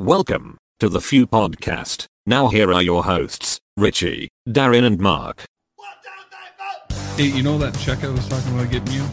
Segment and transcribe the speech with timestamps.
[0.00, 2.06] Welcome to the Few Podcast.
[2.24, 5.44] Now here are your hosts, Richie, Darin, and Mark.
[7.18, 9.06] Hey, you know that check I was talking about getting you?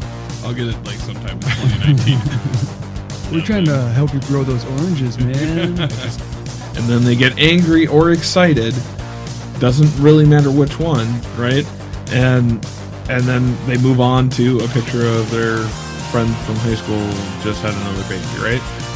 [0.46, 3.34] I'll get it like sometime in 2019.
[3.34, 5.78] We're trying to help you grow those oranges, man.
[5.78, 8.74] and then they get angry or excited.
[9.60, 11.66] Doesn't really matter which one, right?
[12.14, 12.66] And
[13.10, 15.58] and then they move on to a picture of their
[16.14, 17.06] friend from high school
[17.44, 18.87] just had another baby, right?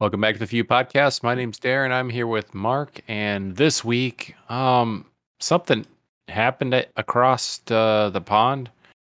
[0.00, 1.22] Welcome back to the Few Podcast.
[1.22, 1.90] My name's Darin.
[1.90, 5.06] I'm here with Mark, and this week, um,
[5.40, 5.86] something
[6.28, 8.70] happened a- across uh, the pond.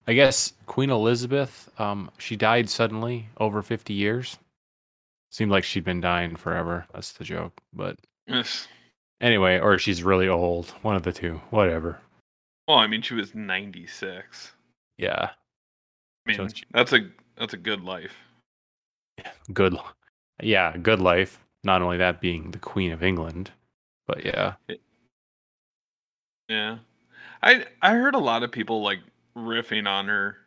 [0.08, 4.38] I guess Queen Elizabeth, um, she died suddenly, over 50 years.
[5.32, 6.88] Seemed like she'd been dying forever.
[6.94, 8.68] That's the joke, but Yes.
[9.22, 10.72] anyway, or she's really old.
[10.82, 11.42] One of the two.
[11.52, 12.00] Whatever.
[12.68, 14.52] Well, I mean, she was 96.
[14.98, 15.30] Yeah,
[16.28, 17.08] I mean, she- that's a
[17.38, 18.16] that's a good life.
[19.54, 19.78] good.
[20.42, 21.40] Yeah, good life.
[21.64, 23.52] Not only that, being the Queen of England,
[24.08, 24.56] but yeah.
[26.50, 26.80] Yeah.
[27.44, 29.00] I I heard a lot of people like
[29.38, 30.38] riffing on her.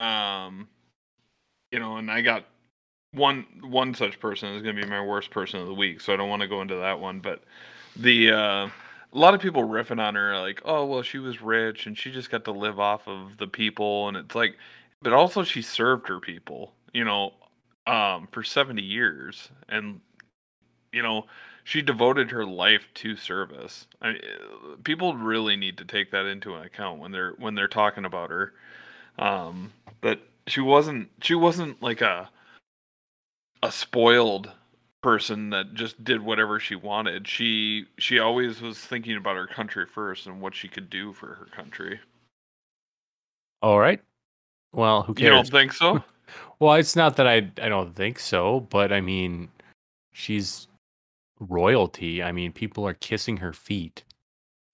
[0.00, 0.68] Um
[1.72, 2.46] you know, and I got
[3.12, 6.12] one one such person is going to be my worst person of the week, so
[6.12, 7.42] I don't want to go into that one, but
[7.96, 8.68] the uh
[9.12, 12.12] a lot of people riffing on her like, "Oh, well, she was rich and she
[12.12, 14.56] just got to live off of the people." And it's like
[15.02, 17.32] but also she served her people, you know,
[17.86, 20.00] um for 70 years and
[20.94, 21.26] you know,
[21.64, 23.86] she devoted her life to service.
[24.00, 28.04] I, uh, people really need to take that into account when they're when they're talking
[28.04, 28.54] about her.
[29.18, 32.30] Um, but she wasn't she wasn't like a
[33.62, 34.50] a spoiled
[35.02, 37.26] person that just did whatever she wanted.
[37.26, 41.26] She she always was thinking about her country first and what she could do for
[41.26, 41.98] her country.
[43.62, 44.00] All right.
[44.72, 45.24] Well, who cares?
[45.24, 46.04] You don't think so?
[46.60, 49.48] Well, it's not that I I don't think so, but I mean,
[50.12, 50.68] she's
[51.40, 52.22] royalty.
[52.22, 54.04] I mean, people are kissing her feet.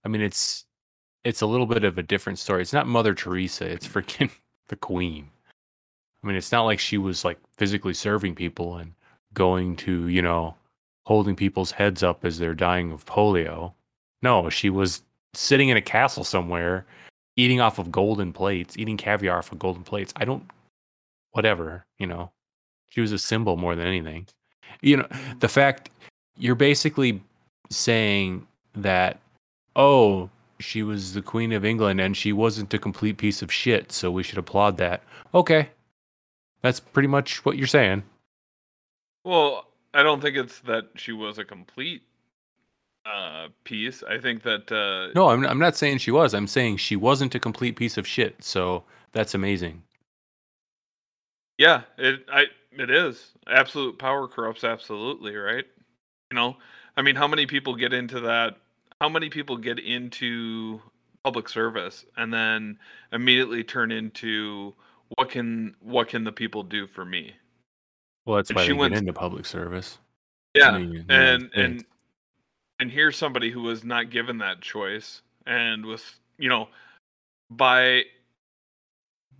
[0.04, 0.64] I mean, it's
[1.24, 2.62] it's a little bit of a different story.
[2.62, 3.66] It's not Mother Teresa.
[3.66, 4.30] It's freaking
[4.68, 5.28] the Queen.
[6.22, 8.92] I mean, it's not like she was like physically serving people and
[9.34, 10.54] going to you know
[11.06, 13.72] holding people's heads up as they're dying of polio.
[14.22, 15.02] No, she was
[15.34, 16.86] sitting in a castle somewhere,
[17.36, 20.12] eating off of golden plates, eating caviar off of golden plates.
[20.16, 20.44] I don't
[21.32, 22.30] whatever, you know.
[22.88, 24.26] She was a symbol more than anything.
[24.82, 25.08] You know,
[25.38, 25.90] the fact
[26.36, 27.22] you're basically
[27.70, 29.20] saying that
[29.76, 33.92] oh, she was the queen of England and she wasn't a complete piece of shit,
[33.92, 35.02] so we should applaud that.
[35.34, 35.70] Okay.
[36.62, 38.02] That's pretty much what you're saying.
[39.24, 42.02] Well, I don't think it's that she was a complete
[43.06, 44.02] uh piece.
[44.02, 46.34] I think that uh No, I'm I'm not saying she was.
[46.34, 48.42] I'm saying she wasn't a complete piece of shit.
[48.44, 49.82] So that's amazing.
[51.60, 53.32] Yeah, it I it is.
[53.46, 55.66] Absolute power corrupts absolutely, right?
[56.30, 56.56] You know,
[56.96, 58.56] I mean, how many people get into that?
[58.98, 60.80] How many people get into
[61.22, 62.78] public service and then
[63.12, 64.74] immediately turn into
[65.16, 67.34] what can what can the people do for me?
[68.24, 69.98] Well, that's And why she went- get into public service.
[70.54, 71.62] Yeah, mean, and yeah.
[71.62, 71.84] and
[72.78, 76.70] and here's somebody who was not given that choice and was, you know,
[77.50, 78.04] by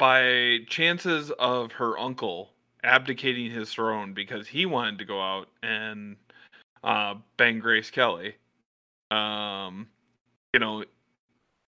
[0.01, 2.49] by chances of her uncle
[2.83, 6.17] abdicating his throne because he wanted to go out and
[6.83, 8.35] uh, bang Grace Kelly.
[9.11, 9.89] Um,
[10.55, 10.85] you know,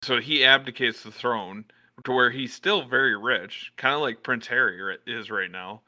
[0.02, 1.66] so he abdicates the throne
[2.06, 5.82] to where he's still very rich, kind of like Prince Harry is right now.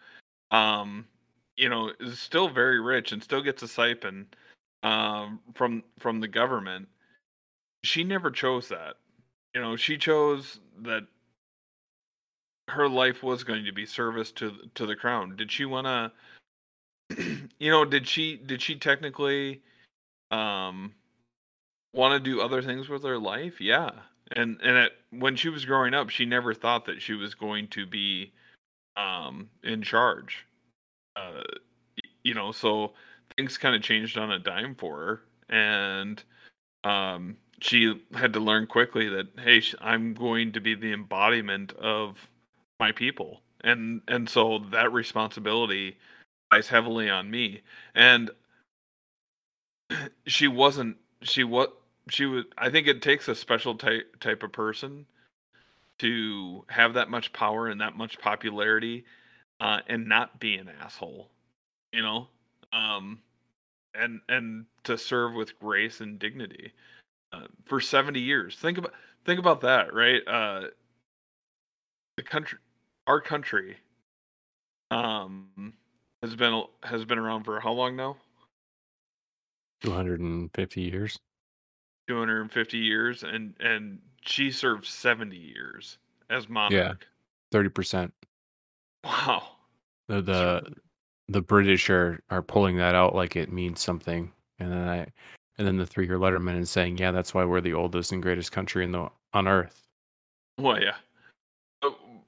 [0.51, 1.07] Um,
[1.55, 4.35] you know, is still very rich and still gets a stipend
[4.83, 6.89] um, from from the government.
[7.85, 8.95] She never chose that.
[9.55, 11.05] You know, she chose that
[12.69, 15.35] her life was going to be service to to the crown.
[15.35, 15.87] Did she want
[17.09, 17.49] to?
[17.59, 19.61] you know, did she did she technically
[20.31, 20.93] um
[21.93, 23.59] want to do other things with her life?
[23.59, 23.91] Yeah.
[24.31, 27.85] And and when she was growing up, she never thought that she was going to
[27.85, 28.31] be
[28.97, 30.45] um in charge.
[31.15, 31.43] Uh
[32.23, 32.93] you know, so
[33.35, 36.23] things kind of changed on a dime for her and
[36.83, 42.17] um she had to learn quickly that hey, I'm going to be the embodiment of
[42.83, 43.41] my people.
[43.63, 45.97] And and so that responsibility
[46.51, 47.61] lies heavily on me.
[47.95, 48.29] And
[50.25, 51.77] she wasn't she what
[52.09, 55.05] she was i think it takes a special type type of person
[55.99, 59.05] to have that much power and that much popularity
[59.61, 61.29] uh, and not be an asshole
[61.93, 62.27] you know
[62.73, 63.19] um
[63.95, 66.73] and and to serve with grace and dignity
[67.31, 68.93] uh, for 70 years think about
[69.25, 70.63] think about that right uh
[72.17, 72.59] the country
[73.07, 73.77] our country
[74.91, 75.73] um
[76.21, 78.17] has been has been around for how long now?
[79.81, 81.19] 250 years.
[82.07, 85.97] 250 years and and she served 70 years
[86.29, 87.07] as monarch.
[87.51, 88.11] 30%.
[89.03, 89.57] Wow.
[90.07, 90.75] The the
[91.27, 94.31] the British are are pulling that out like it means something.
[94.59, 95.11] And then I
[95.57, 98.51] and then the three-year letterman is saying, "Yeah, that's why we're the oldest and greatest
[98.51, 99.87] country in the on earth."
[100.57, 100.97] Well, yeah.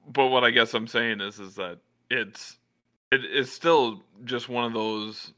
[0.06, 1.78] But, what I guess I'm saying is is that
[2.10, 2.58] it's
[3.12, 5.32] it is still just one of those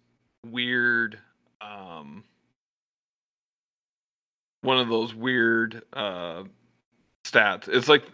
[0.47, 1.19] weird
[1.61, 2.25] um
[4.63, 6.45] one of those weird uh
[7.25, 7.69] stats.
[7.69, 8.05] It's like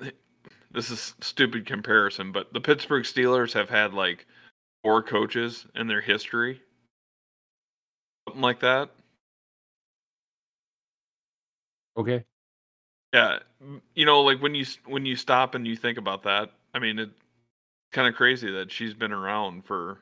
[0.73, 4.27] this is stupid comparison, but the Pittsburgh Steelers have had like
[4.85, 6.61] four coaches in their history.
[8.29, 8.91] Something like that.
[11.97, 12.25] Okay.
[13.15, 13.39] Yeah,
[13.95, 16.99] you know, like when you when you stop and you think about that, I mean,
[16.99, 17.13] it's
[17.93, 19.99] kind of crazy that she's been around for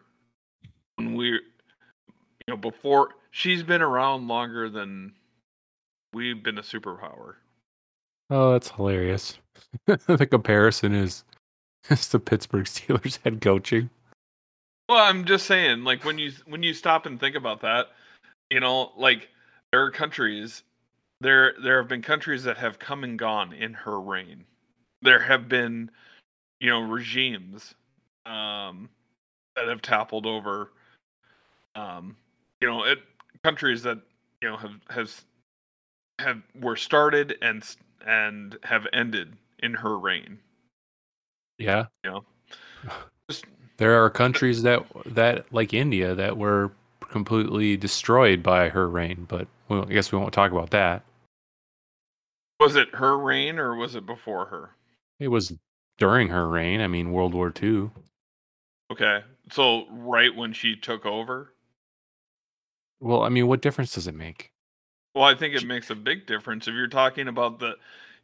[0.97, 1.41] when we, you
[2.49, 5.13] know, before she's been around longer than
[6.15, 7.35] we've been a superpower.
[8.31, 9.39] Oh, that's hilarious.
[9.87, 11.23] the comparison is
[11.91, 13.91] is the Pittsburgh Steelers head coaching.
[14.89, 17.89] Well, I'm just saying, like when you when you stop and think about that,
[18.49, 19.29] you know, like
[19.71, 20.63] there are countries,
[21.23, 24.45] there there have been countries that have come and gone in her reign.
[25.03, 25.91] There have been,
[26.61, 27.75] you know, regimes
[28.27, 28.89] um,
[29.57, 30.73] that have toppled over,
[31.75, 32.17] um,
[32.61, 32.99] you know, it,
[33.43, 33.99] countries that
[34.41, 35.25] you know have have
[36.19, 37.65] have were started and
[38.07, 40.39] and have ended in her reign.
[41.59, 41.87] Yeah.
[42.05, 42.25] You know,
[43.31, 43.47] Just-
[43.77, 49.47] There are countries that that like India that were completely destroyed by her reign, but
[49.69, 51.03] well, I guess we won't talk about that.
[52.63, 54.71] Was it her reign or was it before her?
[55.19, 55.53] It was
[55.99, 56.81] during her reign.
[56.81, 57.91] I mean, World War II.
[58.91, 59.23] Okay.
[59.51, 61.53] So right when she took over?
[63.01, 64.53] Well, I mean, what difference does it make?
[65.15, 67.75] Well, I think it makes a big difference if you're talking about the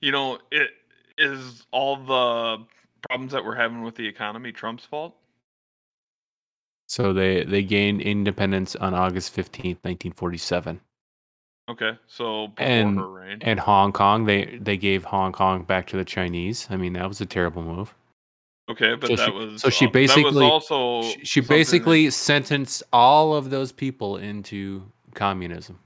[0.01, 0.71] you know, it
[1.19, 2.65] is all the
[3.09, 5.17] problems that we're having with the economy Trump's fault?
[6.87, 10.81] So they they gained independence on August 15th, 1947.
[11.69, 11.99] Okay.
[12.07, 13.39] So before And- her reign.
[13.43, 16.67] And Hong Kong, they they gave Hong Kong back to the Chinese.
[16.71, 17.95] I mean, that was a terrible move.
[18.71, 21.43] okay, but so that she- was so she um, was basically- also She, she something
[21.43, 24.83] that- basically sentenced all of those people into
[25.15, 25.79] communism.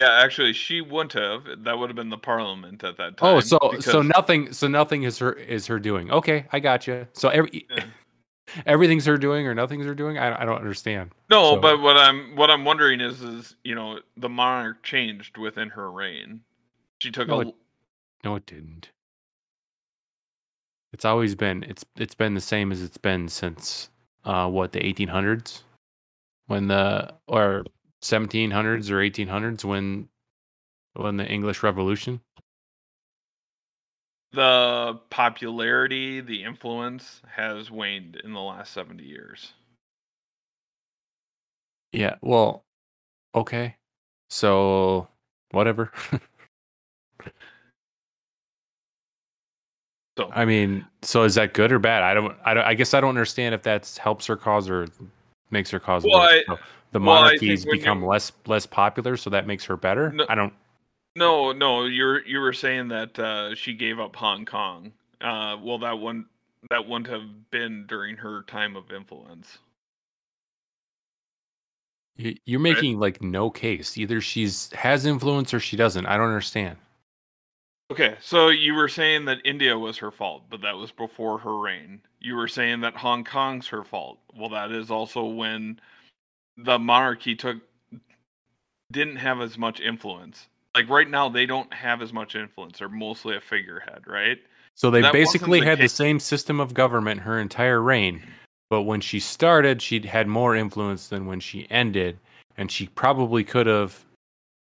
[0.00, 1.64] Yeah, actually she wouldn't have.
[1.64, 3.36] That would have been the parliament at that oh, time.
[3.36, 6.10] Oh, so so nothing so nothing is her is her doing.
[6.10, 7.06] Okay, I got you.
[7.14, 7.84] So every Yeah.
[8.66, 10.18] Everything's her doing or nothing's her doing.
[10.18, 11.12] I I don't understand.
[11.30, 15.36] No, So- but what I'm what I'm wondering is is you know the monarch changed
[15.38, 16.40] within her reign.
[17.00, 17.54] She took No, a it-
[18.24, 18.90] No, it didn't.
[20.92, 23.90] It's always been it's it's been the same as it's been since
[24.24, 25.62] uh what the 1800s
[26.46, 27.64] when the or
[28.02, 30.08] 1700s or 1800s when
[30.94, 32.20] when the English Revolution.
[34.32, 39.52] The popularity, the influence has waned in the last 70 years.
[41.92, 42.64] Yeah, well,
[43.34, 43.76] okay.
[44.28, 45.08] So
[45.52, 45.90] whatever.
[50.18, 52.02] So I mean, so is that good or bad?
[52.02, 54.88] I don't I don't I guess I don't understand if that's helps her cause or
[55.50, 56.42] makes her cause Well, worse.
[56.48, 56.58] I- So
[56.90, 60.10] the well, monarchies when become you- less less popular, so that makes her better.
[60.12, 60.52] No- I don't
[61.18, 64.92] no, no, you're you were saying that uh, she gave up Hong Kong.
[65.20, 66.26] Uh, well, that one
[66.70, 69.58] that wouldn't have been during her time of influence.
[72.16, 73.96] You- You're making like no case.
[73.98, 76.06] Either she's has influence or she doesn't.
[76.06, 76.76] I don't understand.
[77.90, 81.56] Okay, so you were saying that India was her fault, but that was before her
[81.58, 82.02] reign.
[82.20, 84.18] You were saying that Hong Kong's her fault.
[84.36, 85.80] Well, that is also when
[86.58, 87.56] the monarchy took
[88.92, 90.48] didn't have as much influence.
[90.74, 92.78] Like right now, they don't have as much influence.
[92.78, 94.38] They're mostly a figurehead, right?
[94.74, 98.22] So they That basically the had the same system of government her entire reign,
[98.70, 102.18] but when she started, she'd had more influence than when she ended,
[102.56, 104.04] and she probably could have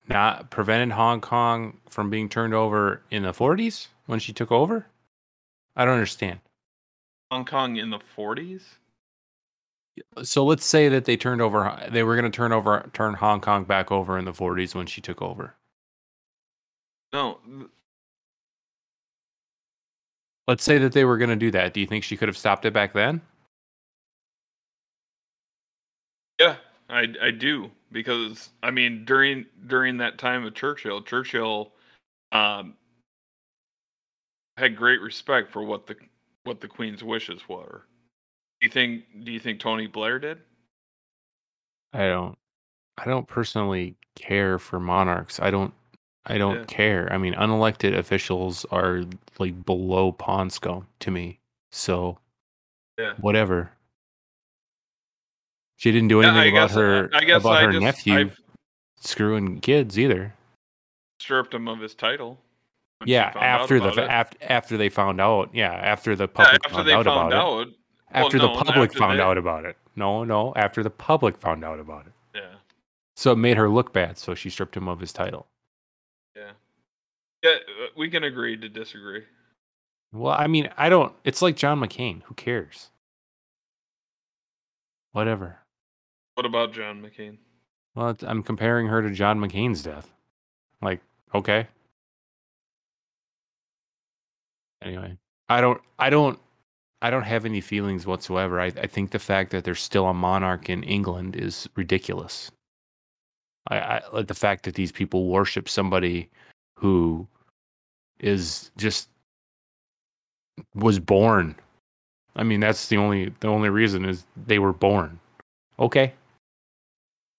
[0.08, 4.86] not prevented Hong Kong from being turned over in the 40s when she took over.
[5.74, 6.38] I don't understand.
[7.30, 8.62] Hong Kong in the 40s.
[10.22, 13.40] So let's say that they turned over they were going to turn over turn Hong
[13.40, 15.54] Kong back over in the 40s when she took over.
[17.12, 17.38] No,
[20.48, 21.75] Let's say that they were going to do that.
[21.75, 23.20] Do you think she could have stopped it back then?
[26.38, 26.56] yeah,
[26.88, 31.72] I I do because I mean during during that time of Churchill, Churchill
[32.32, 32.75] um
[34.56, 35.96] had great respect for what the
[36.44, 37.86] what the Queen's wishes were.
[38.60, 40.38] Do you think do you think Tony Blair did?
[41.92, 42.36] I don't
[42.98, 45.40] I don't personally care for monarchs.
[45.40, 45.72] I don't
[46.28, 46.64] I don't Yeah.
[46.64, 47.12] care.
[47.12, 49.02] I mean, unelected officials are
[49.38, 51.38] like below pawn scum to me.
[51.71, 52.18] So
[52.99, 53.14] Yeah.
[53.18, 53.71] whatever.
[55.76, 57.73] She didn't do Yeah, anything I about guess uh, her I guess about I her
[57.73, 58.40] just nephew I've
[59.00, 60.35] screwing kids either.
[61.21, 62.38] stripped him of his title.
[63.04, 65.50] Yeah, after the after after they found out.
[65.54, 67.37] Yeah, after the Yeah, public after found they out found about it.
[67.37, 67.66] out.
[67.66, 69.76] well, After the public after found they- out about it.
[69.97, 72.12] No, no, after the public found out about it.
[72.35, 72.54] Yeah,
[73.16, 75.47] So it made her look bad, so she stripped him of his title.
[76.36, 76.50] Yeah,
[77.42, 77.50] yeah.
[77.50, 79.22] uh, We can agree to disagree.
[80.12, 81.12] Well, I mean, I don't.
[81.24, 82.22] It's like John McCain.
[82.24, 82.90] Who cares?
[85.12, 85.58] Whatever.
[86.34, 87.38] What about John McCain?
[87.94, 90.12] Well, I'm comparing her to John McCain's death.
[90.82, 91.00] Like,
[91.34, 91.66] okay.
[94.82, 95.16] Anyway,
[95.48, 95.80] I don't.
[95.98, 96.38] I don't.
[97.02, 98.60] I don't have any feelings whatsoever.
[98.60, 102.50] I, I think the fact that there's still a monarch in England is ridiculous.
[103.68, 106.28] I, I like the fact that these people worship somebody
[106.78, 107.26] who
[108.20, 109.08] is just
[110.75, 111.54] was born.
[112.37, 115.18] I mean, that's the only the only reason is they were born.
[115.78, 116.12] Okay.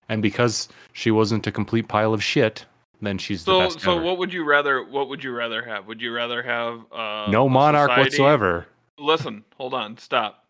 [0.09, 2.65] And because she wasn't a complete pile of shit,
[3.01, 4.03] then she's the So, best so ever.
[4.03, 4.83] what would you rather?
[4.83, 5.85] What would you rather have?
[5.87, 8.67] Would you rather have uh, no monarch society- whatsoever.
[8.99, 10.46] Listen, hold on, stop.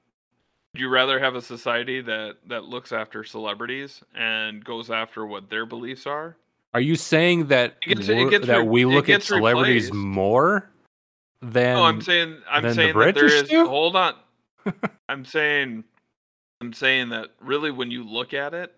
[0.77, 5.65] You rather have a society that that looks after celebrities and goes after what their
[5.65, 6.35] beliefs are?
[6.73, 9.93] Are you saying that gets- it we're- gets that we look at celebrities replaced.
[9.93, 10.69] more
[11.41, 13.49] than No, I'm saying I'm than the saying that there is.
[13.49, 13.65] do?
[13.67, 14.15] Hold on.
[15.09, 15.83] I'm saying
[16.61, 18.75] I'm saying that really when you look at it,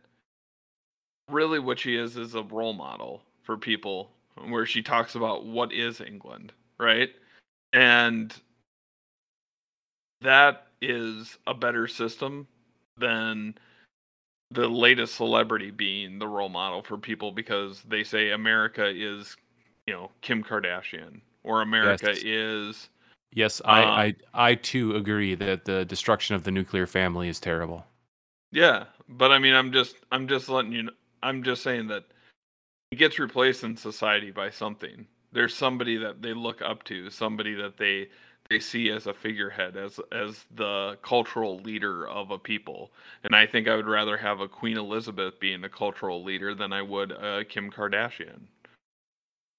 [1.30, 4.12] really what she is is a role model for people
[4.48, 7.10] where she talks about what is England, right?
[7.74, 8.34] And
[10.22, 12.48] that is a better system
[12.98, 13.56] than
[14.52, 19.36] the latest celebrity being the role model for people because they say America is,
[19.86, 22.24] you know, Kim Kardashian or America Yes.
[22.24, 22.90] is
[23.32, 23.90] Yes, I, Um,
[24.34, 27.86] I I too agree that the destruction of the nuclear family is terrible.
[28.52, 30.84] Yeah, but I mean, I'm just, I'm just letting you.
[30.84, 32.06] Know, I'm just saying that
[32.92, 35.06] it gets replaced in society by something.
[35.32, 38.10] There's somebody that they look up to, somebody that they
[38.50, 42.92] they see as a figurehead, as as the cultural leader of a people.
[43.24, 46.74] And I think I would rather have a Queen Elizabeth being a cultural leader than
[46.74, 48.42] I would a Kim Kardashian.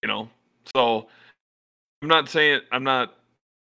[0.03, 0.29] You know,
[0.75, 1.09] so
[2.03, 3.15] I'm not saying I'm not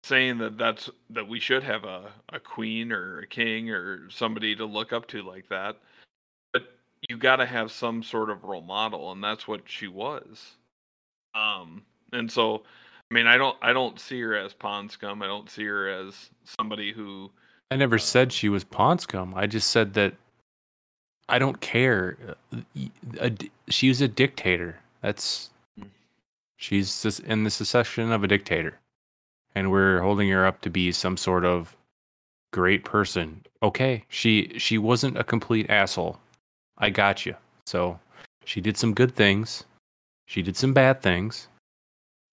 [0.07, 4.55] saying that that's that we should have a, a queen or a king or somebody
[4.55, 5.77] to look up to like that
[6.53, 6.63] but
[7.09, 10.53] you got to have some sort of role model and that's what she was
[11.35, 12.63] um and so
[13.11, 15.89] i mean i don't i don't see her as pond scum i don't see her
[15.89, 17.31] as somebody who
[17.71, 19.35] I never said she was pond scum.
[19.35, 20.15] I just said that
[21.29, 22.17] I don't care.
[23.21, 23.31] Uh,
[23.69, 24.79] she's a dictator.
[25.03, 25.51] That's
[26.57, 28.79] she's just in the succession of a dictator,
[29.55, 31.77] and we're holding her up to be some sort of
[32.53, 33.45] great person.
[33.63, 36.21] Okay, she she wasn't a complete asshole.
[36.79, 37.35] I got you.
[37.67, 37.99] So
[38.45, 39.65] she did some good things.
[40.27, 41.49] She did some bad things,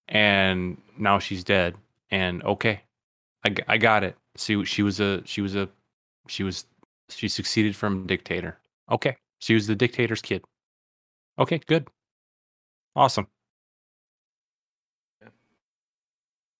[0.08, 1.76] and now she's dead.
[2.12, 2.82] And okay,
[3.46, 4.16] I, I got it.
[4.36, 5.70] See, she was a she was a
[6.28, 6.66] she was
[7.10, 8.60] she succeeded from dictator.
[8.92, 10.44] Okay, she was the dictator's kid.
[11.40, 11.88] Okay, good,
[12.96, 13.28] awesome.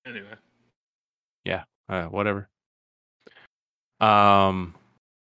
[0.06, 0.36] anyway
[1.46, 2.50] yeah, Uh, whatever.
[4.00, 4.76] Um,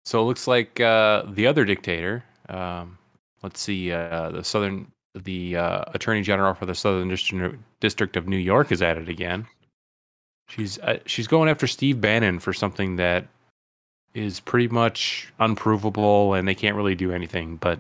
[0.06, 2.24] so it looks like uh, the other dictator.
[2.50, 2.98] Um,
[3.44, 8.28] let's see, uh, the southern the uh, attorney general for the southern district district of
[8.28, 9.48] New York is at it again.
[10.50, 13.28] She's uh, she's going after Steve Bannon for something that
[14.16, 17.58] is pretty much unprovable, and they can't really do anything.
[17.58, 17.80] But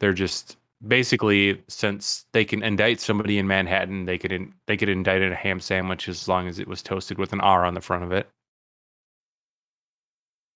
[0.00, 4.88] they're just basically since they can indict somebody in Manhattan, they could in, they could
[4.90, 7.80] indict a ham sandwich as long as it was toasted with an R on the
[7.82, 8.28] front of it.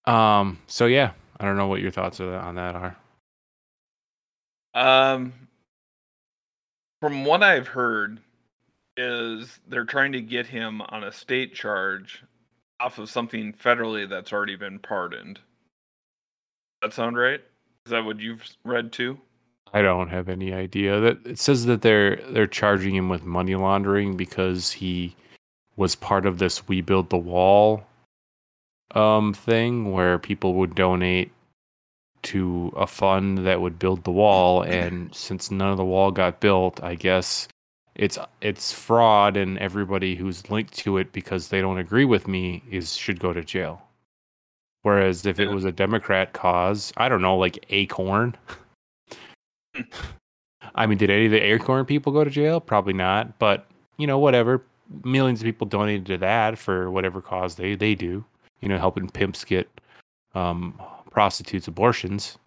[0.07, 0.59] Um.
[0.69, 2.97] So yeah, I don't know what your thoughts on that are.
[4.75, 5.33] um
[7.01, 8.21] from what i've heard
[8.97, 12.23] is they're trying to get him on a state charge
[12.81, 15.41] off of something federally that's already been pardoned.
[16.83, 17.41] That sound right?
[17.87, 19.19] Is that what you've read too?
[19.73, 21.01] I don't have any idea.
[21.01, 25.17] That it says that they're they're charging him with money laundering because he
[25.77, 27.85] was part of this "We Build the Wall"
[28.95, 31.33] um thing where people would donate
[32.23, 36.41] to a fund that would build the wall, and since none of the wall got
[36.41, 37.49] built, I guess
[37.95, 42.63] it's it's fraud, and everybody who's linked to it because they don't agree with me
[42.71, 43.83] is should go to jail.
[44.83, 48.37] Whereas if it was a Democrat cause, I don't know, like Acorn.
[50.75, 52.61] I mean, did any of the Acorn people go to jail?
[52.61, 53.39] Probably not.
[53.39, 54.63] But you know, whatever.
[55.03, 58.25] Millions of people donated to that for whatever cause they they do.
[58.61, 59.69] You know, helping pimps get
[60.35, 62.39] um, prostitutes abortions.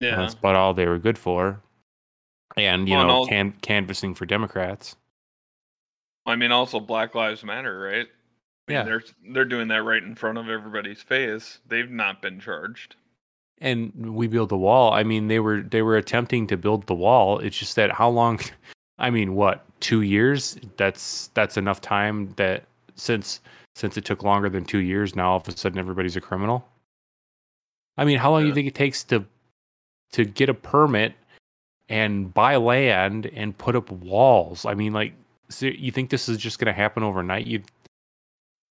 [0.00, 0.16] Yeah.
[0.16, 1.60] That's about all they were good for.
[2.56, 4.96] And you Well, and know, all- can, canvassing for Democrats.
[6.26, 8.06] I mean, also Black Lives Matter, right?
[8.06, 8.82] I mean, Yeah.
[8.84, 9.02] they're
[9.32, 11.58] they're doing that right in front of everybody's face.
[11.66, 12.96] They've not been charged.
[13.62, 16.94] and we build the wall i mean they were they were attempting to build the
[16.94, 18.40] wall it's just that how long
[18.98, 22.64] i mean what two years that's that's enough time that
[22.94, 23.42] since
[23.74, 26.66] since it took longer than two years now all of a sudden everybody's a criminal
[27.98, 29.22] i mean how long do you think it takes to
[30.12, 31.12] to get a permit
[31.90, 34.64] and buy land and put up walls.
[34.64, 35.12] I mean like
[35.50, 37.46] so you think this is just going to happen overnight?
[37.46, 37.62] You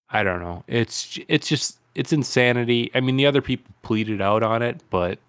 [0.10, 0.64] i don't know.
[0.68, 2.90] It's it's just it's insanity.
[2.96, 5.20] I mean the other people pleaded out on it but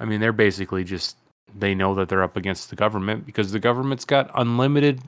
[0.00, 1.16] i mean they're basically just
[1.56, 5.00] they know that they're up against the government because the government's got unlimited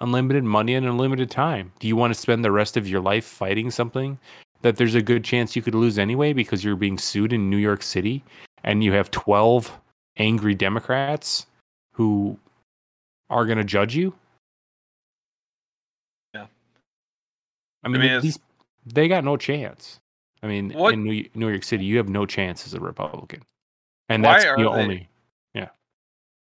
[0.00, 1.70] unlimited money and unlimited time.
[1.78, 4.18] Do you want to spend the rest of your life fighting something
[4.62, 7.56] that there's a good chance you could lose anyway because you're being sued in new
[7.56, 8.24] york city
[8.64, 9.78] and you have 12
[10.16, 11.46] angry democrats
[11.92, 12.38] who
[13.30, 14.14] are going to judge you
[16.34, 16.46] Yeah.
[17.84, 18.24] i mean, mean, at
[18.86, 20.00] they got no chance
[20.42, 23.42] i mean What- in new, new york city you have no chance as a republican
[24.08, 25.08] and Why that's the they-
[25.54, 25.68] Yeah.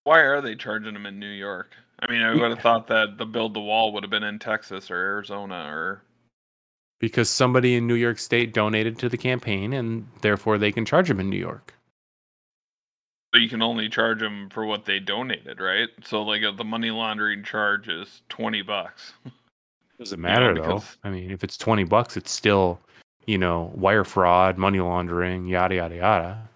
[0.04, 1.76] Why are they charging them in New York?
[2.00, 4.40] I mean, I would have thought that the build the wall would have been in
[4.40, 6.02] Texas or Arizona or
[7.00, 11.08] because somebody in new york state donated to the campaign and therefore they can charge
[11.08, 11.74] them in new york
[13.36, 15.90] so you can only charge them for what they donated, right?
[16.06, 19.12] So like uh, the money laundering charge is 20 bucks.
[20.00, 22.80] doesn't know, matter though because- i mean if it's 20 bucks it's still
[23.28, 26.50] you know wire fraud money laundering yada yada yada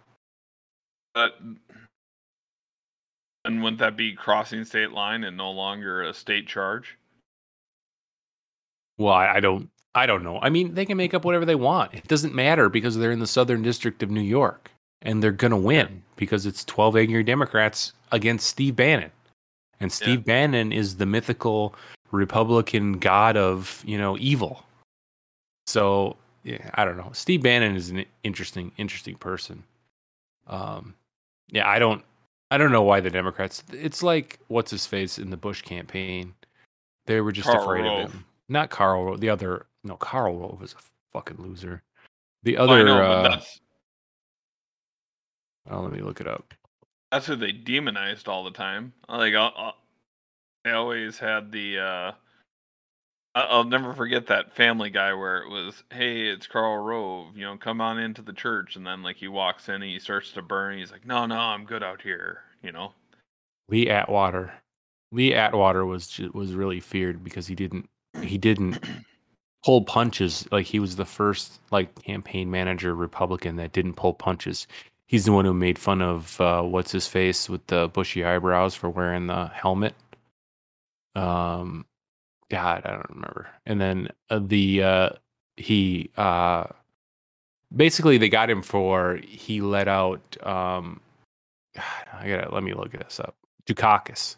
[1.13, 1.37] But
[3.45, 6.97] and wouldn't that be crossing state line and no longer a state charge?
[8.97, 10.39] Well, I, I don't I don't know.
[10.41, 11.93] I mean, they can make up whatever they want.
[11.93, 15.51] It doesn't matter because they're in the Southern District of New York and they're going
[15.51, 19.11] to win because it's 12 angry Democrats against Steve Bannon.
[19.79, 21.73] And Steve Bannon is the mythical
[22.11, 24.65] Republican god of, you know, evil.
[25.67, 27.11] So, yeah, I don't know.
[27.13, 29.63] Steve Bannon is an interesting interesting person.
[30.47, 30.95] Um
[31.49, 32.03] yeah, I don't
[32.51, 36.33] I don't know why the Democrats it's like what's his face in the Bush campaign.
[37.05, 38.05] They were just Karl afraid Rove.
[38.05, 38.25] of him.
[38.49, 40.81] Not Karl the other no, Karl Rove is a
[41.13, 41.83] fucking loser.
[42.43, 43.61] The Well, other know, uh that's
[45.69, 46.53] oh, let me look it up.
[47.11, 48.93] that's who they demonized all the time.
[49.07, 49.71] Like uh,
[50.63, 51.79] they always had the.
[51.79, 52.11] uh
[53.35, 57.37] I- I'll never forget that Family Guy where it was, "Hey, it's Karl Rove.
[57.37, 59.99] You know, come on into the church." And then like he walks in and he
[59.99, 60.77] starts to burn.
[60.79, 62.93] He's like, "No, no, I'm good out here." You know.
[63.69, 64.51] Lee Atwater.
[65.11, 67.87] Lee Atwater was was really feared because he didn't
[68.23, 68.83] he didn't
[69.63, 74.67] pull punches like he was the first like campaign manager Republican that didn't pull punches.
[75.09, 78.75] He's the one who made fun of uh, what's his face with the bushy eyebrows
[78.75, 79.95] for wearing the helmet.
[81.15, 81.87] Um,
[82.51, 83.47] God, I don't remember.
[83.65, 85.09] And then uh, the uh,
[85.57, 86.65] he uh,
[87.75, 91.01] basically they got him for he let out um,
[91.75, 93.35] God, I gotta let me look this up.
[93.65, 94.35] Dukakis.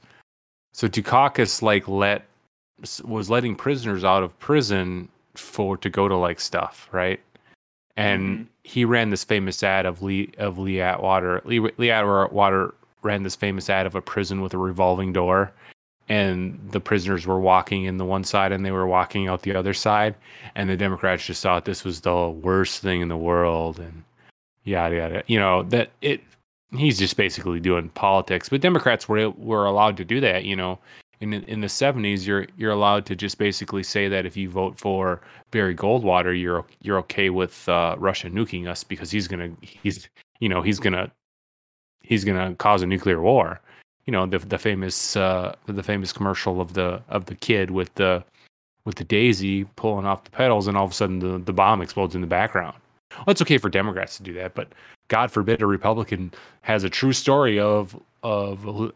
[0.71, 2.25] So Dukakis like let
[3.03, 7.19] was letting prisoners out of prison for to go to like stuff, right?
[8.01, 8.47] And Mhm.
[8.63, 11.41] he ran this famous ad of Lee of Lee Atwater.
[11.45, 15.51] Lee, Lee Atwater ran this famous ad of a prison with a revolving door,
[16.09, 19.55] and the prisoners were walking in the one side and they were walking out the
[19.55, 20.15] other side,
[20.55, 24.03] and the Democrats just thought this was the worst thing in the world, and
[24.63, 25.23] yada yada.
[25.27, 26.21] You know that it.
[26.73, 30.45] He's just basically doing politics, but Democrats were were allowed to do that.
[30.45, 30.79] You know,
[31.21, 34.77] in in the seventies, you're you're allowed to just basically say that if you vote
[34.77, 40.09] for Barry Goldwater, you're you're okay with uh, Russia nuking us because he's gonna he's
[40.39, 41.11] you know he's gonna
[42.01, 43.61] he's gonna cause a nuclear war.
[44.05, 47.93] You know the the famous uh, the famous commercial of the of the kid with
[47.95, 48.23] the
[48.83, 51.81] with the daisy pulling off the petals, and all of a sudden the, the bomb
[51.81, 52.75] explodes in the background.
[53.11, 54.69] Well, it's okay for Democrats to do that, but
[55.07, 58.91] God forbid a Republican has a true story of of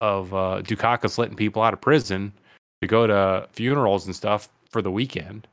[0.00, 2.32] of uh, Dukakis letting people out of prison
[2.80, 5.46] to go to funerals and stuff for the weekend.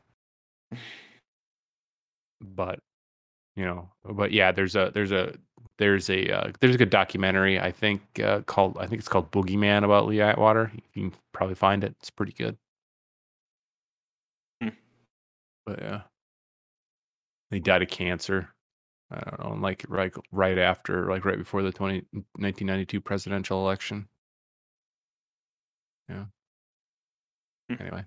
[2.42, 2.80] But
[3.56, 5.34] you know, but yeah, there's a there's a
[5.80, 9.32] there's a uh, there's a good documentary I think uh, called I think it's called
[9.32, 10.72] Boogeyman about Lee Atwater.
[10.94, 11.96] You can probably find it.
[12.00, 12.58] It's pretty good.
[14.62, 14.70] Hmm.
[15.66, 16.02] But yeah,
[17.50, 18.50] he died of cancer.
[19.10, 24.08] I don't know, like right right after, like right before the 20, 1992 presidential election.
[26.10, 26.26] Yeah.
[27.70, 27.82] Hmm.
[27.82, 28.04] Anyway.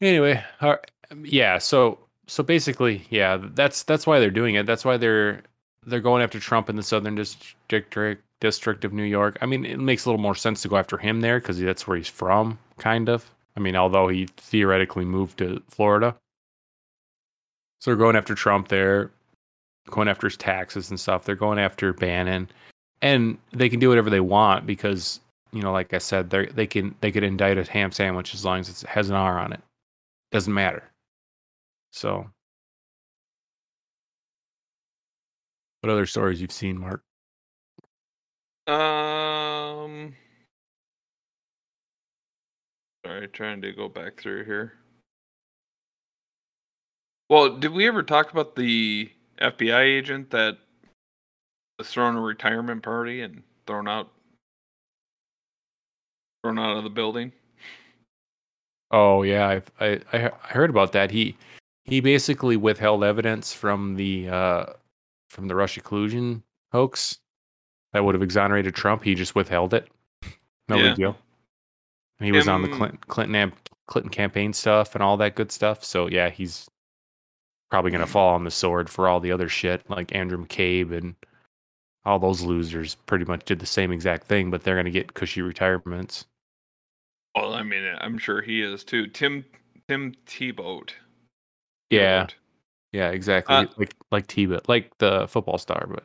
[0.00, 0.78] Anyway, all-
[1.22, 1.58] yeah.
[1.58, 4.66] So so basically, yeah, that's that's why they're doing it.
[4.66, 5.42] That's why they're
[5.86, 9.38] they're going after Trump in the Southern District District of New York.
[9.40, 11.86] I mean, it makes a little more sense to go after him there because that's
[11.86, 13.30] where he's from, kind of.
[13.56, 16.14] I mean, although he theoretically moved to Florida,
[17.80, 19.10] so they're going after Trump there,
[19.88, 21.24] going after his taxes and stuff.
[21.24, 22.50] They're going after Bannon,
[23.00, 25.20] and they can do whatever they want because
[25.52, 28.44] you know, like I said, they they can they could indict a ham sandwich as
[28.44, 29.60] long as it has an R on it.
[30.32, 30.84] Doesn't matter.
[31.92, 32.26] So,
[35.80, 37.02] what other stories you've seen, Mark?
[38.66, 40.14] Um.
[43.04, 44.72] Sorry, trying to go back through here.
[47.30, 50.58] Well, did we ever talk about the FBI agent that
[51.78, 54.10] was thrown a retirement party and thrown out
[56.42, 57.32] thrown out of the building?
[58.90, 61.10] Oh yeah, I I I heard about that.
[61.10, 61.36] He
[61.84, 64.66] he basically withheld evidence from the uh
[65.28, 67.18] from the Russia collusion hoax
[67.92, 69.02] that would have exonerated Trump.
[69.02, 69.88] He just withheld it.
[70.68, 70.88] No Yeah.
[70.88, 71.16] big deal.
[72.18, 75.50] And he was on the Clinton Clinton amp- Clinton campaign stuff and all that good
[75.52, 75.84] stuff.
[75.84, 76.68] So yeah, he's
[77.70, 81.14] probably gonna fall on the sword for all the other shit like Andrew McCabe and
[82.06, 82.94] all those losers.
[83.06, 86.26] Pretty much did the same exact thing, but they're gonna get cushy retirements.
[87.34, 89.08] Well, I mean, I'm sure he is too.
[89.08, 89.44] Tim
[89.88, 90.86] Tim Thibault.
[91.90, 92.24] Yeah.
[92.24, 92.34] Tebow.
[92.92, 93.54] Yeah, exactly.
[93.54, 96.04] Uh, like like t like the football star, but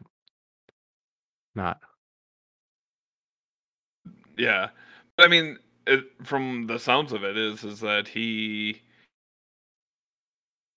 [1.55, 1.79] not.
[4.37, 4.69] Yeah,
[5.15, 8.81] but I mean, it, from the sounds of it, is is that he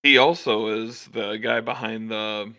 [0.05, 2.53] he also is the guy behind the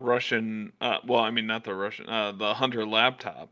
[0.00, 0.72] Russian.
[0.80, 2.08] Uh, well, I mean, not the Russian.
[2.08, 3.50] Uh, the Hunter laptop.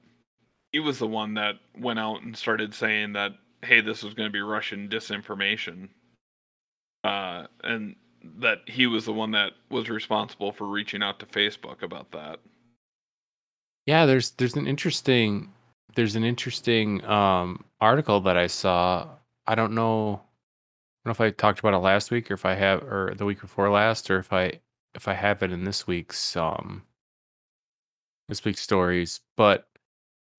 [0.72, 3.32] He was the one that went out and started saying that,
[3.62, 5.88] hey, this was going to be Russian disinformation,
[7.04, 7.96] uh, and
[8.40, 12.40] that he was the one that was responsible for reaching out to Facebook about that.
[13.86, 15.52] Yeah, there's there's an interesting
[15.94, 19.08] there's an interesting um article that I saw.
[19.46, 20.20] I don't know
[21.04, 23.14] I don't know if I talked about it last week or if I have or
[23.16, 24.60] the week before last or if I
[24.98, 26.82] if I have it in this week's um
[28.28, 29.68] this week's stories, but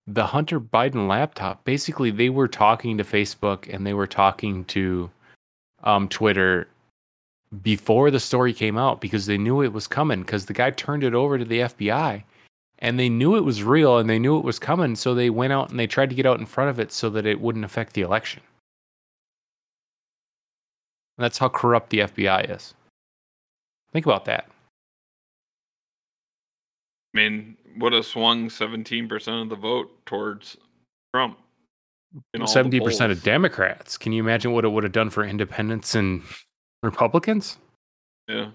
[0.06, 5.10] the Hunter Biden laptop, basically they were talking to Facebook and they were talking to
[5.84, 6.68] um Twitter
[7.64, 11.06] before the story came out because they knew it was coming because the guy turned
[11.06, 12.22] it over to the FBI
[12.80, 15.54] and they knew it was real and they knew it was coming so they went
[15.54, 17.66] out and they tried to get out in front of it so that it wouldn't
[17.66, 18.44] affect the election.
[21.18, 22.74] That's how corrupt the fbi is
[23.94, 24.48] think about that.
[27.14, 30.58] I mean, would have swung seventeen percent of the vote towards
[31.14, 31.40] Trump.
[32.34, 33.98] the 70% of democrats.
[33.98, 36.22] Can you imagine what it would have done for independents and
[36.84, 37.58] republicans?
[38.28, 38.52] Yeah,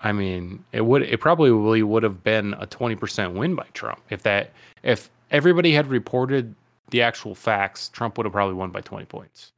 [0.00, 1.50] i mean it would it probably
[1.82, 4.00] would have been a 20% win by trump.
[4.10, 6.54] If that if everybody had reported
[6.90, 9.52] the actual facts trump would have probably won by 20 points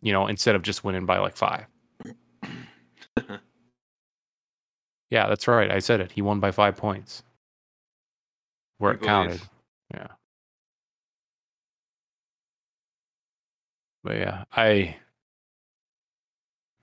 [0.00, 1.66] you know instead of just winning by like five
[5.12, 5.70] Yeah, that's right.
[5.70, 6.10] I said it.
[6.10, 7.22] He won by five points.
[8.78, 9.42] Where it counted.
[9.92, 10.06] Yeah.
[14.02, 14.96] But yeah, I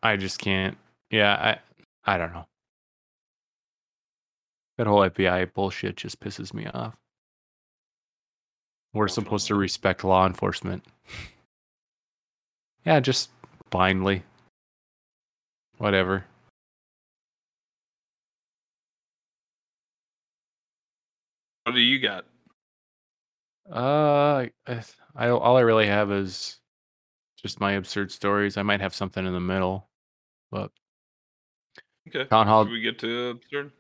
[0.04, 0.78] I just can't.
[1.10, 1.58] Yeah,
[2.06, 2.46] I I don't know.
[4.78, 6.96] That whole FBI bullshit just pisses me off.
[8.94, 10.86] We're supposed to respect law enforcement.
[12.86, 13.32] yeah, just
[13.72, 14.22] blindly.
[15.80, 16.26] Whatever.
[21.70, 22.26] What do you got?
[23.72, 24.82] Uh, I,
[25.16, 26.58] I all I really have is
[27.38, 28.58] just my absurd stories.
[28.58, 29.88] I might have something in the middle,
[30.52, 30.72] but
[32.08, 33.72] Okay, Town hall- Should we get to absurd?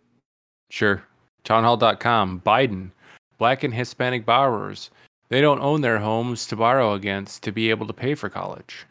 [0.70, 1.04] sure.
[1.44, 2.42] Townhall.com.
[2.46, 2.92] Biden,
[3.40, 4.92] black and Hispanic borrowers,
[5.30, 8.86] they don't own their homes to borrow against to be able to pay for college.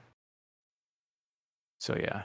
[1.78, 2.22] So yeah,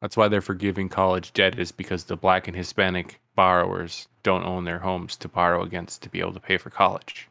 [0.00, 4.64] that's why they're forgiving college debt is because the black and Hispanic borrowers don't own
[4.64, 7.28] their homes to borrow against to be able to pay for college.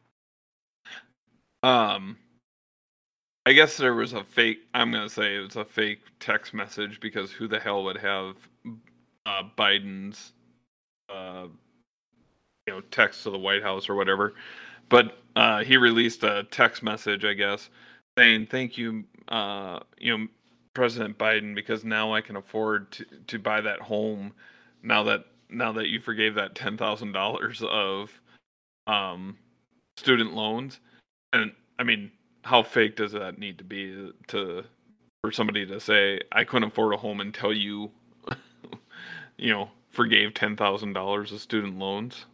[1.64, 2.18] Um,
[3.46, 4.60] I guess there was a fake.
[4.74, 8.36] I'm gonna say it was a fake text message because who the hell would have
[9.26, 10.34] uh, Biden's,
[11.10, 11.48] uh,
[12.68, 14.34] you know, text to the White House or whatever?
[14.90, 17.70] But uh, he released a text message, I guess,
[18.18, 20.28] saying thank you, uh, you know,
[20.74, 24.34] President Biden because now I can afford to, to buy that home
[24.82, 28.12] now that now that you forgave that ten thousand dollars of
[28.88, 29.38] um
[29.98, 30.80] student loans.
[31.32, 32.12] And I mean,
[32.44, 34.64] how fake does that need to be to
[35.22, 37.92] for somebody to say I couldn't afford a home until you
[39.38, 42.26] you know forgave ten thousand dollars of student loans?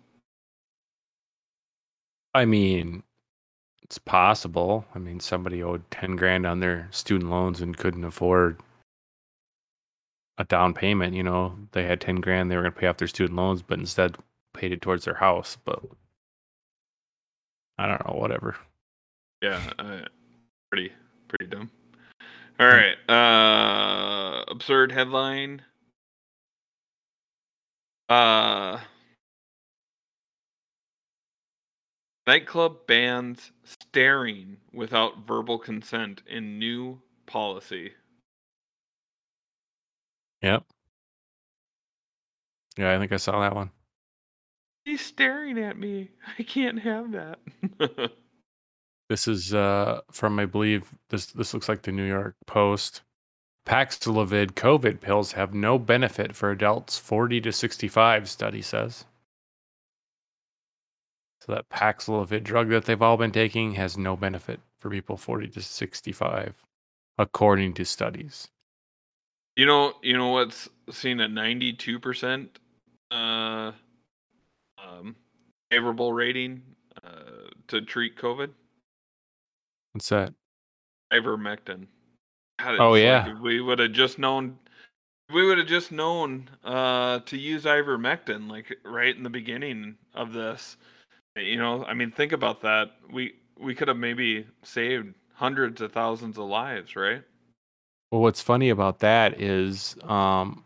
[2.35, 3.03] I mean,
[3.83, 4.85] it's possible.
[4.93, 8.61] I mean, somebody owed 10 grand on their student loans and couldn't afford
[10.39, 11.55] a down payment, you know.
[11.73, 14.15] They had 10 grand, they were going to pay off their student loans, but instead
[14.53, 15.83] paid it towards their house, but
[17.77, 18.55] I don't know, whatever.
[19.41, 20.01] Yeah, uh,
[20.71, 20.91] pretty
[21.27, 21.69] pretty dumb.
[22.59, 25.61] All right, uh absurd headline.
[28.09, 28.79] Uh
[32.27, 37.93] Nightclub bans staring without verbal consent in new policy.
[40.41, 40.63] Yep.
[42.77, 43.71] Yeah, I think I saw that one.
[44.85, 46.09] He's staring at me.
[46.39, 47.39] I can't have that.
[49.09, 53.01] This is uh, from, I believe, this this looks like the New York Post.
[53.65, 59.05] Paxlovid COVID pills have no benefit for adults 40 to 65, study says.
[61.41, 65.47] So that Paxlovid drug that they've all been taking has no benefit for people 40
[65.49, 66.63] to 65,
[67.17, 68.49] according to studies.
[69.59, 72.59] You know, you know what's seen a ninety-two percent
[73.11, 73.73] uh,
[74.81, 75.17] um,
[75.69, 76.61] favorable rating
[77.03, 78.51] uh, to treat COVID.
[79.91, 80.33] What's that?
[81.11, 81.87] Ivermectin.
[82.59, 83.35] God, Oh, like yeah.
[83.35, 84.57] if we would have just known.
[85.33, 90.31] We would have just known uh, to use ivermectin, like right in the beginning of
[90.31, 90.77] this.
[91.35, 92.91] You know, I mean, think about that.
[93.11, 97.23] We we could have maybe saved hundreds of thousands of lives, right?
[98.11, 100.63] Well, what's funny about that is um,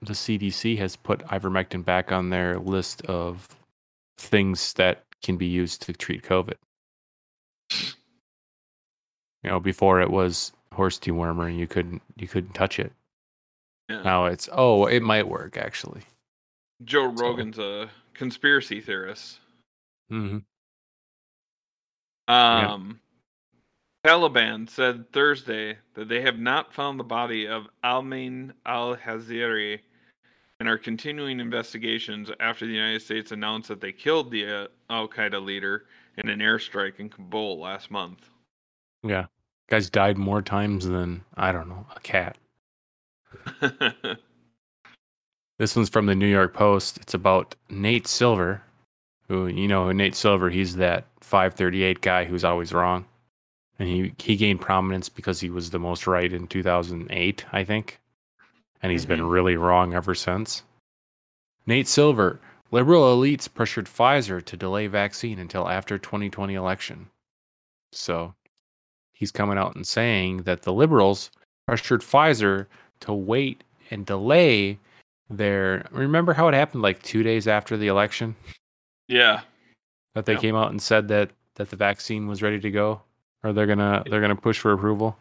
[0.00, 3.48] the CDC has put ivermectin back on their list of
[4.18, 6.54] things that can be used to treat COVID.
[7.70, 12.92] You know, before it was horse dewormer and you couldn't you couldn't touch it.
[13.88, 14.02] Yeah.
[14.02, 16.02] Now it's oh, it might work actually.
[16.84, 19.38] Joe So- Rogan's a conspiracy theorist.
[20.10, 20.38] Mm-hmm.
[22.32, 23.00] Um,
[24.04, 29.80] Taliban said Thursday that they have not found the body of Almin al Haziri
[30.58, 35.08] and are continuing investigations after the United States announced that they killed the uh, Al
[35.08, 35.86] Qaeda leader
[36.18, 38.28] in an airstrike in Kabul last month.
[39.02, 39.26] Yeah,
[39.68, 42.38] guys died more times than I don't know a cat.
[45.62, 46.96] This one's from the New York Post.
[46.98, 48.62] It's about Nate Silver,
[49.28, 50.50] who you know Nate Silver.
[50.50, 53.04] He's that 538 guy who's always wrong,
[53.78, 58.00] and he he gained prominence because he was the most right in 2008, I think,
[58.82, 59.28] and he's been mm-hmm.
[59.28, 60.62] really wrong ever since.
[61.66, 67.08] Nate Silver, liberal elites pressured Pfizer to delay vaccine until after 2020 election.
[67.92, 68.34] So,
[69.12, 71.30] he's coming out and saying that the liberals
[71.66, 72.66] pressured Pfizer
[73.00, 74.78] to wait and delay
[75.30, 78.34] their remember how it happened like 2 days after the election
[79.08, 79.40] yeah.
[80.14, 80.40] that they Yeah.
[80.40, 83.00] came out and said that that the vaccine was ready to go
[83.44, 85.16] or they're going to they're going to push for approval.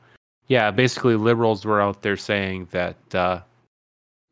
[0.48, 3.42] Yeah, basically liberals were out there saying that uh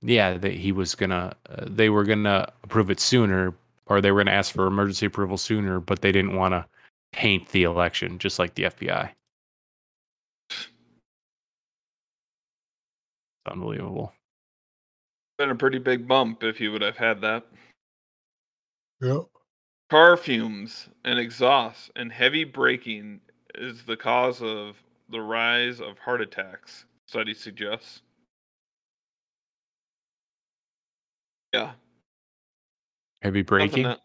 [0.01, 3.53] yeah, that he was going to uh, they were going to approve it sooner
[3.87, 6.65] or they were going to ask for emergency approval sooner, but they didn't want to
[7.13, 9.09] taint the election just like the FBI.
[10.49, 10.69] It's
[13.49, 14.13] Unbelievable.
[15.37, 17.45] Been a pretty big bump if you would have had that.
[19.01, 19.23] Yep.
[19.89, 23.21] Car fumes and exhaust and heavy braking
[23.55, 24.75] is the cause of
[25.09, 28.01] the rise of heart attacks, study suggests.
[31.53, 31.71] Yeah.
[33.21, 33.83] Heavy braking.
[33.83, 34.01] that-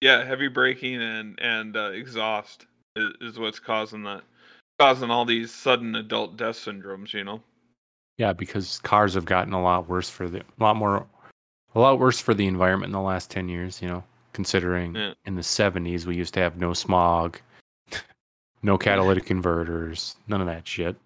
[0.00, 4.22] yeah, heavy braking and and uh, exhaust is, is what's causing that,
[4.78, 7.12] causing all these sudden adult death syndromes.
[7.12, 7.42] You know.
[8.18, 11.06] Yeah, because cars have gotten a lot worse for the a lot more
[11.74, 15.14] a lot worse for the environment in the last 10 years, you know, considering Yeah.
[15.24, 17.40] in the 70s we used to have no smog,
[18.62, 20.96] no catalytic converters, none of that shit.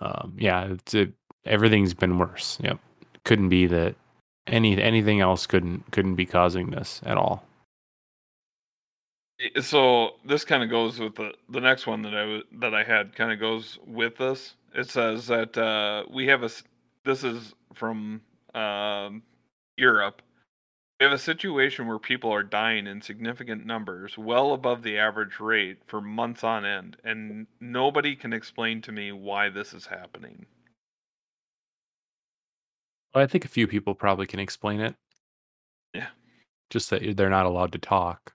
[0.00, 1.12] Um yeah, it,
[1.44, 2.58] everything's been worse.
[2.62, 2.78] Yep.
[3.24, 3.94] Couldn't be that
[4.46, 7.44] any anything else couldn't couldn't be causing this at all.
[9.60, 13.14] So this kind of goes with the the next one that I that I had
[13.14, 14.54] kind of goes with this.
[14.74, 16.50] It says that uh, we have a
[17.04, 18.20] this is from
[18.54, 19.22] um,
[19.76, 20.22] Europe.
[20.98, 25.38] We have a situation where people are dying in significant numbers, well above the average
[25.38, 30.46] rate, for months on end, and nobody can explain to me why this is happening.
[33.14, 34.96] Well, I think a few people probably can explain it.
[35.94, 36.08] Yeah.
[36.68, 38.34] Just that they're not allowed to talk.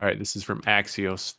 [0.00, 1.34] All right, this is from Axios.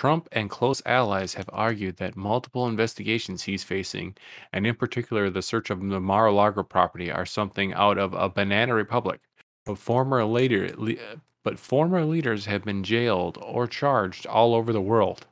[0.00, 4.16] Trump and close allies have argued that multiple investigations he's facing,
[4.50, 8.72] and in particular the search of the Mar-a-Lago property, are something out of a banana
[8.72, 9.20] republic.
[9.66, 14.72] But former leader, le- uh, but former leaders have been jailed or charged all over
[14.72, 15.26] the world.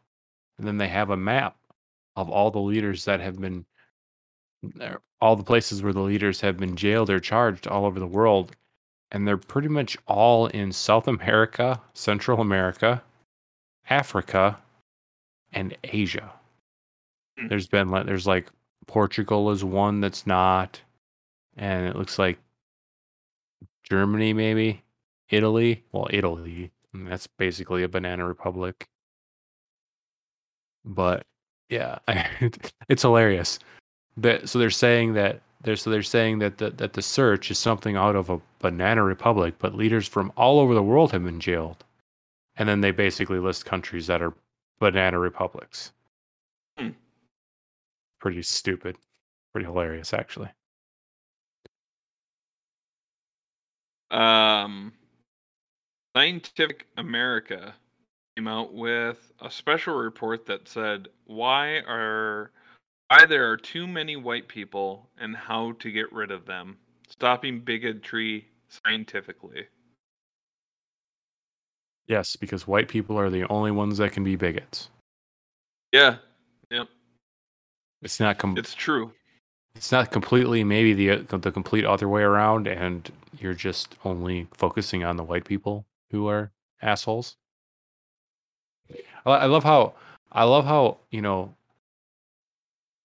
[0.58, 1.56] And then they have a map
[2.14, 3.64] of all the leaders that have been,
[4.82, 8.06] er, all the places where the leaders have been jailed or charged all over the
[8.06, 8.54] world,
[9.12, 13.02] and they're pretty much all in South America, Central America,
[13.90, 14.58] Africa,
[15.52, 16.32] and Asia.
[17.38, 17.48] Hmm.
[17.48, 18.50] There's been like there's like
[18.86, 20.80] Portugal is one that's not,
[21.56, 22.38] and it looks like
[23.84, 24.82] Germany maybe,
[25.30, 25.82] Italy.
[25.92, 28.88] Well, Italy that's basically a banana republic.
[30.84, 31.24] But
[31.68, 31.98] yeah,
[32.88, 33.58] it's hilarious.
[34.16, 37.58] That so they're saying that they're so they're saying that the, that the search is
[37.58, 41.40] something out of a banana republic, but leaders from all over the world have been
[41.40, 41.84] jailed
[42.58, 44.34] and then they basically list countries that are
[44.80, 45.92] banana republics.
[46.76, 46.90] Hmm.
[48.20, 48.96] Pretty stupid.
[49.52, 50.50] Pretty hilarious, actually.
[54.10, 54.92] Um,
[56.16, 57.74] Scientific America
[58.36, 62.50] came out with a special report that said why are
[63.08, 66.76] why there are too many white people and how to get rid of them,
[67.08, 69.66] stopping bigotry scientifically.
[72.08, 74.88] Yes, because white people are the only ones that can be bigots.
[75.92, 76.16] Yeah,
[76.70, 76.88] yep,
[78.02, 79.12] It's not com- it's true.
[79.74, 84.46] it's not completely maybe the uh, the complete other way around, and you're just only
[84.54, 86.50] focusing on the white people who are
[86.82, 87.36] assholes.
[89.26, 89.94] I, I love how
[90.32, 91.54] I love how you know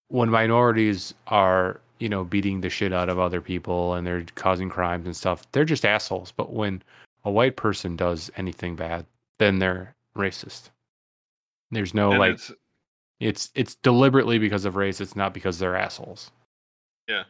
[0.07, 4.69] when minorities are you know beating the shit out of other people and they're causing
[4.69, 6.31] crimes and stuff, they're just assholes.
[6.35, 6.81] But when
[7.25, 9.05] a white person does anything bad,
[9.39, 10.69] then they're racist.
[11.71, 12.51] There's no And like it's
[13.19, 15.01] it's it's deliberately because of race.
[15.01, 16.31] It's not because they're assholes.
[17.07, 17.23] yeah,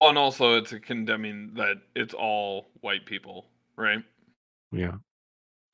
[0.00, 4.02] and also it's a condemning that it's all white people, right?
[4.72, 4.94] Yeah.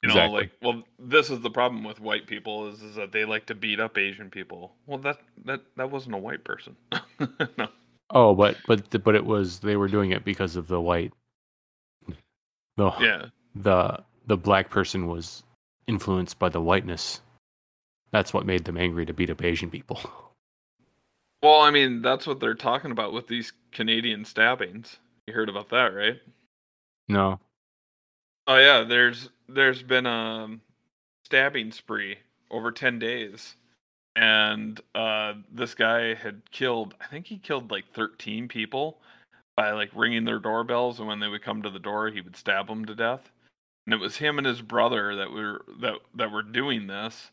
[0.03, 0.41] You know, Exactly.
[0.43, 3.55] like, well, this is the problem with white people is, is that they like to
[3.55, 4.75] beat up Asian people.
[4.87, 6.77] Well, that that that wasn't a white person.
[7.59, 7.69] no.
[8.11, 11.13] Oh, but but the- but it was they were doing it because of the white.
[12.77, 13.27] The Yeah.
[13.55, 15.43] the the black person was
[15.87, 17.21] influenced by the whiteness.
[18.11, 20.01] That's what made them angry to beat up Asian people.
[21.43, 24.97] Well, I mean, that's what they're talking about with these Canadian stabbings.
[25.27, 26.19] You heard about that, right?
[27.07, 27.39] No.
[28.47, 30.59] Oh yeah, there's there's been a
[31.27, 32.17] stabbing spree
[32.51, 33.57] over 10 days.
[34.17, 39.03] And uh this guy had killed I think he killed like 13 people
[39.57, 42.37] by like ringing their doorbells and when they would come to the door, he would
[42.37, 43.31] stab them to death.
[43.87, 47.31] And it was him and his brother that were that that were doing this.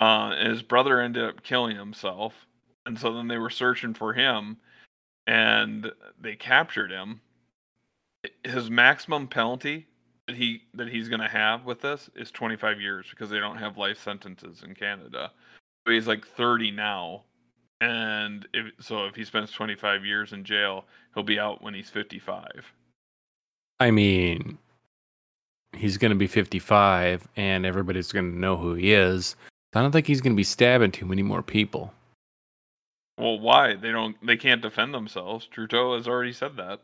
[0.00, 2.46] Uh and his brother ended up killing himself.
[2.86, 4.58] And so then they were searching for him
[5.26, 5.90] and
[6.20, 7.20] they captured him.
[8.44, 9.86] His maximum penalty
[10.26, 13.58] that he that he's going to have with this is 25 years because they don't
[13.58, 15.32] have life sentences in Canada.
[15.86, 17.24] He's like 30 now.
[17.80, 21.90] And if so if he spends 25 years in jail, he'll be out when he's
[21.90, 22.72] 55.
[23.80, 24.58] I mean,
[25.76, 29.36] he's going to be 55 and everybody's going to know who he is.
[29.74, 31.92] I don't think he's going to be stabbing too many more people.
[33.18, 33.74] Well, why?
[33.74, 35.46] They don't they can't defend themselves.
[35.46, 36.80] Trudeau has already said that.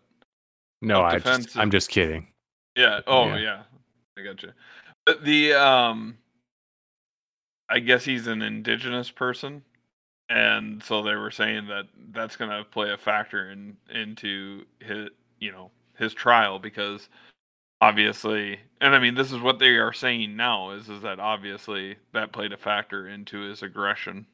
[0.83, 2.29] No, I just, I'm just kidding.
[2.77, 3.01] Yeah.
[3.07, 3.39] Oh, Yeah.
[3.39, 3.63] yeah.
[4.19, 4.53] I got you.
[5.07, 6.19] But the um,
[7.69, 9.63] I guess he's an indigenous person,
[10.29, 15.11] and so they were saying that that's going to play a factor in into his,
[15.39, 17.09] you know, his trial because
[17.81, 21.97] obviously, and I mean, this is what they are saying now is is that obviously
[22.13, 24.27] that played a factor into his aggression.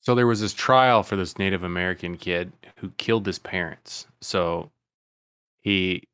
[0.00, 4.06] So there was this trial for this Native American kid who killed his parents.
[4.20, 4.70] So
[5.60, 6.04] he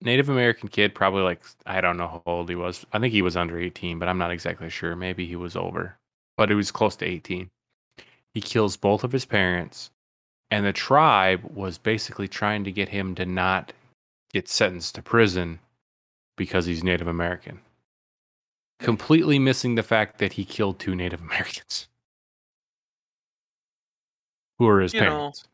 [0.00, 2.84] Native American kid, probably like I don't know how old he was.
[2.92, 4.94] I think he was under 18, but I'm not exactly sure.
[4.94, 5.98] Maybe he was over.
[6.36, 7.50] But he was close to 18.
[8.36, 9.90] He kills both of his parents,
[10.50, 13.72] and the tribe was basically trying to get him to not
[14.30, 15.58] get sentenced to prison
[16.36, 17.60] because he's Native American.
[18.78, 21.88] Completely missing the fact that he killed two Native Americans
[24.58, 25.44] who are his You know, parents.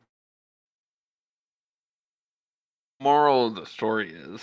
[2.99, 4.41] Moral of the story is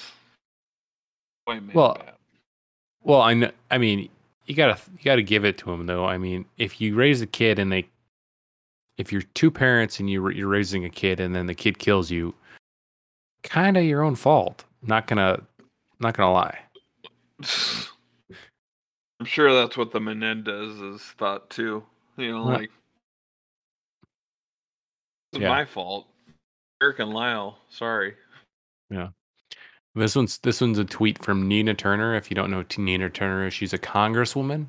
[1.46, 2.14] Well, bad.
[3.02, 3.50] Well, I know.
[3.70, 4.08] I mean,
[4.46, 6.06] you gotta you gotta give it to him though.
[6.06, 7.86] I mean, if you raise a kid and they,
[9.00, 12.10] if you're two parents and you you're raising a kid and then the kid kills
[12.10, 12.34] you,
[13.42, 14.64] kind of your own fault.
[14.82, 15.40] Not gonna
[15.98, 16.58] not gonna lie.
[19.18, 21.82] I'm sure that's what the Menendez is thought too.
[22.16, 22.70] You know, like
[25.32, 25.48] it's Yeah.
[25.48, 26.06] my fault.
[26.82, 28.14] Eric and Lyle, sorry.
[28.90, 29.08] Yeah.
[29.94, 32.14] This one's this one's a tweet from Nina Turner.
[32.14, 34.66] If you don't know Nina Turner she's a congresswoman,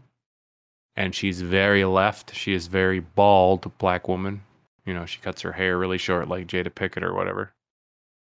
[0.96, 2.36] and she's very left.
[2.36, 4.42] She is very bald, black woman.
[4.86, 7.52] You know, she cuts her hair really short, like Jada Pinkett or whatever.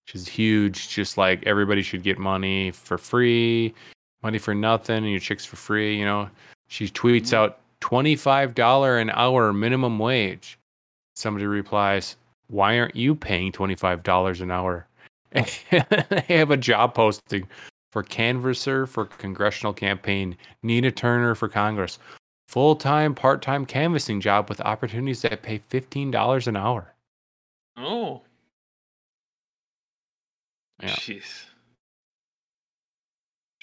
[0.04, 3.72] She's huge, just like everybody should get money for free,
[4.22, 5.96] money for nothing, and your chicks for free.
[5.96, 6.28] You know,
[6.68, 7.34] she tweets mm.
[7.34, 10.58] out twenty five dollar an hour minimum wage.
[11.14, 12.16] Somebody replies,
[12.48, 14.86] "Why aren't you paying twenty five dollars an hour?"
[15.32, 17.48] they have a job posting
[17.90, 21.98] for canvasser for congressional campaign, Nina Turner for Congress.
[22.52, 26.94] Full time, part time canvassing job with opportunities that pay $15 an hour.
[27.78, 28.20] Oh.
[30.82, 30.90] Yeah.
[30.90, 31.46] Jeez.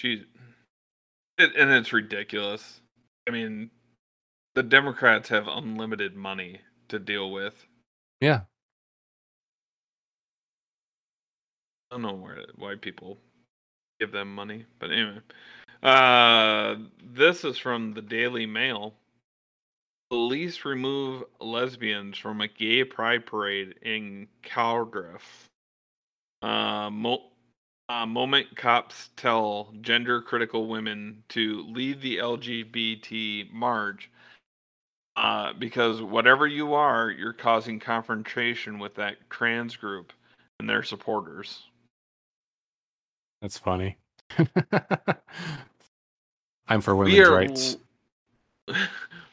[0.02, 0.24] Jeez.
[1.38, 2.80] It, and it's ridiculous.
[3.28, 3.70] I mean,
[4.56, 7.54] the Democrats have unlimited money to deal with.
[8.20, 8.40] Yeah.
[11.92, 13.18] I don't know where why people
[14.00, 15.20] give them money, but anyway.
[15.82, 18.94] Uh, this is from the Daily Mail.
[20.10, 25.46] Police remove lesbians from a gay pride parade in Calgariff.
[26.42, 27.30] Uh, mo-
[27.88, 34.10] uh, moment cops tell gender critical women to leave the LGBT march
[35.16, 40.12] uh, because whatever you are, you're causing confrontation with that trans group
[40.58, 41.64] and their supporters.
[43.42, 43.98] That's funny.
[46.68, 47.76] I'm for we women's are rights.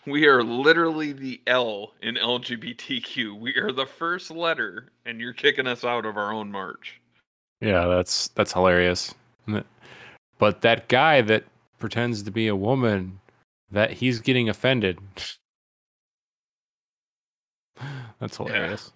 [0.08, 3.40] we are literally the L in LGBTQ.
[3.40, 7.00] We are the first letter, and you're kicking us out of our own march.
[7.62, 9.14] Yeah, that's that's hilarious.
[10.40, 11.46] But that guy that
[11.80, 13.20] pretends to be a woman,
[13.72, 15.00] that he's getting offended.
[18.20, 18.92] that's hilarious.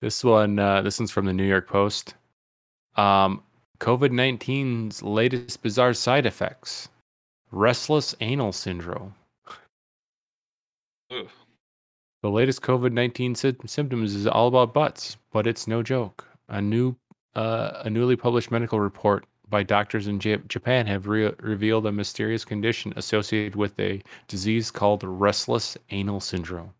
[0.00, 2.14] This one, uh, this one's from the New York Post.
[2.96, 3.42] Um,
[3.80, 6.88] COVID 19's latest bizarre side effects:
[7.50, 9.14] restless anal syndrome.
[11.10, 11.28] Ugh.
[12.22, 16.26] The latest COVID 19 sy- symptoms is all about butts, but it's no joke.
[16.48, 16.94] A new,
[17.34, 21.92] uh, a newly published medical report by doctors in J- Japan have re- revealed a
[21.92, 26.74] mysterious condition associated with a disease called restless anal syndrome.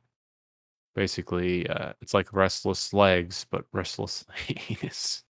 [0.94, 4.26] Basically, uh, it's like restless legs, but restless
[4.68, 5.22] anus.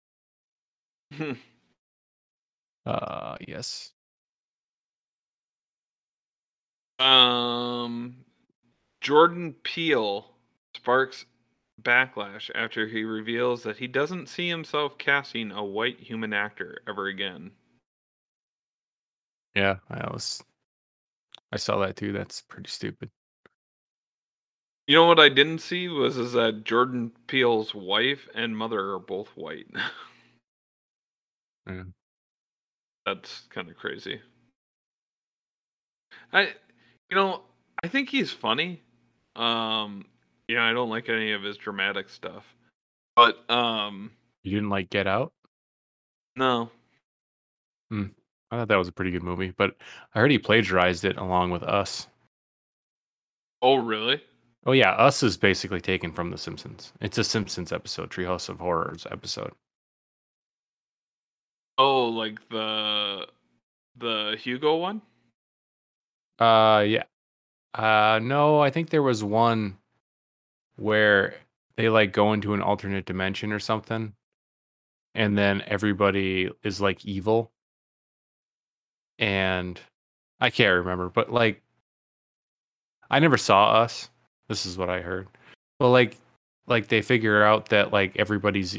[2.86, 3.94] Uh, yes.
[7.00, 8.18] um,
[9.02, 10.30] Jordan Peele
[10.76, 11.26] sparks
[11.82, 17.08] backlash after he reveals that he doesn't see himself casting a white human actor ever
[17.08, 17.52] again.
[19.56, 20.44] Yeah, I was.
[21.52, 22.12] I saw that too.
[22.12, 23.10] That's pretty stupid.
[24.88, 29.00] You know what I didn't see was is that Jordan Peele's wife and mother are
[29.00, 29.68] both white.
[31.68, 31.84] Yeah.
[33.14, 34.22] That's kind of crazy.
[36.32, 36.41] I,
[37.10, 37.41] you know,
[37.84, 38.84] I think he's funny.
[39.36, 40.05] Um,
[40.47, 42.43] yeah, I don't like any of his dramatic stuff,
[43.16, 44.12] but um,
[44.43, 45.32] You didn't like Get Out?
[46.36, 46.70] no,
[47.89, 48.05] Hmm.
[48.51, 49.76] I thought that was a pretty good movie, but
[50.14, 52.05] I heard he plagiarized it along with Us.
[53.64, 54.22] oh really?
[54.68, 56.93] Oh yeah, Us is basically taken from The Simpsons.
[57.01, 59.53] It's a Simpsons episode, Treehouse of Horrors episode.
[61.80, 63.26] Oh, like the
[63.98, 65.02] the Hugo one?
[66.38, 67.04] Uh, yeah.
[67.74, 69.78] Uh, no, I think there was one
[70.76, 71.36] where
[71.78, 74.14] they like go into an alternate dimension or something,
[75.16, 77.50] and then everybody is like evil.
[79.18, 79.80] And
[80.42, 81.62] I can't remember, but like,
[83.10, 84.10] I never saw us.
[84.50, 85.30] This is what I heard.
[85.80, 86.18] But like,
[86.68, 88.78] like they figure out that like everybody's,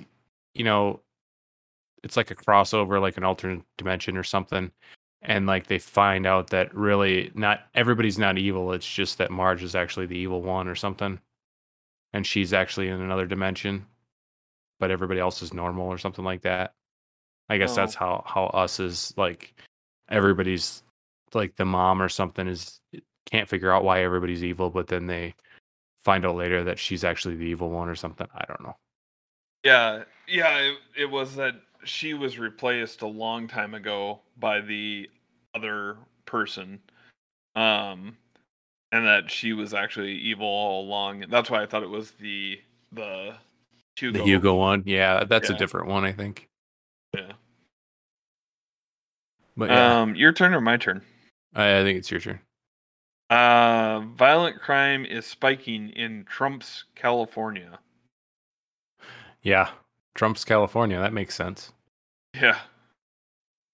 [0.55, 1.01] you know,
[2.03, 4.71] it's like a crossover, like an alternate dimension or something
[5.23, 9.63] and like they find out that really not everybody's not evil it's just that marge
[9.63, 11.21] is actually the evil one or something
[12.15, 13.85] and she's actually in another dimension
[14.81, 16.73] but everybody else is normal or something like that.
[17.49, 17.77] I guess oh.
[17.77, 19.55] that's how how us is like
[20.09, 20.83] everybody's
[21.35, 22.81] like the mom or something is
[23.27, 25.35] can't figure out why everybody's evil but then they
[26.03, 28.77] find out later that she's actually the evil one or something i don't know.
[29.63, 35.09] Yeah, yeah, it, it was that she was replaced a long time ago by the
[35.55, 36.81] other person.
[37.57, 38.17] Um
[38.93, 41.25] and that she was actually evil all along.
[41.29, 42.61] That's why I thought it was the
[42.93, 43.35] the
[43.97, 44.19] Hugo.
[44.19, 46.49] The Hugo one, yeah, that's a different one, I think.
[47.15, 47.33] Yeah.
[49.57, 51.03] But yeah, Um your turn or my turn?
[51.55, 52.41] I, I think it's your turn.
[53.31, 57.79] Uh violent crime is spiking in Trump's California.
[59.43, 59.71] Yeah,
[60.15, 60.99] Trump's California.
[60.99, 61.73] That makes sense.
[62.35, 62.59] Yeah.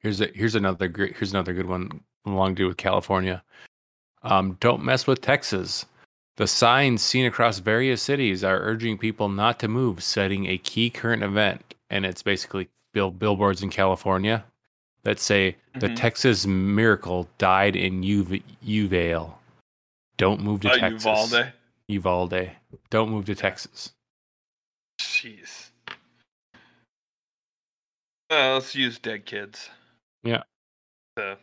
[0.01, 3.43] Here's a here's another great here's another good one along to do with California.
[4.23, 5.85] Um, don't mess with Texas.
[6.37, 10.91] The signs seen across various cities are urging people not to move, citing a key
[10.91, 14.45] current event, and it's basically bill billboards in California
[15.05, 15.97] that say the Mhm.
[15.97, 19.35] Texas miracle died in Uv- Uvale.
[20.19, 21.05] Don't move to Uh, Texas.
[21.05, 21.53] Uvalde.
[21.89, 22.51] Uvalde.
[22.91, 23.93] Don't move to Texas.
[25.01, 25.71] Jeez.
[28.31, 29.71] Uh, let's use dead kids.
[30.25, 30.43] Yeah.
[31.17, 31.39] To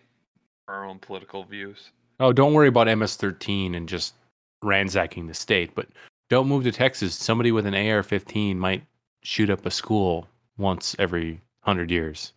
[0.68, 1.92] our own political views.
[2.20, 4.14] Oh, don't worry about MS-13 and just
[4.62, 5.88] ransacking the state, but
[6.30, 7.16] don't move to Texas.
[7.16, 8.84] Somebody with an AR-15 might
[9.24, 10.28] shoot up a school
[10.58, 12.34] once every hundred years.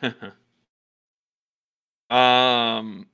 [2.10, 3.06] um.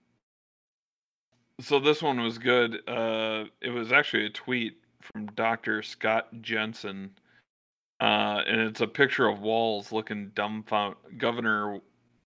[1.60, 2.88] So this one was good.
[2.88, 5.82] Uh, it was actually a tweet from Dr.
[5.82, 7.10] Scott Jensen,
[8.00, 11.18] uh, and it's a picture of Walz looking dumbfounded.
[11.18, 11.80] Governor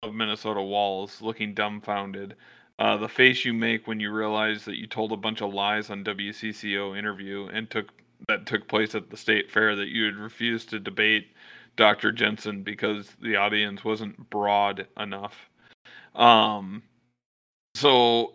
[0.03, 2.35] of Minnesota Walz looking dumbfounded.
[2.79, 5.89] Uh, the face you make when you realize that you told a bunch of lies
[5.89, 7.87] on WCCO interview and took
[8.27, 11.27] that took place at the state fair that you had refused to debate
[11.75, 12.11] Dr.
[12.11, 15.49] Jensen because the audience wasn't broad enough.
[16.15, 16.83] Um,
[17.75, 18.33] so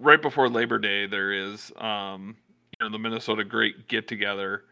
[0.00, 2.36] right before Labor Day, there is um,
[2.78, 4.64] you know the Minnesota Great Get Together,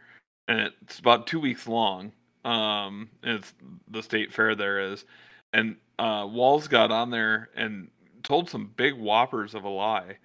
[0.49, 2.13] and it's about two weeks long.
[2.45, 3.55] Um, it's
[3.89, 5.05] the state fair there is,
[5.53, 7.89] and uh, Walz got on there and
[8.23, 10.17] told some big whoppers of a lie,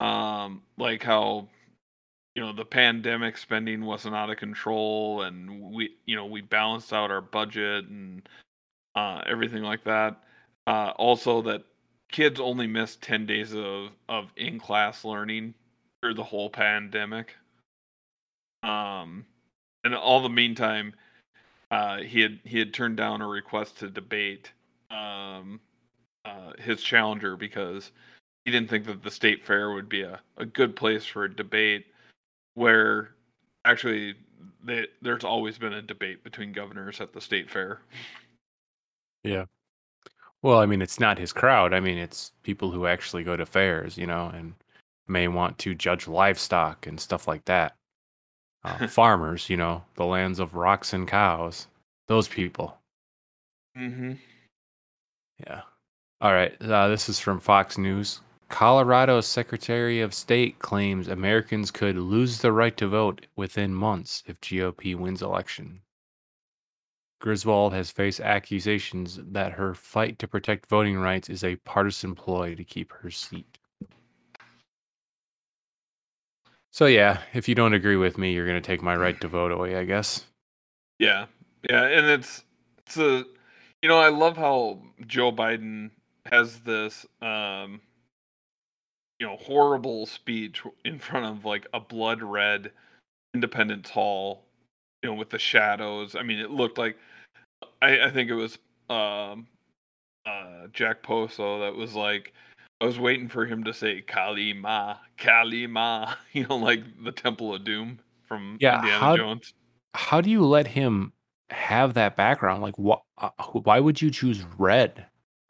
[0.00, 1.48] um, like how
[2.34, 6.92] you know the pandemic spending wasn't out of control and we you know we balanced
[6.92, 8.28] out our budget and
[8.94, 10.22] uh, everything like that
[10.66, 11.62] uh, also that
[12.10, 15.54] kids only missed 10 days of of in class learning
[16.00, 17.34] through the whole pandemic
[18.62, 19.24] um
[19.84, 20.92] and all the meantime
[21.70, 24.50] uh he had he had turned down a request to debate
[24.90, 25.60] um
[26.24, 27.92] uh his challenger because
[28.44, 31.34] he didn't think that the state fair would be a, a good place for a
[31.34, 31.86] debate
[32.54, 33.10] where
[33.64, 34.14] actually
[34.64, 37.80] they, there's always been a debate between governors at the state fair.
[39.24, 39.44] Yeah.
[40.42, 41.74] Well, I mean, it's not his crowd.
[41.74, 44.54] I mean, it's people who actually go to fairs, you know, and
[45.06, 47.76] may want to judge livestock and stuff like that.
[48.62, 51.66] Uh, farmers, you know, the lands of rocks and cows.
[52.08, 52.76] Those people.
[53.76, 54.14] Mm-hmm.
[55.46, 55.62] Yeah.
[56.20, 56.60] All right.
[56.60, 58.20] Uh, this is from Fox News.
[58.50, 64.40] Colorado's Secretary of State claims Americans could lose the right to vote within months if
[64.40, 65.80] GOP wins election.
[67.20, 72.54] Griswold has faced accusations that her fight to protect voting rights is a partisan ploy
[72.56, 73.59] to keep her seat.
[76.72, 79.28] So yeah, if you don't agree with me, you're going to take my right to
[79.28, 80.24] vote away, I guess.
[80.98, 81.26] Yeah,
[81.68, 82.44] yeah, and it's
[82.78, 83.24] it's a
[83.82, 85.90] you know I love how Joe Biden
[86.30, 87.80] has this um
[89.18, 92.70] you know horrible speech in front of like a blood red
[93.34, 94.44] Independence Hall,
[95.02, 96.14] you know, with the shadows.
[96.16, 96.96] I mean, it looked like
[97.82, 98.58] I I think it was
[98.88, 99.46] um
[100.26, 102.32] uh Jack Poso that was like
[102.80, 107.12] I was waiting for him to say Kali Ma, Kali Ma, you know, like the
[107.12, 109.54] Temple of Doom from Yeah, Indiana how- Jones.
[109.94, 111.12] How do you let him
[111.50, 112.62] have that background?
[112.62, 115.04] Like, wh- uh, why would you choose red?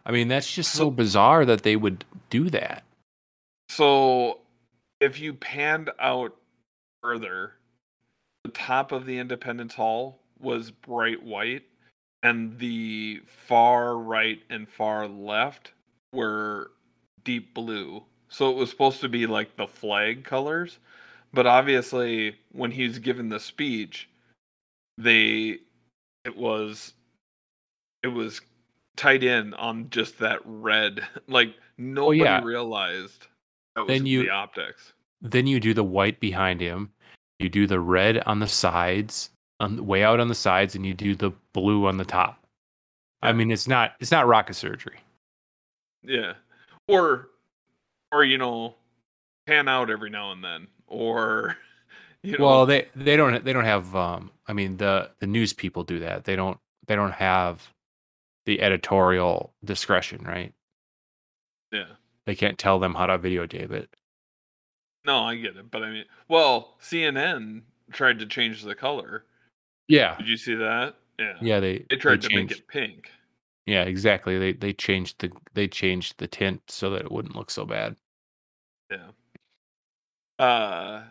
[0.07, 2.83] I mean, that's just so So- bizarre that they would do that.
[3.69, 4.41] So
[4.99, 6.35] if you panned out
[7.03, 7.53] further,
[8.45, 11.65] the top of the Independence Hall was bright white,
[12.23, 15.73] and the far right and far left
[16.15, 16.71] were
[17.25, 18.03] deep blue.
[18.29, 20.79] So it was supposed to be like the flag colors,
[21.33, 24.09] but obviously when he was given the speech,
[24.99, 25.59] they
[26.25, 26.93] it was
[28.03, 28.41] it was
[28.97, 31.01] tied in on just that red.
[31.27, 32.43] Like oh, nobody yeah.
[32.43, 33.27] realized
[33.75, 34.93] that was Then you- the optics.
[35.23, 36.91] Then you do the white behind him,
[37.41, 39.29] you do the red on the sides,
[39.61, 42.43] on way out on the sides, and you do the blue on the top.
[43.23, 44.99] I mean, it's not it's not rocket surgery.
[46.03, 46.33] Yeah.
[46.91, 47.29] Or
[48.13, 48.75] or you know,
[49.47, 50.69] pan out every now and then.
[50.87, 51.57] Or
[52.23, 52.45] You know?
[52.45, 53.95] Well, they they don't they don't have.
[53.97, 56.25] Um, I mean the the news people do that.
[56.25, 57.67] They don't they don't have
[58.47, 60.53] the editorial discretion, right?
[61.73, 61.85] yeah.
[62.27, 63.89] They can't tell them how to videotape it.
[65.07, 67.63] No, I get it, but I mean, well, CNN
[67.93, 69.25] tried to change the color.
[69.89, 70.97] Yeah, Did you see that?
[71.19, 71.37] Yeah.
[71.41, 71.61] yeah.
[71.61, 73.11] They They tried to changed, make it pink.
[73.71, 74.37] Yeah, exactly.
[74.37, 77.95] They they changed the they changed the tint so that it wouldn't look so bad.
[78.91, 79.11] Yeah.
[80.41, 81.05] Uh,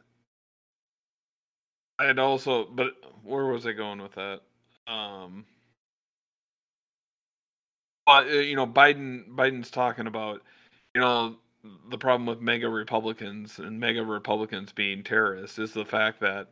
[1.97, 4.41] I had also, but where was I going with that?
[4.87, 5.45] Um,
[8.05, 10.41] but uh, you know, Biden Biden's talking about,
[10.93, 11.37] you know,
[11.89, 16.49] the problem with MAGA Republicans and MAGA Republicans being terrorists is the fact that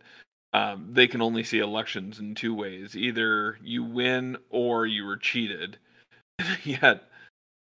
[0.54, 5.18] um, they can only see elections in two ways: either you win or you were
[5.18, 5.78] cheated.
[6.64, 7.04] Yet,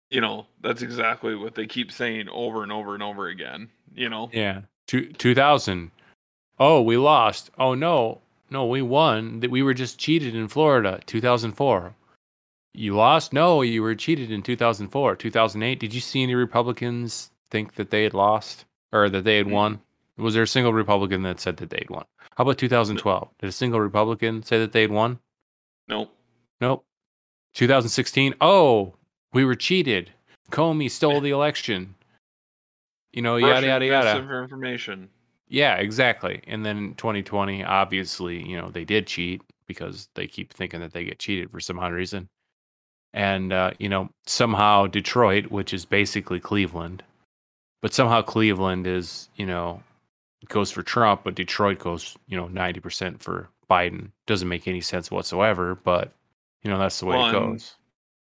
[0.09, 3.69] you know, that's exactly what they keep saying over and over and over again.
[3.95, 5.91] You know, Yeah, two two thousand.
[6.59, 7.49] Oh, we lost.
[7.57, 9.39] Oh no, no, we won.
[9.39, 11.93] That we were just cheated in Florida, two thousand four.
[12.73, 13.33] You lost?
[13.33, 15.15] No, you were cheated in two thousand four.
[15.15, 15.79] Two thousand eight.
[15.79, 19.51] Did you see any Republicans think that they had lost or that they had Mm.
[19.51, 19.81] won?
[20.17, 22.03] Was there a single Republican that said that they'd won?
[22.35, 23.29] How about 2012?
[23.39, 25.17] Did a single Republican say that they'd won?
[25.87, 26.13] nope.
[26.61, 26.85] Nope.
[27.55, 28.35] 2016.
[28.41, 28.93] Oh,
[29.33, 30.11] we were cheated.
[30.51, 31.95] Comey stole the election.
[33.11, 34.21] You know, yada yada yada.
[34.21, 35.09] Misinformation.
[35.47, 36.41] Yeah, exactly.
[36.47, 41.03] And then 2020, obviously, you know, they did cheat because they keep thinking that they
[41.03, 42.27] get cheated for some odd reason.
[43.13, 47.03] And, uh, you know, somehow Detroit, which is basically Cleveland,
[47.81, 49.81] but somehow Cleveland is, you know,
[50.47, 54.11] goes for Trump, but Detroit goes, you know, 90% for Biden.
[54.27, 56.13] Doesn't make any sense whatsoever, but,
[56.63, 57.75] you know, that's the way it Well, and- goes.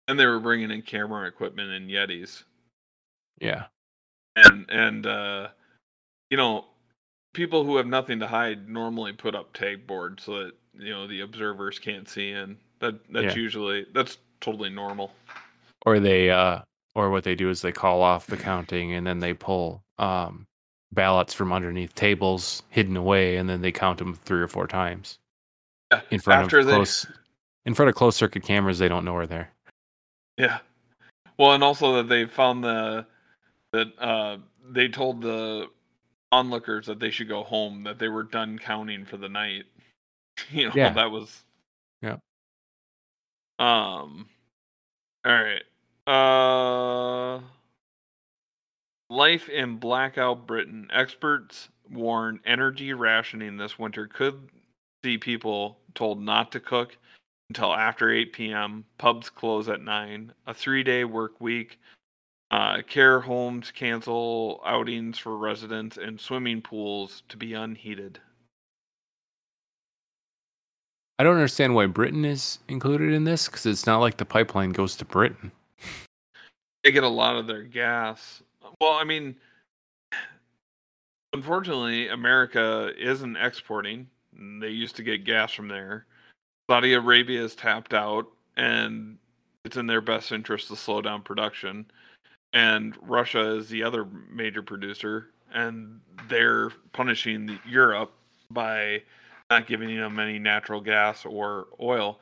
[0.08, 2.42] And they were bringing in camera equipment and Yetis.
[3.40, 3.66] Yeah.
[4.36, 5.48] And and uh
[6.30, 6.64] you know,
[7.34, 11.06] people who have nothing to hide normally put up tag boards so that, you know,
[11.06, 12.58] the observers can't see in.
[12.80, 13.42] That that's Yeah.
[13.42, 15.12] usually that's totally normal.
[15.86, 16.60] or they uh
[16.94, 20.46] or what they do is they call off the counting and then they pull um
[20.92, 25.18] ballots from underneath tables hidden away and then they count them three or four times
[25.92, 27.06] Yeah, in front after of they close
[27.66, 29.50] in front of closed circuit cameras they don't know we're there
[30.38, 30.58] Yeah.
[31.38, 33.06] Well, and also that they found the
[33.72, 34.38] that uh
[34.70, 35.68] they told the
[36.30, 39.64] onlookers that they should go home, that they were done counting for the night.
[40.50, 40.92] You know, Yeah.
[40.92, 41.42] that was
[42.02, 42.16] Yeah.
[43.58, 44.28] Um
[45.24, 45.62] all right.
[46.06, 47.40] Uh
[49.10, 50.88] Life in blackout Britain.
[50.92, 54.48] Experts warn energy rationing this winter could
[55.04, 56.96] see people told not to cook
[57.53, 58.82] until after 8 p.m.
[58.96, 60.32] Pubs close at 9.
[60.46, 61.78] A three day work week.
[62.50, 68.18] Uh, care homes cancel outings for residents and swimming pools to be unheated.
[71.18, 74.70] i don't understand why britain is included in this because it's not like the pipeline
[74.70, 75.53] goes to britain
[76.84, 78.42] They get a lot of their gas.
[78.80, 79.36] Well, I mean,
[81.32, 84.09] unfortunately, America isn't exporting.
[84.61, 86.07] They used to get gas from there.
[86.70, 89.18] Saudi Arabia is tapped out, and
[89.64, 91.86] it's in their best interest to slow down production.
[92.52, 98.12] And Russia is the other major producer, and they're punishing the, Europe
[98.50, 99.02] by
[99.50, 102.20] not giving them any natural gas or oil.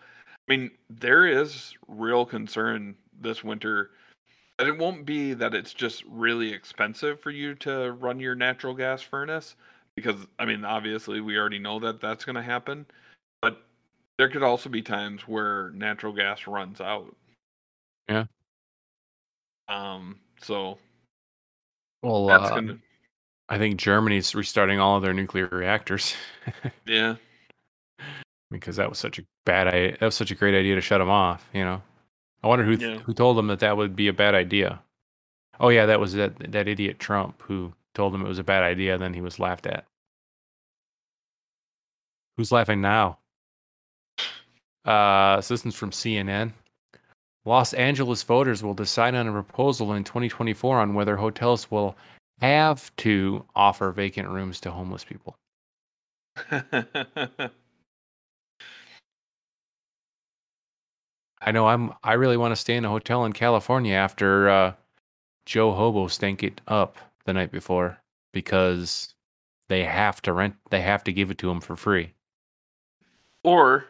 [0.48, 3.90] I mean, there is real concern this winter
[4.58, 8.74] that it won't be that it's just really expensive for you to run your natural
[8.74, 9.56] gas furnace
[9.96, 12.84] because I mean obviously we already know that that's going to happen
[13.40, 13.62] but
[14.20, 17.16] there could also be times where natural gas runs out.
[18.06, 18.26] Yeah.
[19.66, 20.76] Um so
[22.02, 22.78] well that's uh, going to
[23.48, 26.14] i think germany's restarting all of their nuclear reactors
[26.86, 27.16] yeah.
[28.50, 29.92] because that was such a bad idea.
[29.98, 31.48] That was such a great idea to shut them off.
[31.54, 31.82] You know,
[32.42, 33.02] I wonder who th- Yeah.
[33.02, 34.82] who told them that that would be a bad idea.
[35.58, 38.62] Oh yeah, that was that that idiot Trump who told them it was a bad
[38.62, 38.98] idea.
[38.98, 39.84] Then he was laughed at.
[42.36, 43.18] Who's laughing now?
[44.84, 46.52] Uh, assistance from CNN.
[47.44, 51.96] Los Angeles voters will decide on a proposal in 2024 on whether hotels will
[52.40, 55.36] have to offer vacant rooms to homeless people.
[61.42, 64.72] I know I'm I really want to stay in a hotel in California after uh,
[65.46, 67.98] Joe Hobo stank it up the night before
[68.32, 69.14] because
[69.68, 72.12] they have to rent they have to give it to him for free.
[73.42, 73.86] or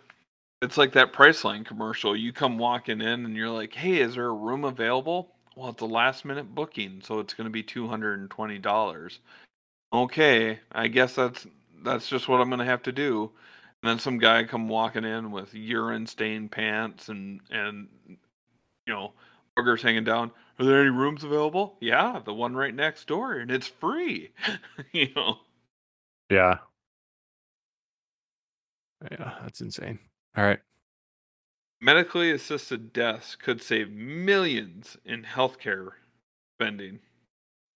[0.63, 2.17] it's like that Priceline commercial.
[2.17, 5.83] You come walking in and you're like, "Hey, is there a room available?" Well, it's
[5.83, 9.21] a last minute booking, so it's going to be $220.
[9.93, 11.47] Okay, I guess that's
[11.85, 13.33] that's just what I'm gonna have to do.
[13.83, 17.89] And then some guy come walking in with urine stained pants and and
[18.87, 19.13] you know
[19.59, 20.31] boogers hanging down.
[20.59, 21.77] Are there any rooms available?
[21.81, 24.31] Yeah, the one right next door, and it's free.
[24.93, 25.39] you know.
[26.31, 26.59] Yeah.
[29.11, 29.99] Yeah, that's insane.
[30.37, 30.61] All right.
[31.81, 35.91] Medically assisted deaths could save millions in healthcare
[36.57, 37.01] spending.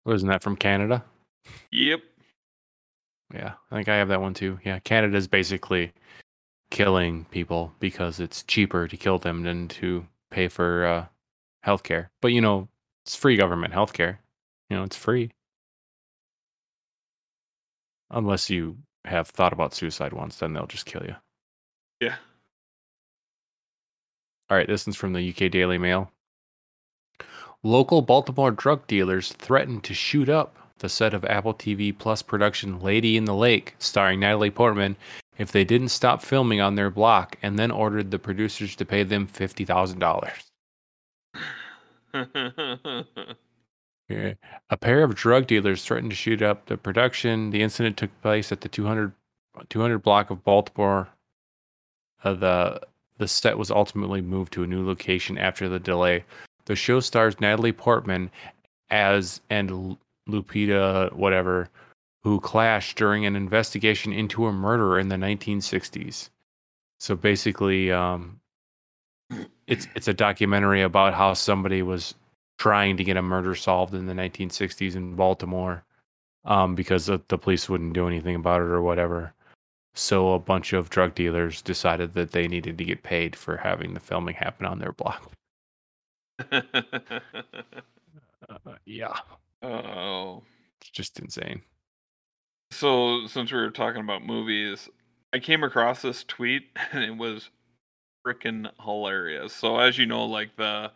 [0.05, 1.05] Wasn't that from Canada?
[1.73, 2.01] Yep.
[3.33, 4.61] Yeah, I think I have that one too.
[4.65, 5.93] Yeah, Canada's basically
[6.71, 11.07] killing people because it's cheaper to kill them than to pay for uh,
[11.67, 12.09] healthcare.
[12.21, 12.69] But you know,
[13.05, 14.19] it's free government healthcare.
[14.69, 15.31] You know, it's free.
[18.11, 21.17] Unless you have thought about suicide once, then they'll just kill you.
[22.01, 22.17] Yeah.
[24.55, 26.13] All right, this one's from the UK Daily Mail.
[27.65, 32.79] Local Baltimore drug dealers threatened to shoot up the set of Apple TV Plus production
[32.79, 34.95] Lady in the Lake, starring Natalie Portman,
[35.39, 39.03] if they didn't stop filming on their block and then ordered the producers to pay
[39.03, 40.31] them $50,000.
[44.09, 44.35] Yeah.
[44.71, 47.51] A pair of drug dealers threatened to shoot up the production.
[47.51, 49.15] The incident took place at the 200,
[49.71, 51.09] 200 block of Baltimore.
[52.23, 52.81] Uh, the
[53.19, 56.25] the set was ultimately moved to a new location after the delay.
[56.67, 58.31] The show stars Natalie Portman
[58.91, 59.97] as and
[60.29, 61.69] Lupita whatever,
[62.23, 66.31] who clashed during an investigation into a murder in the 1960s.
[66.99, 68.41] So basically, um,
[69.67, 72.15] it's it's a documentary about how somebody was
[72.59, 75.85] trying to get a murder solved in the 1960s in Baltimore
[76.45, 79.33] um, because the, the police wouldn't do anything about it or whatever.
[79.95, 83.95] So a bunch of drug dealers decided that they needed to get paid for having
[83.95, 85.33] the filming happen on their block.
[88.67, 89.15] Uh, yeah,
[89.63, 90.43] oh.
[90.79, 91.63] it's just insane.
[92.71, 94.89] So since we were talking about movies,
[95.33, 97.49] I came across this tweet and it was
[98.27, 99.53] freaking hilarious.
[99.53, 100.91] So as you know, like the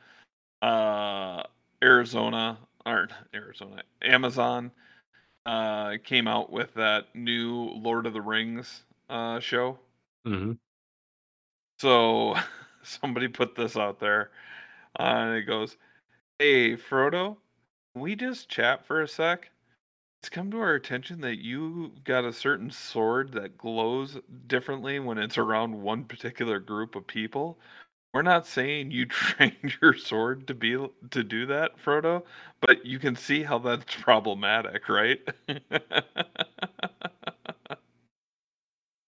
[0.60, 1.42] uh
[1.82, 4.70] Arizona or Arizona Amazon
[5.46, 9.78] uh came out with that new Lord of the Rings uh show.
[10.24, 10.52] hmm
[11.80, 12.34] So
[12.82, 14.30] somebody put this out there
[14.98, 15.76] uh, and it goes,
[16.38, 17.36] Hey Frodo,
[17.94, 19.50] can we just chat for a sec?
[20.22, 25.18] It's come to our attention that you got a certain sword that glows differently when
[25.18, 27.58] it's around one particular group of people.
[28.14, 30.76] We're not saying you trained your sword to be
[31.10, 32.24] to do that, Frodo,
[32.60, 35.20] but you can see how that's problematic, right?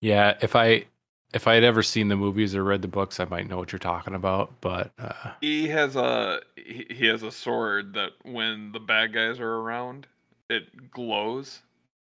[0.00, 0.86] Yeah, if I
[1.32, 3.72] if I had ever seen the movies or read the books, I might know what
[3.72, 4.60] you're talking about.
[4.60, 9.56] But uh, he has a he has a sword that when the bad guys are
[9.56, 10.06] around,
[10.48, 11.60] it glows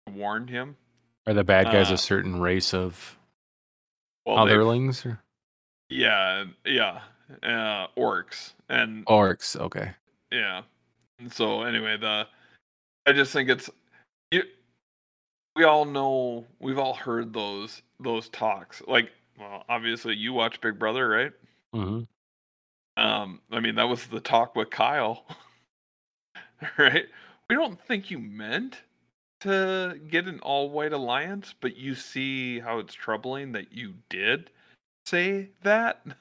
[0.08, 0.76] to warn him.
[1.28, 3.18] are the bad guys Uh, a certain race of
[4.26, 5.20] Well, otherlings or
[5.90, 7.02] Yeah, yeah,
[7.44, 9.56] uh, orcs, and orcs?
[9.60, 9.92] Okay.
[10.32, 10.64] yeah.
[11.20, 12.28] And so anyway, the
[13.06, 13.70] I just think it's.
[15.56, 18.82] We all know, we've all heard those those talks.
[18.88, 21.32] Like, well, obviously you watch Big Brother, right?
[21.74, 22.02] hmm
[22.98, 25.26] Um, I mean that was the talk with Kyle,
[26.78, 27.06] right?
[27.50, 28.82] We don't think you meant
[29.42, 34.50] to get an all white alliance, but you see how it's troubling that you did
[35.06, 36.02] say that.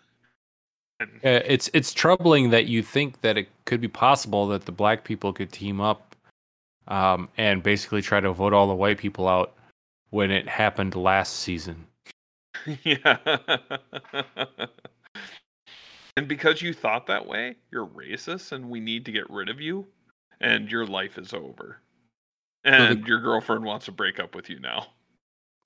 [1.01, 4.73] And Uh, it's it's troubling that you think that it could be possible that the
[4.73, 6.12] black people could team up
[6.89, 9.55] um, and basically try to vote all the white people out
[10.11, 11.87] when it happened last season.
[12.85, 13.17] yeah.
[16.17, 19.61] and because you thought that way, you're racist and we need to get rid of
[19.61, 19.87] you
[20.41, 21.79] and your life is over.
[22.65, 24.87] And your girlfriend wants to break up with you now.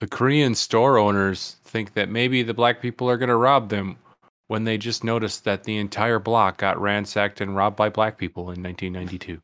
[0.00, 3.98] The Korean store owners think that maybe the black people are going to rob them
[4.46, 8.44] when they just noticed that the entire block got ransacked and robbed by black people
[8.50, 9.40] in 1992.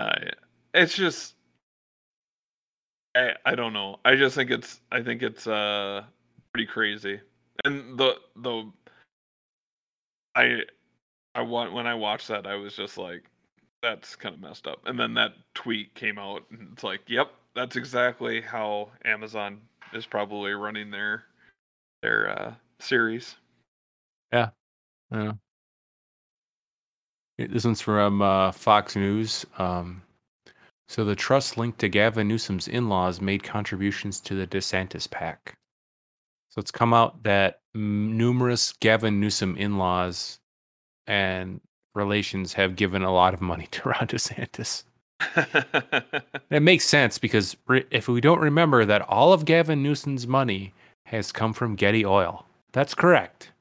[0.00, 0.30] Uh,
[0.72, 1.34] it's just
[3.14, 3.96] I I don't know.
[4.04, 6.04] I just think it's I think it's uh
[6.52, 7.20] pretty crazy.
[7.64, 8.70] And the the
[10.34, 10.60] I
[11.34, 13.24] I want when I watched that I was just like
[13.82, 14.80] that's kind of messed up.
[14.86, 19.60] And then that tweet came out and it's like, yep, that's exactly how Amazon
[19.92, 21.24] is probably running their
[22.02, 23.36] their uh series.
[24.32, 24.50] Yeah.
[27.46, 29.46] This one's from uh, Fox News.
[29.58, 30.02] Um,
[30.88, 35.56] so the trust linked to Gavin Newsom's in-laws made contributions to the DeSantis PAC.
[36.50, 40.40] So it's come out that m- numerous Gavin Newsom in-laws
[41.06, 41.60] and
[41.94, 44.84] relations have given a lot of money to Ron DeSantis.
[46.50, 50.74] It makes sense because re- if we don't remember that all of Gavin Newsom's money
[51.04, 52.44] has come from Getty Oil.
[52.72, 53.52] That's correct.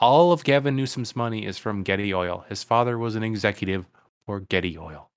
[0.00, 2.44] All of Gavin Newsom's money is from Getty Oil.
[2.48, 3.86] His father was an executive
[4.26, 5.08] for Getty Oil.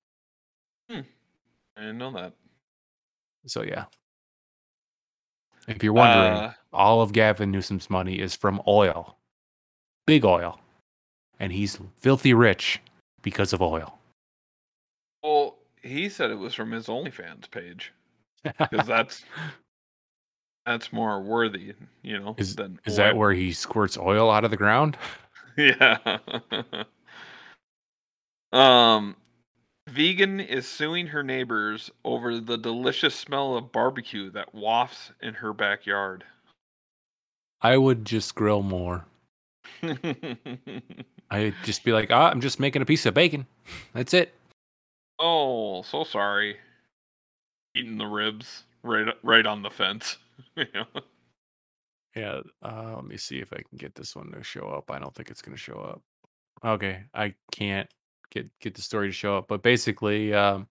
[0.90, 2.32] I didn't know that.
[3.46, 3.86] So yeah.
[5.66, 9.16] If you're wondering, Uh, all of Gavin Newsom's money is from oil.
[10.06, 10.60] Big oil.
[11.40, 12.80] And he's filthy rich
[13.22, 13.98] because of oil.
[15.22, 17.92] well, he said it was from his OnlyFans page
[18.44, 19.24] because that's
[20.66, 22.34] that's more worthy, you know.
[22.38, 24.96] Is- than Is that where he squirts oil out of the ground?
[25.56, 26.18] Yeah.
[28.52, 29.14] um,
[29.88, 35.52] vegan is suing her neighbors over the delicious smell of barbecue that wafts in her
[35.52, 36.24] backyard.
[37.60, 39.04] I would just grill more.
[39.82, 43.46] I'd just be like, ah, I'm just making a piece of bacon.
[43.92, 44.34] That's it.
[45.20, 46.56] oh, so sorry.
[47.76, 50.18] Eating the ribs right right on the fence.
[50.56, 50.84] know?
[52.16, 52.40] Yeah.
[52.62, 54.90] Uh, let me see if I can get this one to show up.
[54.90, 56.02] I don't think it's going to show up.
[56.64, 57.02] Okay.
[57.14, 57.88] I can't
[58.30, 59.48] get get the story to show up.
[59.48, 60.68] But basically, um,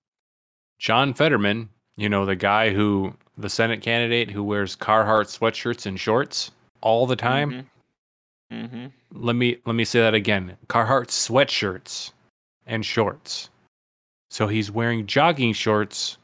[0.79, 5.99] John Fetterman, you know, the guy who, the Senate candidate who wears Carhartt sweatshirts and
[5.99, 6.51] shorts
[6.81, 7.67] all the time.
[8.51, 8.85] Mm-hmm.
[9.13, 10.55] let me let me say that again.
[10.67, 12.11] Carhartt sweatshirts
[12.67, 13.49] and shorts.
[14.29, 16.17] So he's wearing jogging shorts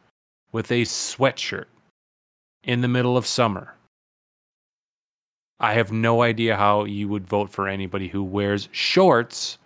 [0.52, 1.66] with a sweatshirt
[2.64, 3.76] in the middle of summer.
[5.60, 9.58] I have no idea how you would vote for anybody who wears shorts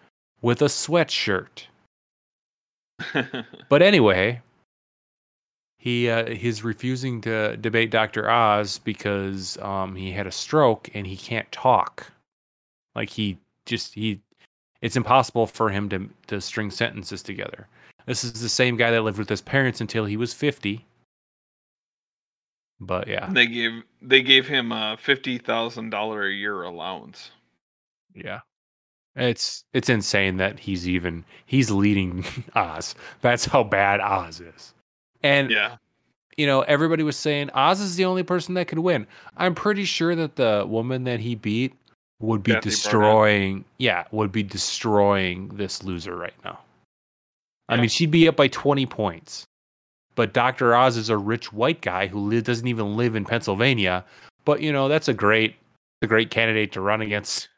[0.42, 1.68] with a sweatshirt.
[3.70, 4.42] But anyway,
[5.78, 8.30] he uh, he's refusing to debate Dr.
[8.30, 12.10] Oz because um, he had a stroke and he can't talk.
[12.96, 14.22] Like he just he,
[14.82, 17.68] it's impossible for him to to string sentences together.
[18.06, 20.86] This is the same guy that lived with his parents until he was fifty.
[22.86, 27.32] But yeah, they gave they gave him a fifty thousand dollar a year allowance.
[28.16, 28.42] yeah,
[29.16, 32.26] it's it's insane that he's even he's leading
[32.56, 32.96] Oz.
[33.22, 34.74] That's how bad Oz is.
[35.22, 35.78] And Yeah.
[36.38, 39.08] you know, everybody was saying Oz is the only person that could win.
[39.38, 41.74] I'm pretty sure that the woman that he beat
[42.20, 42.72] would be Kathy Barnette.
[42.72, 46.60] destroying, yeah, would be destroying this loser right now.
[47.70, 49.46] I mean, she'd be up by 20 points.
[50.16, 50.76] But Dr.
[50.76, 54.06] Oz is a rich white guy who li- doesn't even live in Pennsylvania.
[54.46, 55.56] But you know, that's a great,
[56.02, 57.50] a great candidate to run against.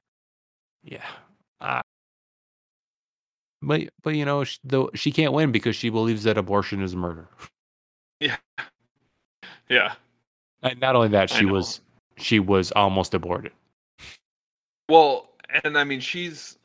[0.83, 1.05] Yeah.
[1.59, 1.81] Uh,
[3.61, 6.95] but but you know, she, though she can't win because she believes that abortion is
[6.95, 7.27] murder.
[8.19, 8.37] Yeah.
[9.69, 9.93] Yeah.
[10.61, 11.81] And not only that, she was
[12.17, 13.51] she was almost aborted.
[14.89, 15.29] Well,
[15.63, 16.57] and I mean, she's.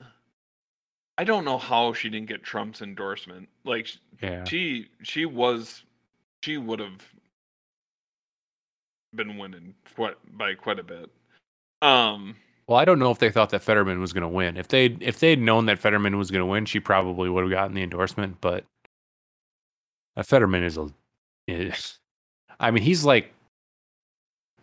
[1.20, 3.46] I don't know how she didn't get Trump's endorsement.
[3.64, 3.88] Like
[4.22, 4.44] Yeah.
[4.44, 5.84] she, she was,
[6.42, 7.02] she would have
[9.14, 11.10] been winning quite by quite a bit.
[11.82, 12.36] Um.
[12.66, 14.56] Well, I don't know if they thought that Fetterman was going to win.
[14.56, 17.50] If they if they'd known that Fetterman was going to win, she probably would have
[17.50, 18.40] gotten the endorsement.
[18.40, 18.64] But
[20.16, 20.88] uh, Fetterman is a,
[21.46, 21.98] is,
[22.60, 23.30] I mean, he's like,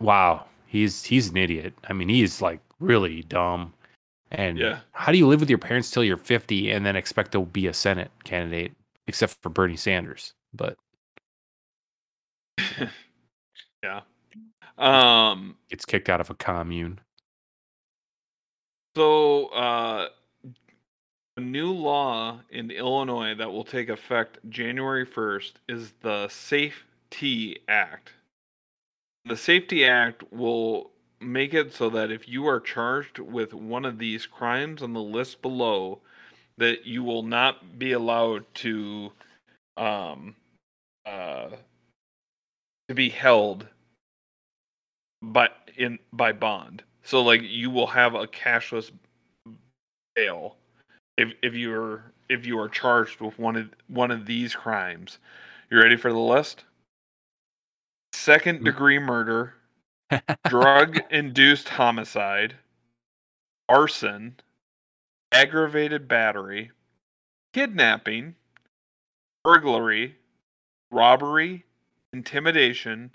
[0.00, 1.74] wow, he's he's an idiot.
[1.88, 3.74] I mean, he's like really dumb.
[4.30, 4.80] And Yeah.
[4.92, 7.66] how do you live with your parents till you're 50 and then expect to be
[7.66, 8.72] a Senate candidate,
[9.06, 10.34] except for Bernie Sanders?
[10.52, 10.76] But
[13.82, 14.00] yeah.
[14.76, 15.56] Um.
[15.70, 17.00] gets kicked out of a commune.
[18.96, 20.08] So, uh,
[21.36, 28.12] a new law in Illinois that will take effect January 1st is the Safety Act.
[29.24, 30.90] The Safety Act will
[31.20, 35.02] make it so that if you are charged with one of these crimes on the
[35.02, 36.00] list below,
[36.58, 39.12] that you will not be allowed to,
[39.76, 40.34] um,
[41.06, 41.48] uh,
[42.88, 43.66] to be held
[45.22, 46.82] by in by bond.
[47.02, 48.90] So like you will have a cashless
[50.14, 50.56] bail
[51.16, 55.18] if if you're if you are charged with one of one of these crimes.
[55.70, 56.64] You ready for the list?
[58.14, 59.54] Second degree murder,
[60.48, 62.54] drug induced homicide,
[63.68, 64.36] arson,
[65.32, 66.70] aggravated battery,
[67.52, 68.34] kidnapping,
[69.44, 70.16] burglary,
[70.90, 71.64] robbery,
[72.12, 73.10] intimidation,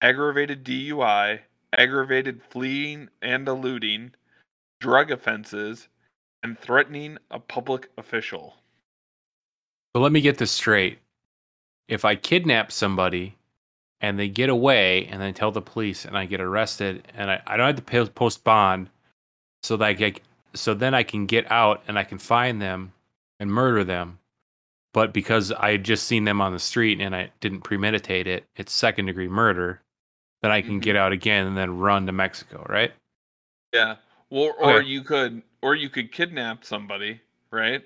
[0.00, 1.40] aggravated DUI,
[1.76, 4.12] aggravated fleeing and eluding,
[4.80, 5.88] drug offenses,
[6.42, 8.54] and threatening a public official.
[9.94, 10.98] But let me get this straight.
[11.88, 13.36] If I kidnap somebody
[14.02, 17.42] and they get away and I tell the police and I get arrested and I,
[17.46, 18.90] I don't have to pay, post bond
[19.62, 20.20] so that I get,
[20.54, 22.92] so then I can get out and I can find them
[23.40, 24.18] and murder them.
[24.94, 28.44] but because I had just seen them on the street and I didn't premeditate it,
[28.56, 29.82] it's second degree murder.
[30.42, 32.92] Then I can get out again and then run to Mexico, right?
[33.72, 33.96] Yeah.
[34.30, 34.82] Well, or Okay.
[34.82, 37.84] you could or you could kidnap somebody, right?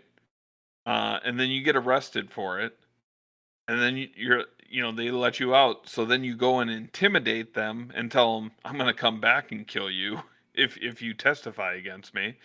[0.87, 2.79] Uh, and then you get arrested for it,
[3.69, 5.89] and then you, you're you know they let you out.
[5.89, 9.53] So then you go and intimidate them and tell them, "I'm going to come back
[9.53, 10.21] and kill you
[10.55, 12.37] if if you testify against me."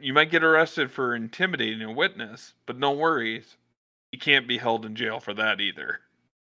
[0.00, 3.56] You might get arrested for intimidating a witness, but no worries,
[4.12, 6.00] you can't be held in jail for that either.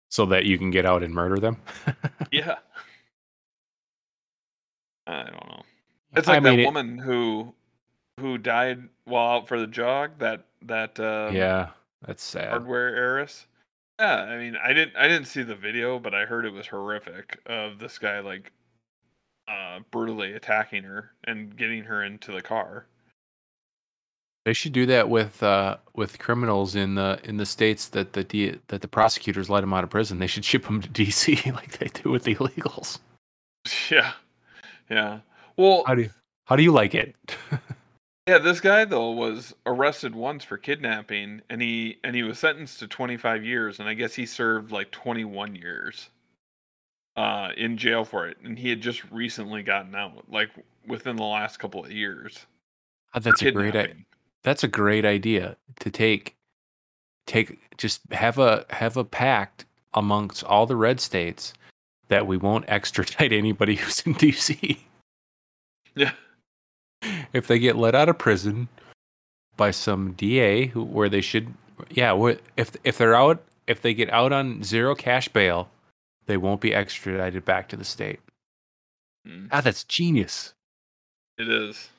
[0.10, 1.58] So that you can get out and murder them.
[2.32, 2.56] Yeah.
[5.06, 5.62] I don't know.
[6.16, 7.54] It's I like mean, that it- woman who
[8.20, 10.12] who died while out for the jog.
[10.20, 11.70] That that uh, yeah,
[12.06, 12.50] that's sad.
[12.50, 13.46] hardware heiress.
[14.00, 16.68] Yeah, I mean, I didn't I didn't see the video, but I heard it was
[16.68, 18.52] horrific of this guy like
[19.48, 22.86] uh, brutally attacking her and getting her into the car.
[24.46, 28.24] They should do that with uh, with criminals in the in the states that the
[28.24, 30.20] D, that the prosecutors let them out of prison.
[30.20, 33.00] They should ship them to DC like they do with the illegals.
[33.92, 34.14] Yeah,
[34.90, 35.20] yeah.
[35.58, 36.10] Well, How do you
[36.46, 37.16] how do you like it?
[38.28, 42.80] Yeah, this guy though was arrested once for kidnapping, and he and he was sentenced
[42.80, 46.10] to 25 years, and I guess he served like 21 years
[47.16, 50.50] uh, in jail for it, and he had just recently gotten out, like
[50.86, 52.46] within the last couple of years.
[53.14, 53.96] Oh, that's a great idea.
[54.44, 56.36] That's a great idea to take
[57.28, 59.64] take just have a have a pact
[59.94, 61.54] amongst all the red states
[62.10, 64.80] that we won't extradite anybody who's in DC.
[65.96, 66.12] Yeah,
[67.34, 68.68] if they get let out of prison
[69.56, 71.54] by some DA who where they should
[71.92, 72.14] yeah,
[72.56, 75.70] if if they're out if they get out on zero cash bail,
[76.26, 78.20] they won't be extradited back to the state.
[79.28, 80.54] Mm, Ah, that's genius.
[81.38, 81.90] it is.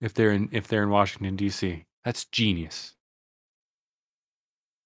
[0.00, 2.94] If they're in if they're in Washington D.C., that's genius.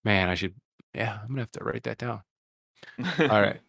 [0.05, 0.55] Man, I should
[0.95, 2.23] yeah, I'm gonna have to write that down.
[3.19, 3.61] All right.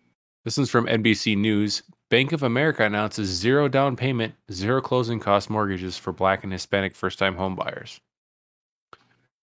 [0.50, 1.84] This is from NBC News.
[2.10, 6.96] Bank of America announces zero down payment, zero closing cost mortgages for black and Hispanic
[6.96, 8.02] first time home buyers.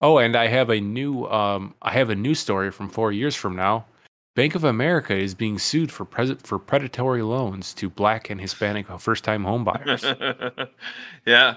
[0.01, 3.37] Oh, and I have a new um I have a new story from 4 years
[3.37, 3.87] from now.
[4.35, 8.89] Bank of America is being sued for pres- for predatory loans to black and Hispanic
[8.99, 10.03] first time home buyers.
[11.25, 11.55] yeah,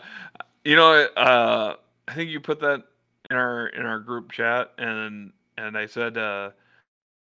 [0.63, 1.73] you know, uh,
[2.07, 2.83] I think you put that
[3.31, 6.51] in our in our group chat, and and I said, uh,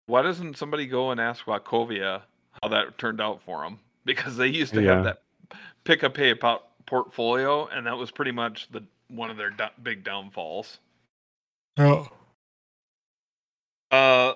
[0.08, 2.22] why doesn't somebody go and ask Wachovia
[2.62, 3.80] how that turned out for them?
[4.06, 4.96] Because they used to Yeah.
[4.96, 5.22] have that
[5.84, 9.66] pick a pay po- portfolio, and that was pretty much the one of their do-
[9.84, 10.80] big downfalls.
[11.78, 12.08] Oh.
[13.92, 14.34] Uh,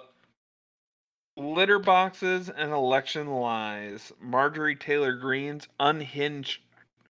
[1.38, 4.12] litter boxes and election lies.
[4.20, 6.60] Marjorie Taylor Greene's unhinged,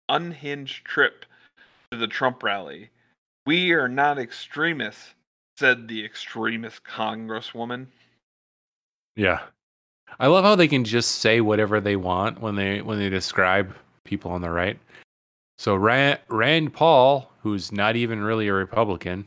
[0.08, 1.26] unhinged trip
[1.92, 2.90] to the Trump rally.
[3.46, 5.14] We are not extremists,
[5.58, 7.88] said the extremist congresswoman.
[9.16, 9.42] Yeah.
[10.20, 13.76] I love how they can just say whatever they want when they when they describe
[14.06, 14.80] people on the right.
[15.58, 19.26] So Rand, Rand Paul, who's not even really a Republican,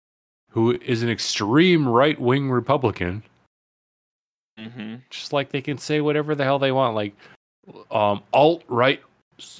[0.50, 3.22] who is an extreme right-wing Republican,
[4.58, 4.96] Mm-hmm.
[5.08, 7.14] just like they can say whatever the hell they want like
[7.92, 9.00] um alt-right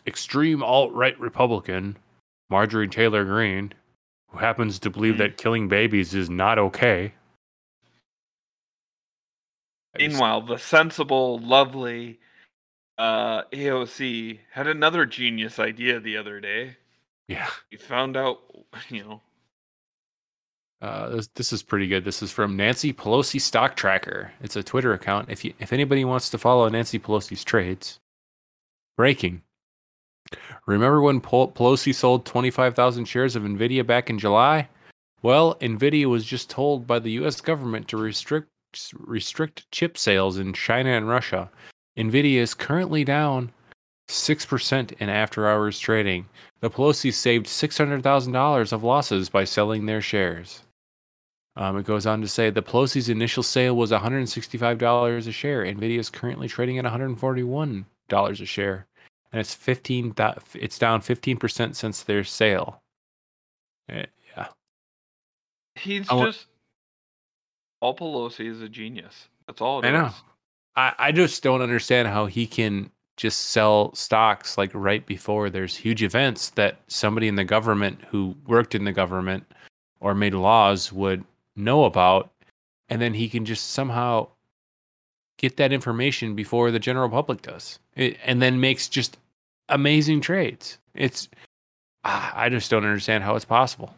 [0.09, 1.97] extreme alt-right Republican
[2.51, 3.72] Marjorie Taylor Greene,
[4.31, 5.18] who happens to believe Mhm.
[5.18, 7.12] that killing babies is not okay.
[9.99, 12.21] Meanwhile, the sensible, lovely
[12.99, 16.77] uh, AOC had another genius idea the other day.
[17.29, 17.49] yeah.
[17.71, 18.41] We found out,
[18.89, 19.21] you know,
[20.81, 22.05] Uh, this, this is pretty good.
[22.05, 24.33] This is from Nancy Pelosi Stock Tracker.
[24.41, 25.29] It's a Twitter account.
[25.31, 27.99] If you, if anybody wants to follow Nancy Pelosi's trades,
[28.97, 29.43] breaking.
[30.67, 34.69] Remember when Pol- Pelosi sold 25,000 shares of Nvidia back in July?
[35.23, 37.41] Well, Nvidia was just told by the U.S.
[37.41, 38.49] government to restrict
[38.99, 41.51] restrict chip sales in China and Russia.
[41.97, 43.51] Nvidia is currently down
[44.09, 46.27] six percent in after-hours trading.
[46.61, 50.62] The Pelosi saved six hundred thousand dollars of losses by selling their shares.
[51.57, 55.64] Um, it goes on to say the Pelosi's initial sale was $165 a share.
[55.64, 57.85] Nvidia is currently trading at $141
[58.41, 58.87] a share,
[59.33, 60.12] and it's 15.
[60.14, 62.81] thou- It's down 15% since their sale.
[63.89, 64.07] Eh,
[64.37, 64.49] Yeah,
[65.75, 66.47] he's I just
[67.81, 69.29] Paul Pelosi is a genius.
[69.47, 69.93] That's all it I is.
[69.95, 70.11] know.
[70.76, 75.74] I, I just don't understand how he can just sell stocks like right before there's
[75.76, 79.45] huge events that somebody in the government who worked in the government
[80.01, 81.24] or made laws would
[81.57, 82.31] know about
[82.89, 84.26] and then he can just somehow
[85.37, 89.18] get that information before the general public does it, and then makes just
[89.68, 91.29] amazing trades it's
[92.05, 93.93] ah, i just don't understand how it's possible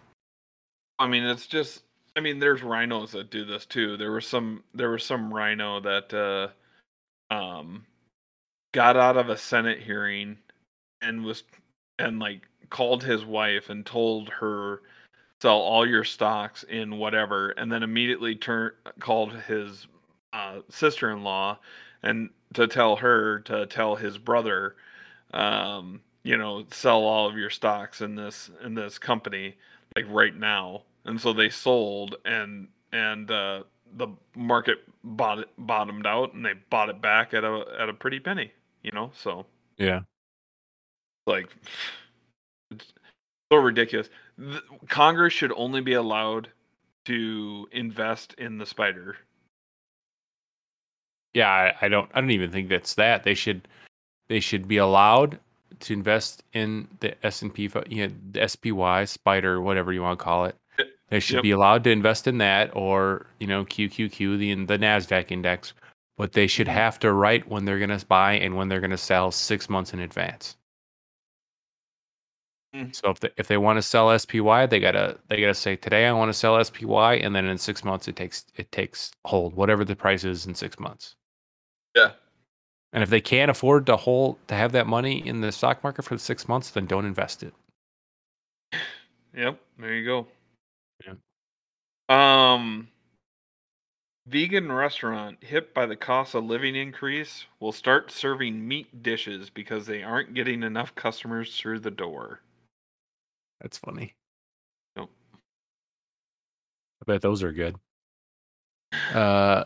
[1.00, 1.82] I mean, it's just
[2.16, 3.96] I mean, there's rhinos that do this too.
[3.96, 6.14] There was some there was some rhino that
[7.30, 7.86] uh, um
[8.72, 10.38] got out of a Senate hearing
[11.02, 11.44] and was
[11.98, 14.82] and like called his wife and told her
[15.42, 19.86] sell all your stocks in whatever, and then immediately turned called his
[20.32, 21.58] uh, sister-in-law
[22.02, 24.76] and to tell her to tell his brother,
[25.32, 29.56] um, you know, sell all of your stocks in this in this company
[29.96, 30.82] like right now.
[31.04, 33.62] And so they sold and and uh,
[33.96, 37.94] the market bought it bottomed out and they bought it back at a at a
[37.94, 39.10] pretty penny, you know.
[39.14, 39.46] So
[39.78, 40.00] Yeah.
[41.26, 41.48] like
[42.70, 42.92] it's
[43.52, 44.08] so ridiculous.
[44.38, 46.48] The, Congress should only be allowed
[47.06, 49.16] to invest in the spider.
[51.34, 53.24] Yeah, I, I don't I don't even think that's that.
[53.24, 53.66] They should
[54.28, 55.38] they should be allowed
[55.80, 60.18] to invest in the S and P, you know, the SPY, Spider, whatever you want
[60.18, 60.56] to call it.
[61.10, 61.42] They should Yep.
[61.42, 65.74] be allowed to invest in that, or you know, QQQ, the the Nasdaq index.
[66.16, 66.72] But they should Mhm.
[66.72, 69.68] have to write when they're going to buy and when they're going to sell six
[69.70, 70.56] months in advance.
[72.74, 72.94] Mm.
[72.94, 76.06] So if they, if they want to sell SPY, they gotta they gotta say today
[76.06, 79.54] I want to sell SPY, and then in six months it takes it takes hold
[79.54, 81.16] whatever the price is in six months.
[81.96, 82.12] Yeah.
[82.92, 86.04] And if they can't afford to hold to have that money in the stock market
[86.04, 87.54] for six months, then don't invest it.
[89.34, 90.28] Yep, there you go.
[92.10, 92.88] Um
[94.26, 99.86] vegan restaurant hit by the cost of living increase will start serving meat dishes because
[99.86, 102.40] they aren't getting enough customers through the door.
[103.60, 104.14] That's funny.
[104.96, 105.10] Nope.
[107.02, 107.76] I bet those are good.
[109.14, 109.64] Uh,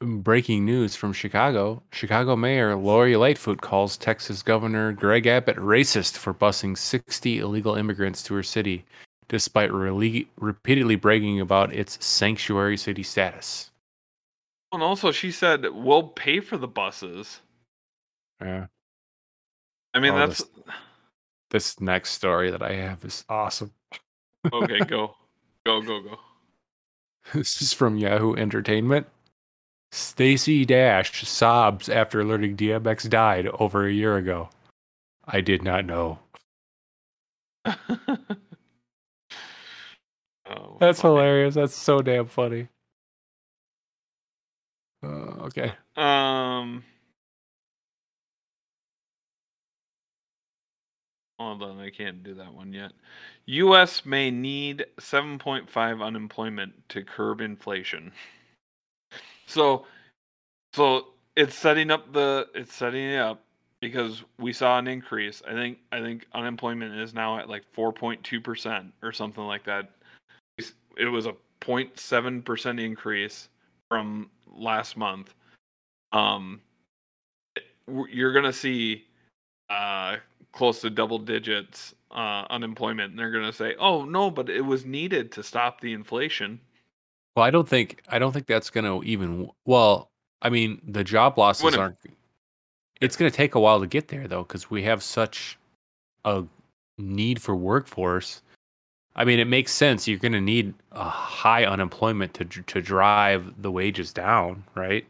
[0.00, 6.34] breaking news from Chicago: Chicago Mayor Lori Lightfoot calls Texas Governor Greg Abbott racist for
[6.34, 8.84] busing 60 illegal immigrants to her city,
[9.30, 13.70] despite repeatedly bragging about its sanctuary city status.
[14.72, 17.40] Oh, and also she said we'll pay for the buses.
[18.42, 18.66] Yeah.
[19.94, 20.50] I mean Oh, that's this-
[21.50, 23.72] This next story that I have is awesome.
[24.52, 25.14] okay, go.
[25.66, 26.18] Go, go, go.
[27.34, 29.06] This is from Yahoo Entertainment.
[29.92, 34.48] Stacey Dash sobs after learning DMX died over a year ago.
[35.26, 36.18] I did not know.
[40.50, 41.02] oh, That's funny.
[41.02, 41.54] hilarious.
[41.56, 42.68] That's so damn funny.
[45.04, 45.74] Uh, okay.
[45.96, 46.84] Um
[51.38, 52.92] Hold on, I can't do that one yet.
[53.46, 58.12] US may need 7.5 unemployment to curb inflation.
[59.46, 59.86] So
[60.74, 63.42] so it's setting up the it's setting it up
[63.80, 65.42] because we saw an increase.
[65.48, 69.90] I think I think unemployment is now at like 4.2% or something like that.
[70.96, 73.48] It was a 0.7% increase
[73.88, 75.34] from last month.
[76.12, 76.60] Um
[78.08, 79.04] you're going to see
[79.68, 80.16] uh
[80.52, 84.60] close to double digits uh unemployment and they're going to say, "Oh, no, but it
[84.62, 86.60] was needed to stop the inflation."
[87.36, 90.08] Well, I don't think I don't think that's going to even well,
[90.42, 91.96] I mean, the job losses Wouldn't- aren't
[93.00, 95.58] It's going to take a while to get there though cuz we have such
[96.24, 96.44] a
[96.98, 98.42] need for workforce.
[99.16, 100.06] I mean, it makes sense.
[100.06, 105.06] You're going to need a high unemployment to to drive the wages down, right?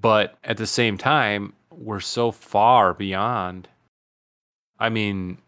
[0.00, 3.68] But at the same time, we're so far beyond.
[4.78, 5.38] I mean,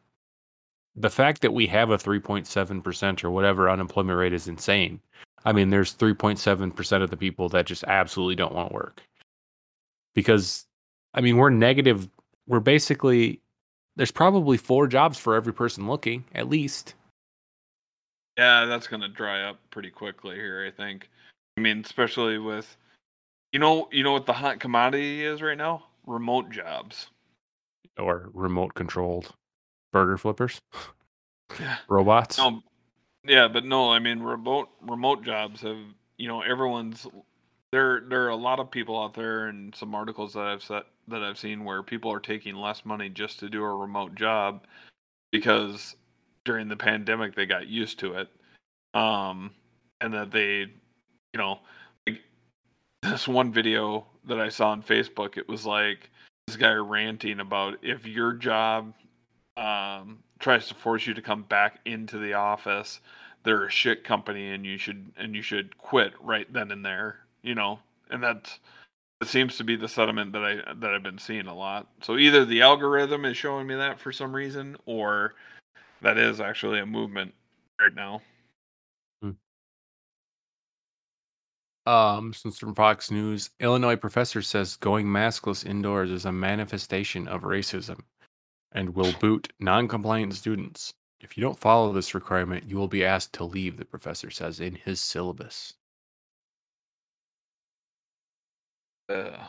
[0.97, 5.01] the fact that we have a 3.7% or whatever unemployment rate is insane.
[5.45, 9.03] I mean, there's 3.7% of the people that just absolutely don't want to work.
[10.15, 10.67] Because,
[11.13, 12.09] I mean, we're negative.
[12.47, 13.41] We're basically,
[13.97, 16.95] there's probably four jobs for every person looking, at least.
[18.37, 21.09] Yeah, that's going to dry up pretty quickly here, I think.
[21.57, 22.77] I mean, especially with
[23.53, 25.85] you know, you know what the hot commodity is right now?
[26.07, 27.07] Remote jobs.
[27.97, 29.33] Or remote controlled
[29.93, 30.61] burger flippers,
[31.61, 31.77] Yeah.
[31.89, 32.37] robots.
[32.39, 32.61] No,
[33.25, 35.79] yeah, but no, I mean remote remote jobs have
[36.19, 37.07] you know everyone's
[37.71, 38.03] there.
[38.09, 41.23] There are a lot of people out there, and some articles that I've set that
[41.23, 44.65] I've seen where people are taking less money just to do a remote job
[45.31, 45.95] because
[46.45, 48.29] during the pandemic they got used to it,
[48.95, 49.51] um,
[50.01, 51.61] and that they, you know,
[52.07, 52.21] like
[53.03, 56.11] this one video that I saw on Facebook, it was like
[56.47, 58.95] this guy ranting about if your job
[59.57, 63.01] um, tries to force you to come back into the office,
[63.45, 67.21] they're a shit company and you should and you should quit right then and there.
[67.43, 67.79] You know,
[68.11, 68.59] and that's
[69.21, 71.89] it seems to be the sentiment that I that I've been seeing a lot.
[72.03, 75.35] So either the algorithm is showing me that for some reason, or
[76.05, 77.35] that is actually a movement
[77.81, 78.23] right now.
[81.87, 87.43] Um, since from Fox News, Illinois professor says going maskless indoors is a manifestation of
[87.43, 88.01] racism
[88.73, 90.95] and will boot non-compliant students.
[91.21, 94.61] If you don't follow this requirement, you will be asked to leave, the professor says
[94.61, 95.75] in his syllabus.
[99.09, 99.47] Uh,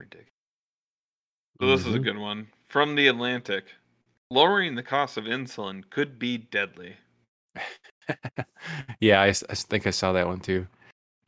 [0.00, 0.28] ridiculous.
[1.60, 2.04] So this is a Mhm.
[2.04, 3.66] good one from the Atlantic.
[4.30, 6.96] Lowering the cost of insulin could be deadly.
[9.00, 10.66] yeah, I think I saw that one too.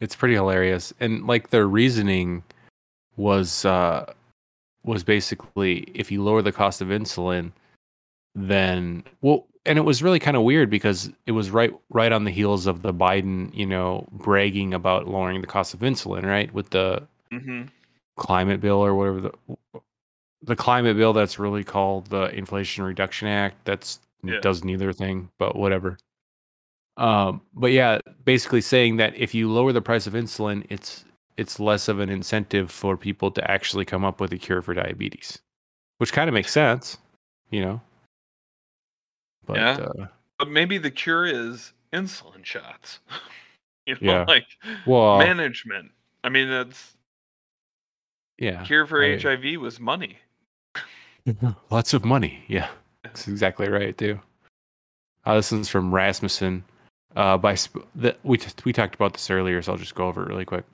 [0.01, 2.43] It's pretty hilarious, and like their reasoning
[3.17, 4.13] was uh
[4.85, 7.53] was basically if you lower the cost of insulin,
[8.35, 12.25] then well, and it was really kind of weird because it was right right on
[12.25, 16.53] the heels of the Biden, you know, bragging about lowering the cost of insulin, right,
[16.53, 17.03] with the
[17.33, 17.69] Mm-hmm.
[18.17, 19.33] climate bill or whatever the
[20.43, 23.65] the climate bill that's really called the Inflation Reduction Act.
[23.65, 24.41] That's Yeah.
[24.41, 25.99] does neither thing, but whatever.
[26.97, 31.05] Um, but yeah, basically saying that if you lower the price of insulin, it's
[31.37, 34.75] it's less of an incentive for people to actually come up with a cure for
[34.75, 35.39] diabetes,
[35.99, 36.99] which kind of makes sense,
[37.51, 37.81] you know.
[39.47, 39.71] But Yeah.
[39.79, 40.07] uh,
[40.39, 43.01] But maybe the cure is insulin shots.
[43.87, 44.25] you know, Yeah.
[44.29, 44.47] like
[44.87, 45.93] well, management.
[46.23, 46.95] I mean, that's
[48.39, 50.19] yeah, cure for I- HIV was money.
[51.71, 52.43] Lots of money.
[52.49, 52.69] Yeah,
[53.03, 54.19] that's exactly right too.
[55.25, 56.65] Uh, this one's from Rasmussen.
[57.17, 60.07] Uh, by sp- the, we t- we talked about this earlier, so I'll just go
[60.07, 60.65] over it really quick.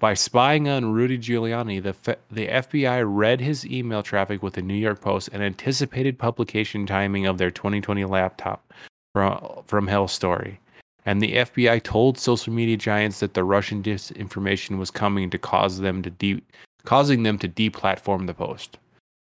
[0.00, 4.62] By spying on Rudy Giuliani, the fe- the FBI read his email traffic with the
[4.62, 8.72] New York Post and anticipated publication timing of their 2020 laptop
[9.12, 10.60] from from Hell Story.
[11.06, 15.78] And the FBI told social media giants that the Russian disinformation was coming to cause
[15.78, 16.42] them to de-
[16.84, 18.78] causing them to deplatform the post.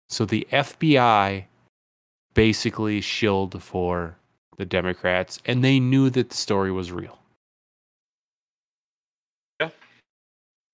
[0.09, 1.45] So the FBI
[2.35, 4.17] basically shilled for
[4.57, 7.19] the Democrats, and they knew that the story was real.
[9.61, 9.71] Yeah.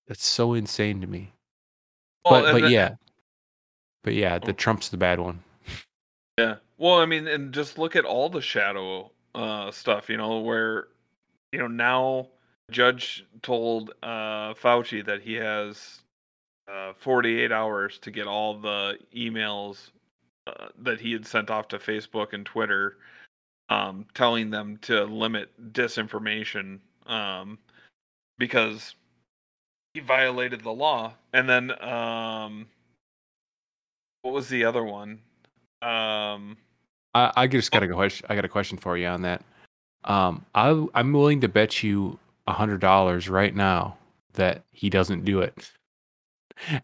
[0.07, 1.33] That's so insane to me.
[2.25, 2.95] Well, but but the- yeah,
[4.03, 4.53] but yeah, the.
[4.53, 5.43] Trump's the bad one.
[6.37, 6.55] Yeah.
[6.77, 10.87] Well, I mean, and just look at all the shadow uh, stuff, you know, where,
[11.51, 12.27] you know, now
[12.71, 16.02] judge told uh, Fauci that he has
[16.67, 19.91] uh, 48 hours to get all the emails
[20.47, 22.97] uh, that he had sent off to Facebook and Twitter,
[23.69, 27.57] um, telling them to limit disinformation um,
[28.37, 28.95] because
[29.93, 31.13] he violated the law.
[31.33, 32.67] And then, um,
[34.21, 35.19] what was the other one?
[35.81, 36.57] Um,
[37.13, 38.25] I, I just got a question.
[38.29, 39.43] I got a question for you on that.
[40.05, 43.97] Um, I I'm willing to bet you a hundred dollars right now
[44.33, 45.53] that he doesn't do it,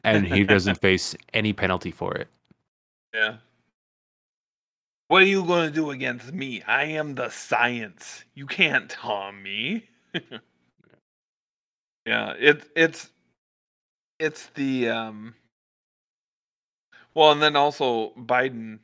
[0.03, 2.27] and he doesn't face any penalty for it.
[3.13, 3.37] Yeah.
[5.07, 6.61] What are you going to do against me?
[6.63, 8.23] I am the science.
[8.35, 9.89] You can't harm me.
[12.05, 13.09] yeah, it it's
[14.19, 15.35] it's the um
[17.15, 18.79] well, and then also Biden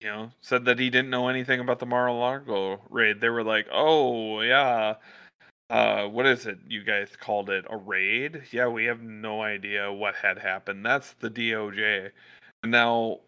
[0.00, 3.20] you know, said that he didn't know anything about the Mar-a-Lago raid.
[3.20, 4.94] They were like, "Oh, yeah,
[5.70, 7.64] uh what is it you guys called it?
[7.68, 8.42] A raid?
[8.50, 10.84] Yeah we have no idea what had happened.
[10.84, 12.10] That's the doj
[12.62, 13.20] and now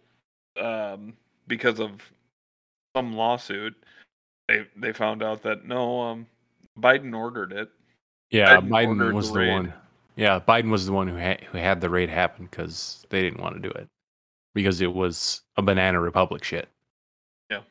[0.60, 1.14] um
[1.46, 2.00] because of
[2.96, 3.74] some lawsuit
[4.48, 6.26] they they found out that no um
[6.78, 7.70] biden ordered it.
[8.30, 9.74] Yeah, Biden Biden, was the the one.
[10.16, 13.40] Yeah, Biden was the one who had who had the raid happen because they didn't
[13.40, 13.88] want to do it
[14.54, 16.68] because it was a banana republic shit.
[17.50, 17.62] Yeah.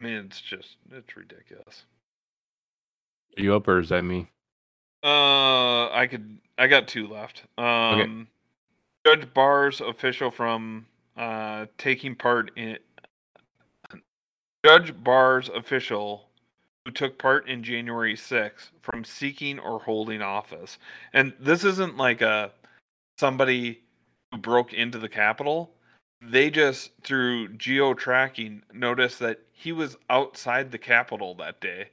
[0.00, 1.84] I mean it's just it's ridiculous
[3.38, 4.30] Are you up or is that me?
[5.02, 6.38] Uh, I could.
[6.56, 7.42] I got two left.
[7.58, 8.28] Um,
[9.06, 10.86] Judge bars official from
[11.16, 12.78] uh taking part in.
[14.64, 16.28] Judge bars official
[16.84, 20.78] who took part in January 6th from seeking or holding office,
[21.12, 22.52] and this isn't like a
[23.18, 23.80] somebody
[24.32, 25.70] who broke into the Capitol.
[26.22, 31.90] They just through geo tracking noticed that he was outside the Capitol that day.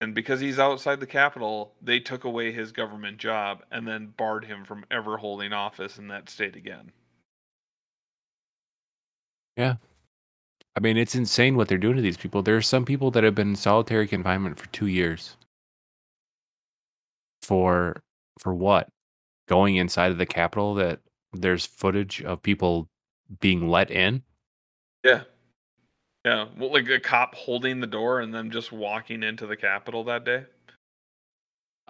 [0.00, 4.44] And because he's outside the Capitol, they took away his government job and then barred
[4.44, 6.90] him from ever holding office in that state again.
[9.56, 9.74] Yeah.
[10.76, 12.42] I mean, it's insane what they're doing to these people.
[12.42, 15.36] There are some people that have been in solitary confinement for two years.
[17.42, 18.02] For
[18.38, 18.88] for what?
[19.48, 21.00] Going inside of the Capitol that
[21.32, 22.88] there's footage of people
[23.40, 24.22] being let in.
[25.04, 25.22] Yeah.
[26.24, 26.46] Yeah.
[26.58, 30.24] Well, like a cop holding the door and then just walking into the Capitol that
[30.24, 30.44] day.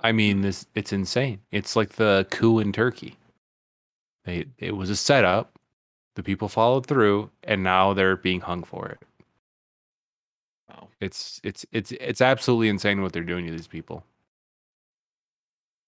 [0.02, 1.40] I mean, this it's insane.
[1.50, 3.16] It's like the coup in Turkey.
[4.24, 5.58] They it was a setup.
[6.16, 8.98] The people followed through, and now they're being hung for it.
[10.68, 10.88] Wow.
[11.00, 14.04] It's it's it's it's absolutely insane what they're doing to these people.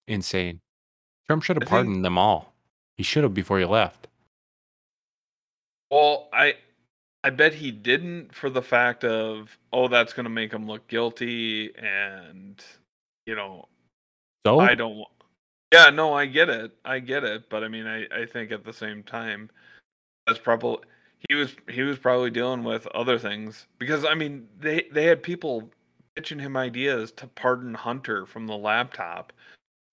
[0.08, 0.60] insane.
[1.26, 2.52] Trump should I have think- pardoned them all.
[2.96, 4.08] He should have before he left.
[5.90, 6.56] Well, I
[7.24, 10.86] I bet he didn't for the fact of oh that's going to make him look
[10.88, 12.62] guilty and
[13.26, 13.68] you know
[14.44, 15.04] So I don't
[15.72, 16.72] Yeah, no, I get it.
[16.84, 19.50] I get it, but I mean I I think at the same time
[20.26, 20.78] that's probably
[21.28, 25.22] he was he was probably dealing with other things because I mean they they had
[25.22, 25.70] people
[26.16, 29.32] pitching him ideas to pardon Hunter from the laptop.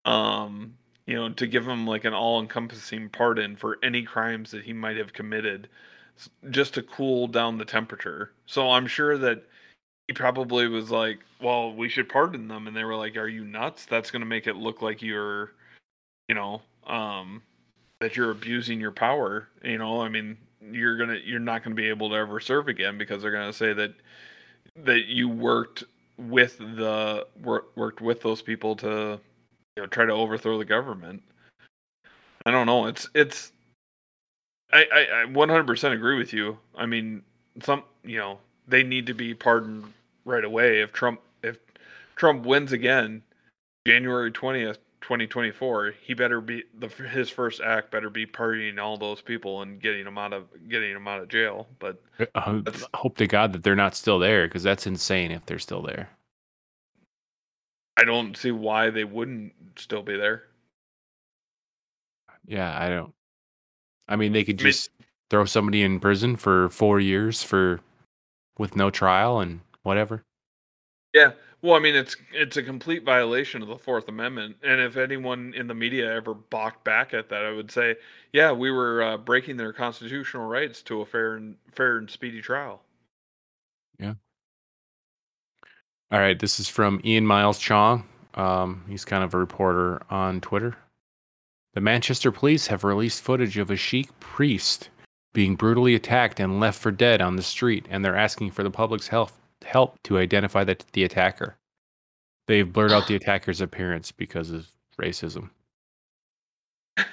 [0.05, 0.73] Um
[1.05, 4.95] you know, to give him like an all-encompassing pardon for any crimes that he might
[4.95, 5.67] have committed
[6.49, 8.31] just to cool down the temperature.
[8.45, 9.43] So I'm sure that
[10.07, 13.45] he probably was like, "Well, we should pardon them," and they were like, "Are you
[13.45, 13.85] nuts?
[13.85, 15.51] That's going to make it look like you're,
[16.27, 17.43] you know, um,
[17.99, 19.49] that you're abusing your power.
[19.63, 22.67] You know, I mean, you're gonna, you're not going to be able to ever serve
[22.67, 23.93] again because they're going to say that
[24.77, 25.83] that you worked
[26.17, 29.19] with the wor- worked with those people to,
[29.77, 31.23] you know, try to overthrow the government."
[32.45, 32.87] I don't know.
[32.87, 33.51] It's it's
[34.71, 36.57] I, I, I 100% agree with you.
[36.75, 37.23] I mean,
[37.63, 39.93] some you know they need to be pardoned
[40.25, 40.81] right away.
[40.81, 41.57] If Trump if
[42.15, 43.23] Trump wins again,
[43.85, 49.21] January 20th, 2024, he better be the his first act better be pardoning all those
[49.21, 51.67] people and getting them out of getting them out of jail.
[51.79, 52.61] But uh, I
[52.93, 56.09] hope to God that they're not still there because that's insane if they're still there.
[57.97, 60.43] I don't see why they wouldn't still be there.
[62.45, 63.13] Yeah, I don't.
[64.09, 64.89] I mean, they could I mean- just
[65.29, 67.79] throw somebody in prison for four years for
[68.57, 70.23] with no trial and whatever.
[71.13, 71.31] Yeah.
[71.61, 75.53] Well, I mean, it's it's a complete violation of the Fourth Amendment, and if anyone
[75.53, 77.95] in the media ever balked back at that, I would say,
[78.31, 82.41] yeah, we were uh, breaking their constitutional rights to a fair and fair and speedy
[82.41, 82.81] trial.
[83.99, 84.13] Yeah.
[86.11, 88.05] All right, this is from Ian Miles Cheong.
[88.35, 90.77] Um, he's kind of a reporter on Twitter.
[91.73, 94.89] The Manchester police have released footage of a Sikh priest
[95.33, 98.71] being brutally attacked and left for dead on the street, and they're asking for the
[98.71, 99.31] public's help
[99.65, 101.57] help to identify the, the attacker.
[102.47, 104.67] They've blurred out the attacker's appearance because of
[104.99, 105.49] racism.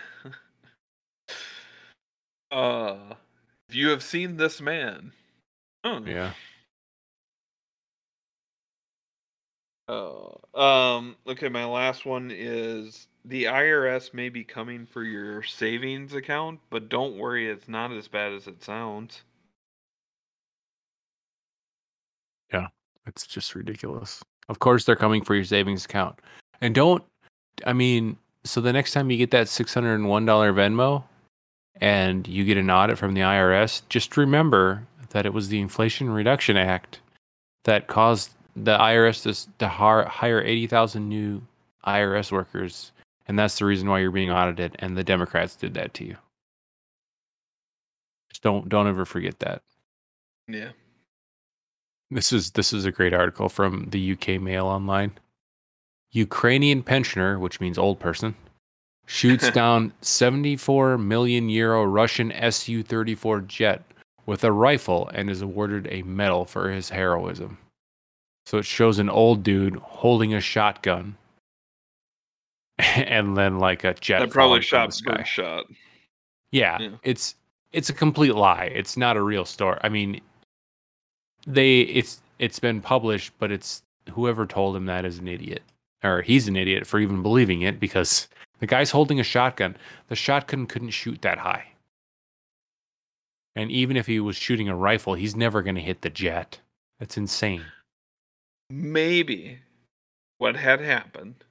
[2.53, 3.15] Uh,
[3.69, 5.12] if you have seen this man,
[5.85, 6.33] oh, Yeah.
[9.88, 11.48] Oh, um, okay.
[11.48, 17.16] My last one is the IRS may be coming for your savings account, but don't
[17.16, 19.22] worry, it's not as bad as it sounds.
[22.52, 22.68] Yeah,
[23.06, 24.22] it's just ridiculous.
[24.48, 26.20] Of course, they're coming for your savings account.
[26.60, 27.04] And don't,
[27.66, 31.04] I mean, so the next time you get that $601 Venmo
[31.80, 36.10] and you get an audit from the IRS, just remember that it was the Inflation
[36.10, 37.00] Reduction Act
[37.64, 41.43] that caused the IRS to, s- to har- hire 80,000 new
[41.87, 42.93] IRS workers.
[43.28, 44.77] And that's the reason why you're being audited.
[44.78, 46.16] And the Democrats did that to you.
[48.31, 49.62] Just don't, don't ever forget that.
[50.49, 50.70] Yeah.
[52.11, 55.11] This is this is a great article from the UK Mail Online.
[56.12, 58.37] Ukrainian pensioner, which means old person,
[59.07, 63.83] shoots down 74 million euro Russian Su-34 jet
[64.24, 67.59] with a rifle and is awarded a medal for his heroism.
[68.47, 71.16] So it shows an old dude holding a shotgun
[72.78, 75.23] and then like a jet That probably shot sky.
[75.24, 75.64] shot.
[76.52, 76.90] Yeah, Yeah.
[77.02, 77.35] it's
[77.73, 78.66] it's a complete lie.
[78.66, 79.78] It's not a real story.
[79.82, 80.20] I mean,
[81.47, 83.82] they it's it's been published, but it's
[84.12, 85.62] whoever told him that is an idiot,
[86.05, 88.28] or he's an idiot for even believing it because
[88.60, 89.77] the guy's holding a shotgun.
[90.09, 91.66] The shotgun couldn't shoot that high,
[93.56, 96.60] and even if he was shooting a rifle, he's never going to hit the jet.
[97.01, 97.64] That's insane.
[98.68, 99.60] Maybe
[100.38, 101.44] what had happened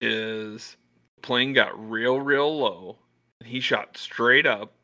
[0.00, 0.76] is
[1.16, 2.98] the plane got real, real low,
[3.40, 4.74] and he shot straight up,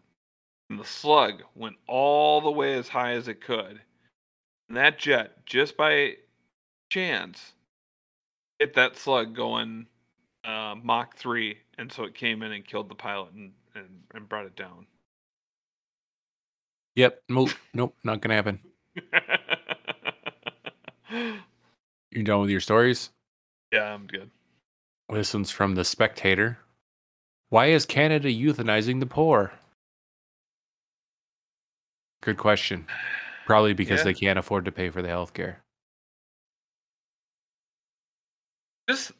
[0.70, 3.80] and the slug went all the way as high as it could.
[4.68, 6.16] And that jet, just by
[6.90, 7.55] chance,
[8.59, 9.86] hit that slug going
[10.44, 14.28] uh, Mach 3, and so it came in and killed the pilot and, and, and
[14.28, 14.86] brought it down.
[16.96, 17.22] Yep.
[17.28, 17.50] Nope.
[17.74, 17.94] Nope.
[18.05, 18.60] Not going to happen.
[21.10, 23.10] You done with your stories?
[23.72, 24.30] yeah, I'm good.
[25.10, 26.59] This one's from The Spectator.
[27.51, 29.52] Why is Canada euthanizing the poor?
[32.22, 32.86] Good question.
[33.47, 34.05] Probably because Yeah.
[34.05, 35.62] they can't afford to pay for the health care.
[38.89, 39.14] Just, I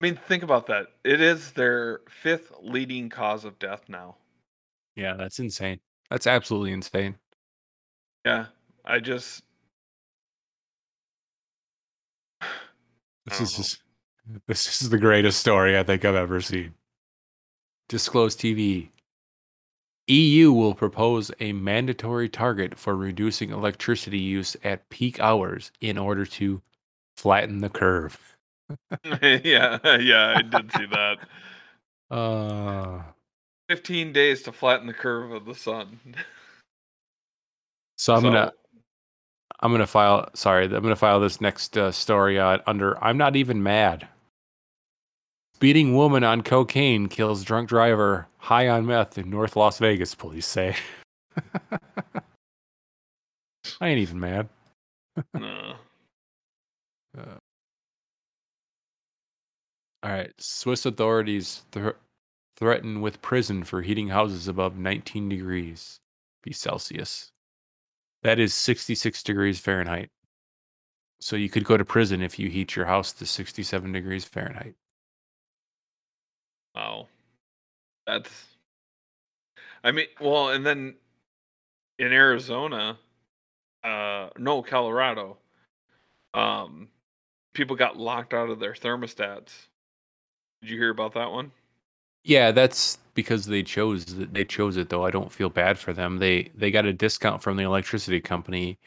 [0.00, 0.86] mean, think about that.
[1.04, 4.16] It is their fifth leading cause of death now.
[4.94, 5.80] Yeah, that's insane.
[6.10, 7.16] That's absolutely insane.
[8.24, 8.46] Yeah,
[8.84, 9.42] I just,
[13.26, 13.82] This is just
[14.46, 16.74] This is the greatest story I think I've ever seen.
[17.88, 18.88] Disclose TV.
[20.08, 26.24] EU will propose a mandatory target for reducing electricity use at peak hours in order
[26.24, 26.60] to
[27.16, 28.18] flatten the curve.
[29.04, 31.18] yeah, yeah, I did see that.
[32.08, 33.02] Uh,
[33.68, 35.98] 15 days to flatten the curve of the sun.
[37.96, 38.65] so I'm gonna So-
[39.60, 40.28] I'm gonna file.
[40.34, 43.02] Sorry, I'm gonna file this next uh, story uh, under.
[43.02, 44.06] I'm not even mad.
[45.58, 50.14] Beating woman on cocaine kills drunk driver high on meth in North Las Vegas.
[50.14, 50.76] Police say.
[53.80, 54.48] I ain't even mad.
[57.16, 57.38] No.
[60.02, 60.32] All right.
[60.38, 61.90] Swiss authorities thr
[62.58, 65.98] threaten with prison for heating houses above 19 degrees
[66.52, 67.32] Celsius.
[68.22, 70.10] That is 66 degrees Fahrenheit.
[71.20, 74.74] So you could go to prison if you heat your house to 67 degrees Fahrenheit.
[76.74, 77.08] Wow.
[78.06, 78.30] That's.
[79.82, 80.94] I mean, well, and then
[81.98, 82.98] in Arizona,
[83.82, 85.38] uh, no, Colorado,
[86.34, 86.88] um,
[87.54, 89.52] people got locked out of their thermostats.
[90.60, 91.52] Did you hear about that one?
[92.26, 95.04] Yeah, that's because they chose th- they chose it though.
[95.04, 96.18] I don't feel bad for them.
[96.18, 98.78] They they got a discount from the electricity company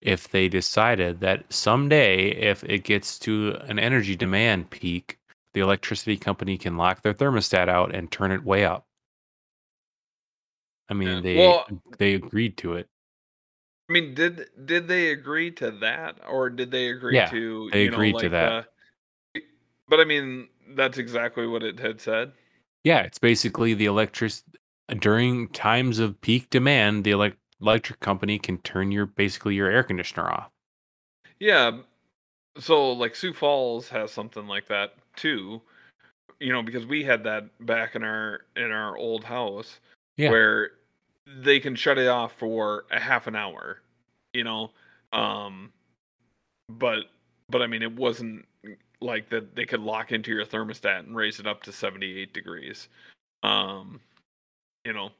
[0.00, 5.20] if they decided that someday if it gets to an energy demand peak,
[5.54, 8.84] the electricity company can lock their thermostat out and turn it way up.
[10.88, 11.20] I mean, Yeah.
[11.20, 11.68] they Well-
[11.98, 12.88] they agreed to it.
[13.88, 17.70] I mean, did did they agree to that, or did they agree Yeah, to?
[17.70, 18.72] they you know, agreed to like that.
[19.34, 19.42] the-
[19.86, 22.32] but I mean, that's exactly what it had said.
[22.84, 24.32] Yeah, it's basically the electric
[24.98, 29.82] during times of peak demand, the elec- electric company can turn your basically your air
[29.82, 30.50] conditioner off.
[31.38, 31.78] Yeah.
[32.58, 35.62] So like Sioux Falls has something like that too.
[36.40, 39.78] You know, because we had that back in our in our old house
[40.16, 40.30] Yeah.
[40.30, 40.72] where
[41.26, 43.80] they can shut it off for a half an hour,
[44.34, 44.70] you know.
[45.12, 45.72] Um
[46.68, 47.04] but
[47.48, 48.44] but I mean it wasn't
[49.02, 52.88] like that they could lock into your thermostat and raise it up to 78 degrees.
[53.42, 54.00] Um
[54.84, 55.10] you know.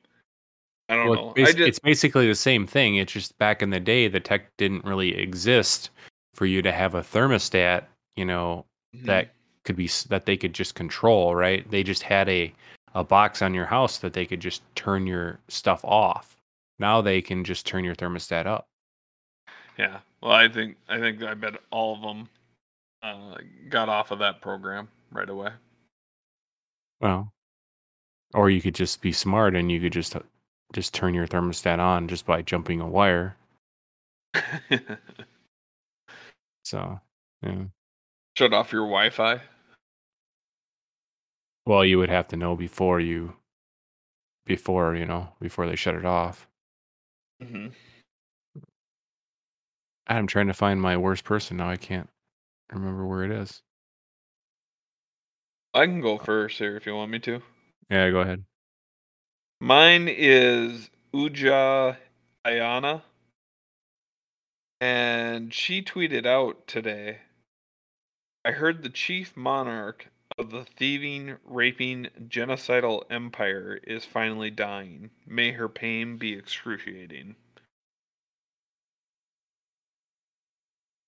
[0.89, 1.33] I don't Well, know.
[1.37, 2.97] it's, I just it's basically the same thing.
[2.97, 5.91] It's just back in the day, the tech didn't really exist
[6.35, 7.85] for you to have a thermostat,
[8.17, 9.05] you know, Mhm.
[9.07, 9.35] that
[9.65, 11.69] could be that they could just control, right?
[11.71, 12.53] They just had a
[12.95, 16.37] a box on your house that they could just turn your stuff off.
[16.79, 18.67] Now they can just turn your thermostat up.
[19.79, 20.01] Yeah.
[20.21, 22.29] Well, I think I think I bet all of them
[23.03, 23.37] uh,
[23.69, 25.51] got off of that program right away.
[27.01, 27.33] Well,
[28.35, 30.21] or you could just be smart and you could just uh,
[30.73, 33.37] just turn your thermostat on just by jumping a wire.
[36.65, 37.01] So,
[37.43, 37.65] yeah.
[38.37, 39.41] Shut off your Wi-Fi.
[41.67, 43.37] Well, you would have to know before you,
[44.47, 46.49] before you know, before they shut it off.
[47.41, 47.69] hmm
[50.07, 51.71] I'm trying to find my worst person now.
[51.71, 52.09] I can't
[52.73, 53.63] remember where it is.
[55.75, 57.41] I can go first here if you want me to.
[57.91, 58.45] Yeah, go ahead.
[59.61, 61.97] Mine is Uju
[62.45, 63.03] Anya.
[64.81, 67.19] And she tweeted out today
[68.45, 75.11] I heard the chief monarch of the thieving, raping, genocidal empire is finally dying.
[75.27, 77.37] May her pain be excruciating.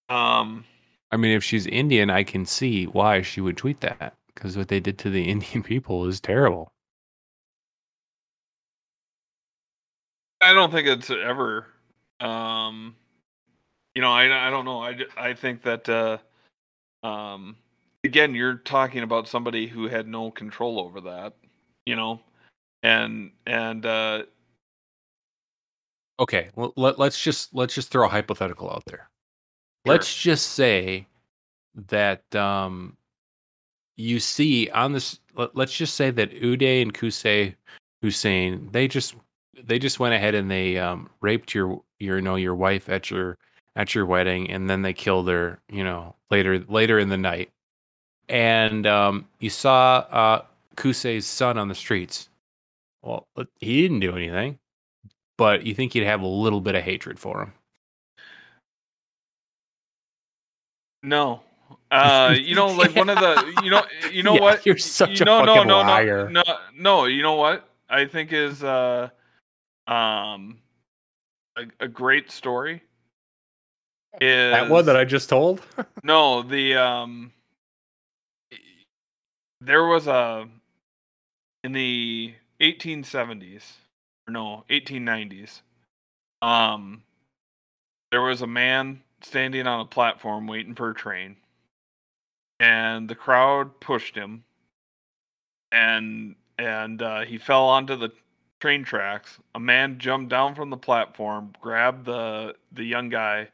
[0.09, 0.65] Um,
[1.15, 4.67] I mean, if she's Indian, I can see why she would tweet that because what
[4.67, 6.73] they did to the Indian people is terrible.
[10.41, 11.69] I don't think it's ever.
[12.19, 12.97] Um,
[13.95, 14.83] you know, I I don't know.
[14.83, 16.19] I I think that uh,
[17.07, 17.57] um,
[18.03, 21.35] again, you're talking about somebody who had no control over that.
[21.87, 22.21] You know,
[22.83, 24.25] and and uh,
[26.19, 29.09] Okay, well, let, let's just let's just throw a hypothetical out there.
[29.85, 31.07] Let's just say
[31.89, 32.97] that um,
[33.97, 35.21] you see on this.
[35.35, 37.55] Let, let's just say that Uday and Qusay
[38.03, 39.15] Hussein they just
[39.63, 43.11] they just went ahead and they um, raped your your you know your wife at
[43.11, 43.39] your
[43.77, 45.61] at your wedding, and then they killed her.
[45.69, 47.51] You know later later in the night,
[48.29, 50.43] and um, you saw uh,
[50.77, 52.29] Qusay's son on the streets.
[53.03, 53.27] Well,
[53.61, 54.59] he didn't do anything,
[55.37, 57.53] but you think you'd have a little bit of hatred for him.
[61.05, 61.41] No.
[61.91, 64.67] Uh, you know, like one of the, you know, you know Yeah, what?
[64.67, 66.29] you're such you a no, fucking no, liar.
[66.31, 67.05] no, no, no.
[67.05, 67.69] You know what?
[67.89, 69.11] I think is uh,
[69.87, 70.59] um,
[71.57, 72.83] a, a great story.
[74.21, 75.61] Is That one that I just told.
[76.03, 77.33] No, the um
[79.61, 80.47] there was a
[81.65, 83.73] in the 1870s
[84.29, 85.63] or no 1890s
[86.43, 87.03] um
[88.11, 91.37] there was a man standing on a platform waiting for a train
[92.61, 94.45] and the crowd pushed him
[95.73, 98.13] and and uh, he fell onto the
[98.61, 99.39] train tracks.
[99.57, 103.49] A man jumped down from the platform grabbed the the young guy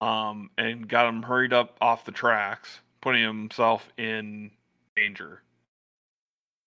[0.00, 4.50] um and got him hurried up off the tracks putting himself in
[4.96, 5.42] danger.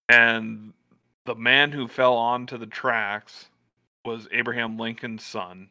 [0.10, 0.74] And
[1.26, 3.46] the man who fell onto the tracks
[4.04, 5.70] was Abraham Lincoln's son,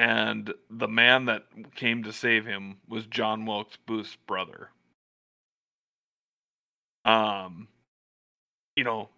[0.00, 1.44] and the man that
[1.74, 4.70] came to save him was John Wilkes Booth's brother.
[7.04, 7.68] Um,
[8.76, 9.10] you know,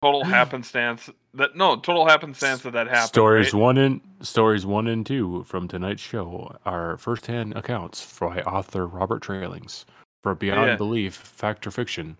[0.00, 3.08] total happenstance that no total happenstance that that happened.
[3.08, 3.60] Stories right?
[3.60, 9.22] one and stories one and two from tonight's show are firsthand accounts by author Robert
[9.22, 9.86] Tralins.
[10.22, 10.76] For beyond Yeah.
[10.76, 12.16] belief, fact or fiction,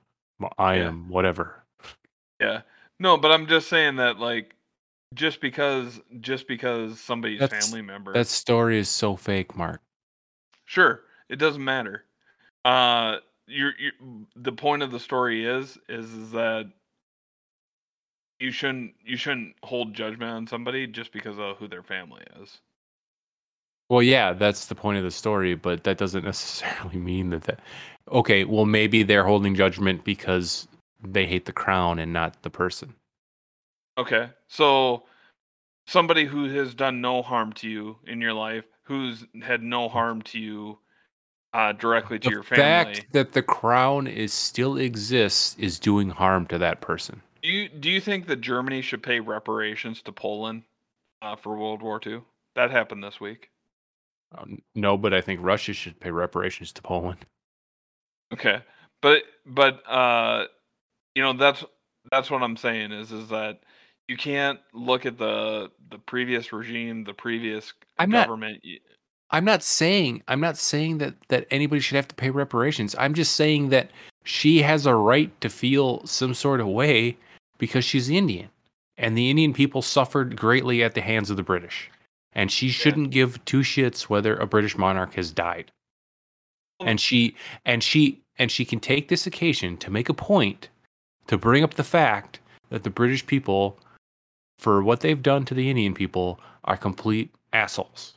[0.58, 0.88] I Yeah.
[0.88, 1.62] am whatever.
[2.40, 2.62] Yeah.
[2.98, 4.56] No, but I'm just saying that like
[5.14, 9.80] just because just because somebody's That's- family member That story is so fake, Mark.
[10.64, 12.04] Sure, it doesn't matter.
[12.64, 13.16] Uh,
[13.46, 13.92] you're, you're
[14.36, 16.70] the point of the story is is is that
[18.38, 22.58] you shouldn't you shouldn't hold judgment on somebody just because of who their family is.
[23.88, 27.60] Well, yeah, that's the point of the story, but that doesn't necessarily mean that that.
[28.10, 30.66] Okay, well, maybe they're holding judgment because
[31.02, 32.94] they hate the crown and not the person.
[33.98, 35.04] Okay, so
[35.86, 40.22] somebody who has done no harm to you in your life, who's had no harm
[40.22, 40.78] to you
[41.52, 42.94] uh, directly to the your family.
[42.94, 47.20] The fact that the crown is still exists is doing harm to that person.
[47.42, 50.62] Do you do you think that Germany should pay reparations to Poland
[51.20, 52.22] uh, for World War II?
[52.54, 53.50] That happened this week.
[54.36, 57.26] Um, no, but I think Russia should pay reparations to Poland.
[58.32, 58.62] Okay,
[59.02, 60.46] but but uh,
[61.14, 61.64] you know that's
[62.10, 63.60] that's what I'm saying is is that
[64.12, 68.60] you can't look at the the previous regime, the previous I'm not- government.
[68.62, 68.78] y-
[69.30, 72.94] I'm not saying I'm not saying that that anybody should have to pay reparations.
[72.98, 73.90] I'm just saying that
[74.24, 77.16] she has a right to feel some sort of way
[77.56, 78.50] because she's Indian,
[78.98, 81.90] and the Indian people suffered greatly at the hands of the British,
[82.34, 85.72] and she shouldn't give two shits whether a British monarch has died.
[86.80, 87.34] And she
[87.64, 90.68] and she and she can take this occasion to make a point
[91.28, 93.78] to bring up the fact that the British people,
[94.62, 98.14] for what they've done to the Indian people, are complete assholes.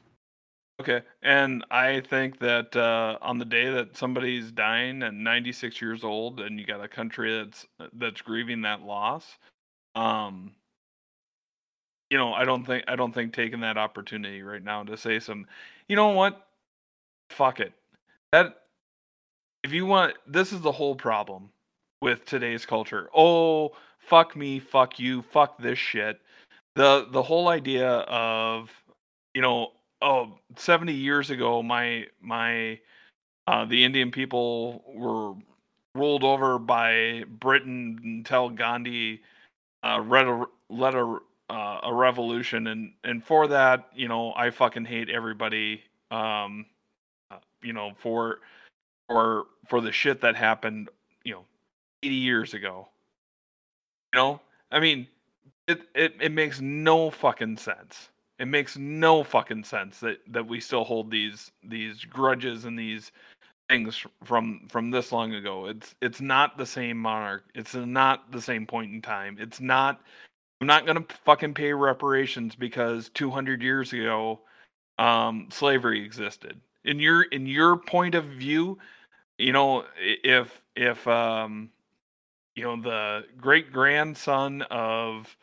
[0.80, 6.04] Okay, and I think that uh, on the day that somebody's dying at 96 years
[6.04, 9.26] old, and you got a country that's that's grieving that loss,
[9.96, 10.52] um,
[12.12, 15.20] you know, I don't think I don't think taking that opportunity right now to say
[15.20, 15.48] some,
[15.88, 16.46] you know what,
[17.32, 17.74] fuck it,
[18.32, 18.62] that
[19.64, 21.50] if you want, this is the whole problem
[22.02, 23.10] with today's culture.
[23.16, 26.20] Oh, fuck me, fuck you, fuck this shit.
[26.76, 28.70] The the whole idea of
[29.34, 29.72] you know
[30.02, 32.80] oh 70 years ago my my
[33.48, 35.34] uh, the indian people were
[35.94, 39.22] ruled over by britain until gandhi
[39.84, 41.18] uh, led a, led a,
[41.50, 45.82] uh, a revolution and and for that you know i fucking hate everybody
[46.12, 46.66] um
[47.32, 48.40] uh, you know for
[49.08, 50.90] for for the shit that happened
[51.24, 51.46] you know
[52.04, 52.88] 80 years ago.
[54.14, 54.42] You know?
[54.72, 55.08] I mean
[55.68, 58.10] it it, it makes no fucking sense.
[58.40, 63.12] It makes no fucking sense that that we still hold these these grudges and these
[63.70, 65.68] things from from this long ago.
[65.68, 67.46] It's it's not the same monarch.
[67.56, 69.38] It's not the same point in time.
[69.40, 70.02] It's not
[70.62, 74.42] i'm not to fucking pay reparations because 200 years ago
[75.00, 76.60] um slavery existed.
[76.86, 78.78] In your in your point of view
[79.38, 81.70] you know if if um
[82.56, 85.36] you know the great grandson of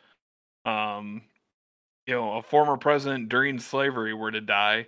[0.64, 1.22] um
[2.06, 4.86] you know a former president during slavery were to die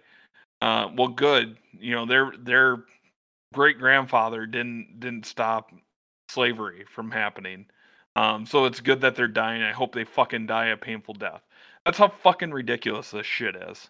[0.60, 2.84] uh well good you know their their
[3.54, 5.70] great grandfather didn't didn't stop
[6.28, 7.64] slavery from happening.
[8.16, 9.62] Um so it's good that they're dying.
[9.62, 11.42] I hope they fucking die a painful death.
[11.86, 13.88] That's how fucking ridiculous this shit is.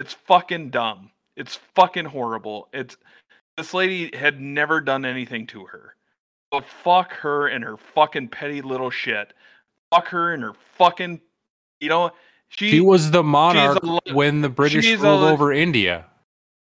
[0.00, 1.10] It's fucking dumb.
[1.36, 2.68] It's fucking horrible.
[2.72, 2.96] It's
[3.56, 5.94] this lady had never done anything to her.
[6.50, 9.32] But fuck her and her fucking petty little shit
[9.96, 11.20] fuck her and her fucking
[11.80, 12.10] you know
[12.48, 16.06] she, She was the monarch le- when the British she's a ruled over India.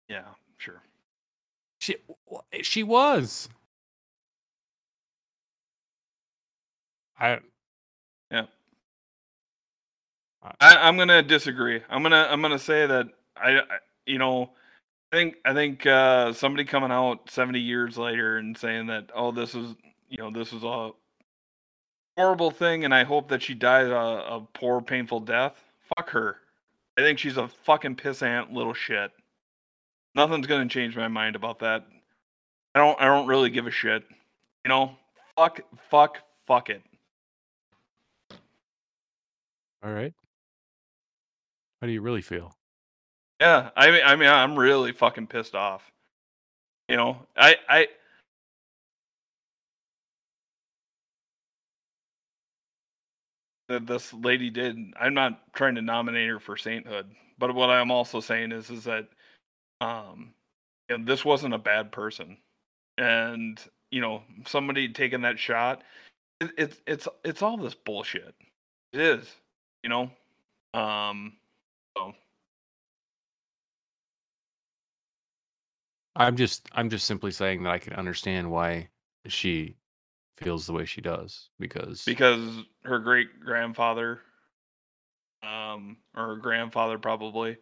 [0.07, 0.23] yeah
[0.57, 0.81] sure
[1.79, 1.95] She
[2.61, 3.49] she was.
[7.19, 7.39] I
[10.61, 11.81] I, I'm gonna disagree.
[11.89, 13.63] I'm gonna I'm gonna say that I, I
[14.05, 14.51] you know
[15.11, 19.31] I think I think uh, somebody coming out 70 years later and saying that oh
[19.31, 19.75] this is
[20.09, 20.91] you know this was a
[22.17, 23.95] horrible thing, and I hope that she died a,
[24.35, 25.61] a poor, painful death.
[25.95, 26.37] Fuck her.
[26.97, 29.11] I think she's a fucking pissant little shit.
[30.15, 31.85] Nothing's gonna change my mind about that.
[32.73, 32.99] I don't.
[32.99, 34.03] I don't really give a shit.
[34.63, 34.91] You know.
[35.35, 35.61] Fuck.
[35.89, 36.19] Fuck.
[36.47, 36.81] Fuck it.
[39.83, 40.13] All right.
[41.81, 42.53] How do you really feel?
[43.41, 43.69] Yeah.
[43.75, 44.01] I mean.
[44.05, 44.29] I mean.
[44.29, 45.91] I'm really fucking pissed off.
[46.87, 47.17] You know.
[47.35, 47.57] I.
[47.67, 47.87] I.
[53.67, 54.77] That this lady did.
[54.99, 58.83] I'm not trying to nominate her for sainthood, but what I'm also saying is, is
[58.83, 59.07] that,
[59.81, 60.33] um,
[60.89, 62.37] you know, this wasn't a bad person,
[62.97, 63.59] and
[63.91, 65.83] you know, somebody taking that shot,
[66.41, 68.35] it, it's it's it's all this bullshit.
[68.93, 69.35] It is,
[69.83, 70.11] you know,
[70.73, 71.33] um,
[71.97, 72.13] so
[76.15, 78.89] I'm just I'm just simply saying that I can understand why
[79.27, 79.75] she
[80.37, 84.19] feels the way she does because because her great grandfather,
[85.43, 87.57] um, or her grandfather probably,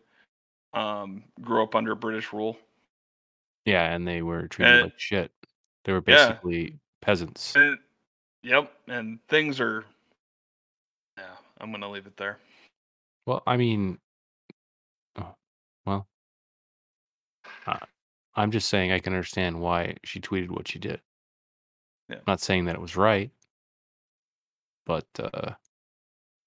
[0.73, 2.57] um, grew up under British rule.
[3.65, 5.31] yeah, and they were treated And- like shit.
[5.85, 6.29] They were Yeah.
[6.29, 7.55] basically peasants.
[7.55, 7.77] And,
[8.41, 9.85] yep, and things are.
[11.17, 12.39] Yeah, I'm gonna leave it there.
[13.25, 13.99] Well, I mean,
[15.17, 15.35] oh,
[15.85, 16.07] well,
[17.67, 17.79] uh,
[18.35, 21.01] I'm just saying I can understand why she tweeted what she did.
[22.13, 22.19] Yeah.
[22.27, 23.31] Not saying that it was right,
[24.85, 25.51] but uh,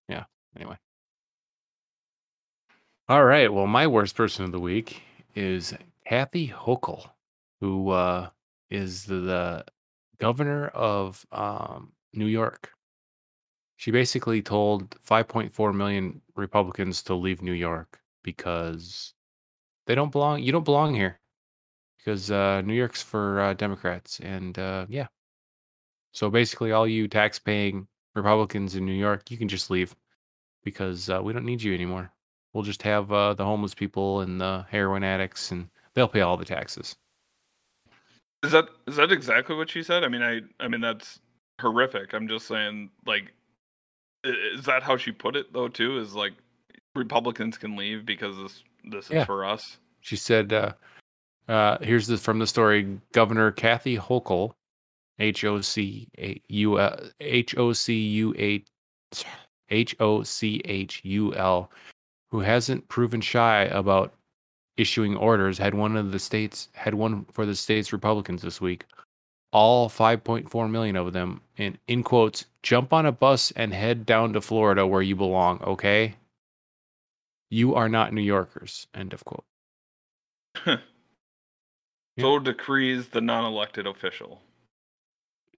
[0.08, 0.24] yeah.
[0.54, 0.76] Anyway.
[3.08, 3.52] All right.
[3.52, 5.02] Well, my worst person of the week
[5.34, 5.74] is
[6.06, 7.08] Kathy Hochul,
[7.60, 8.28] who uh,
[8.70, 9.64] is the, the
[10.18, 12.70] governor of um, New York.
[13.76, 19.14] She basically told 5.4 million Republicans to leave New York because
[19.86, 20.42] they don't belong.
[20.42, 21.18] You don't belong here
[21.98, 25.08] because uh, New York's for uh, Democrats, and uh, yeah.
[26.16, 29.94] So basically, all you tax-paying Republicans in New York, you can just leave
[30.64, 32.10] because uh, we don't need you anymore.
[32.54, 36.38] We'll just have uh, the homeless people and the heroin addicts, and they'll pay all
[36.38, 36.96] the taxes.
[38.42, 40.04] Is that is that exactly what she said?
[40.04, 41.20] I mean, I I mean that's
[41.60, 42.14] horrific.
[42.14, 43.34] I'm just saying, like,
[44.24, 45.68] is that how she put it though?
[45.68, 46.32] Too is like
[46.94, 49.76] Republicans can leave because this this is for us.
[50.00, 50.72] She said, uh,
[51.46, 54.54] uh, here's the, from the story Governor Kathy Hochul,
[55.18, 56.08] H O C
[56.48, 58.62] U L H O C U A
[59.70, 61.70] H O C H U L,
[62.30, 64.12] who hasn't proven shy about
[64.76, 68.84] issuing orders, had one of the states had one for the state's Republicans this week.
[69.52, 74.34] All 5.4 million of them, in in quotes, jump on a bus and head down
[74.34, 75.62] to Florida where you belong.
[75.62, 76.14] Okay,
[77.50, 78.86] you are not New Yorkers.
[78.94, 79.44] End of quote.
[82.18, 84.40] So decrees the non-elected official.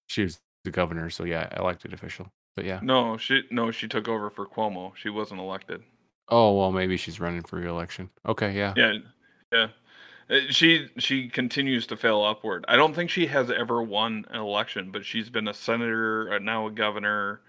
[0.09, 2.30] She was the governor, so yeah, elected official.
[2.56, 2.80] But yeah.
[2.82, 4.94] No, she no, she took over for Cuomo.
[4.97, 5.82] She wasn't elected.
[6.28, 8.10] Oh well, maybe she's running for re-election.
[8.26, 8.74] Okay, yeah.
[8.76, 8.94] Yeah,
[9.52, 9.68] yeah.
[10.30, 12.64] Uh, She she continues to fail upward.
[12.68, 16.39] I don't think she has ever won an election, but she's been a senator, uh,
[16.39, 17.40] now a governor,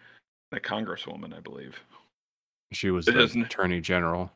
[0.51, 1.77] a congresswoman, I believe.
[2.71, 4.31] She was It the isn't- attorney general.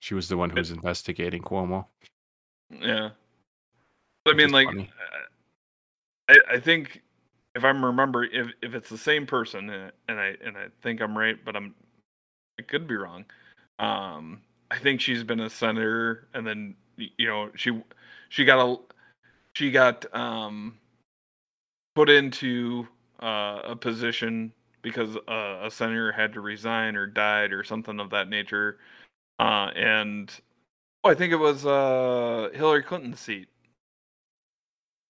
[0.00, 1.86] She was the one who was investigating Cuomo.
[2.70, 3.10] Yeah.
[4.26, 4.90] I mean, like, funny.
[6.28, 7.02] uh, I I think
[7.56, 11.16] if I'm remember if if it's the same person, and I and I think I'm
[11.16, 11.74] right, but I'm
[12.60, 13.24] I could be wrong.
[13.78, 17.82] Um, I think she's been a senator, and then you know she
[18.28, 18.76] she got a
[19.54, 20.76] she got um
[21.94, 22.86] put into
[23.22, 24.52] uh, a position
[24.82, 28.78] because uh, a senator had to resign or died or something of that nature,
[29.38, 30.30] uh, and
[31.04, 33.48] oh, I think it was uh, Hillary Clinton's seat.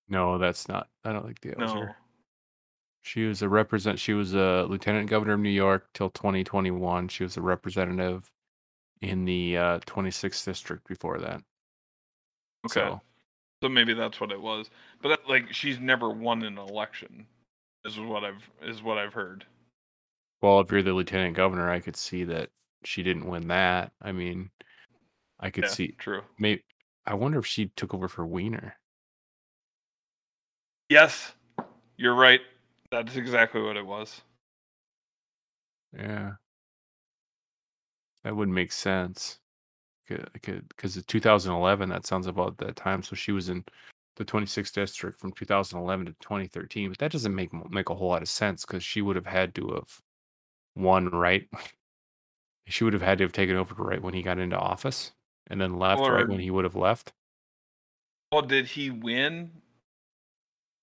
[0.08, 0.86] No, that's not.
[1.04, 1.96] I don't think the answer.
[3.06, 4.00] She was a represent.
[4.00, 7.06] She was a lieutenant governor of New York till 2021.
[7.06, 8.28] She was a representative
[9.00, 11.40] in the uh, 26th district before that.
[12.66, 12.80] Okay.
[12.80, 13.00] So
[13.62, 14.70] So maybe that's what it was.
[15.00, 17.28] But that, like she's never won an election.
[17.84, 19.46] Is what I've is what I've heard.
[20.42, 22.50] Well, if you're the lieutenant governor, I could see that
[22.82, 23.92] she didn't win that.
[24.02, 24.50] I mean,
[25.38, 25.92] I could Yeah, see.
[25.92, 26.22] true.
[26.40, 26.64] Maybe
[27.06, 28.74] I wonder if she took over for Weiner.
[30.88, 31.34] Yes,
[31.96, 32.40] you're right.
[32.90, 34.22] That's exactly what it was.
[35.92, 36.32] Yeah,
[38.22, 39.38] that would make sense.
[40.08, 43.02] Because of 2011, that sounds about that time.
[43.02, 43.64] So she was in
[44.14, 46.90] the 26th district from 2011 to 2013.
[46.90, 49.54] But that doesn't make make a whole lot of sense because she would have had
[49.56, 50.00] to have
[50.76, 51.48] won right.
[52.66, 55.12] She would have had to have taken over right when he got into office,
[55.48, 57.12] and then left right when he would have left.
[58.30, 59.50] Well, did he win?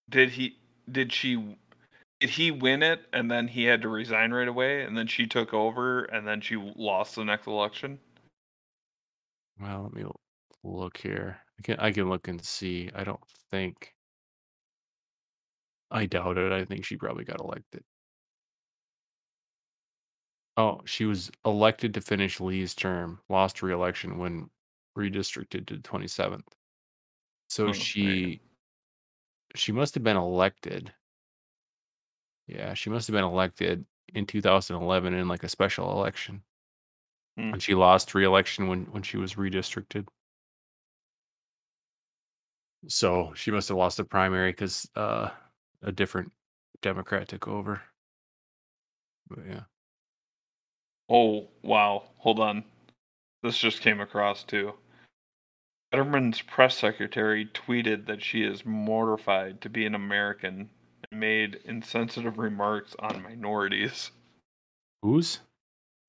[0.09, 0.57] Did he?
[0.91, 1.57] Did she?
[2.23, 5.27] Did he win it and then he had to resign right away and then she
[5.27, 7.99] took over and then she lost the next election?
[9.59, 10.05] Well, let me
[10.63, 11.41] look here.
[11.59, 12.89] I can I can look and see.
[12.95, 13.19] I don't
[13.51, 13.93] think.
[15.91, 16.53] I doubt it.
[16.53, 17.83] I think she probably got elected.
[20.55, 24.49] Oh, she was elected to finish Lee's term, lost re-election when
[24.97, 26.47] redistricted to 27th.
[27.49, 28.41] So Oh, you she
[29.55, 30.93] she must have been elected.
[32.47, 36.41] Yeah, she must have been elected in 2011 in like a special election.
[37.37, 37.53] Hmm.
[37.53, 40.07] And she lost re-election when when she was redistricted.
[42.87, 45.29] So she must have lost the primary because uh,
[45.81, 46.31] a different
[46.81, 47.81] Democrat took over.
[49.29, 49.61] But yeah.
[51.09, 52.03] Oh, wow.
[52.17, 52.63] Hold on.
[53.41, 54.73] This just came across too.
[55.91, 60.69] Fetterman's press secretary tweeted that she is mortified to be an American
[61.13, 64.11] made insensitive remarks on minorities.
[65.01, 65.39] Who's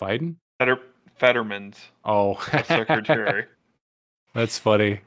[0.01, 0.36] Biden?
[0.59, 0.81] Fetter-
[1.16, 3.47] Fetterman's Oh, secretary.
[4.35, 5.01] That's funny.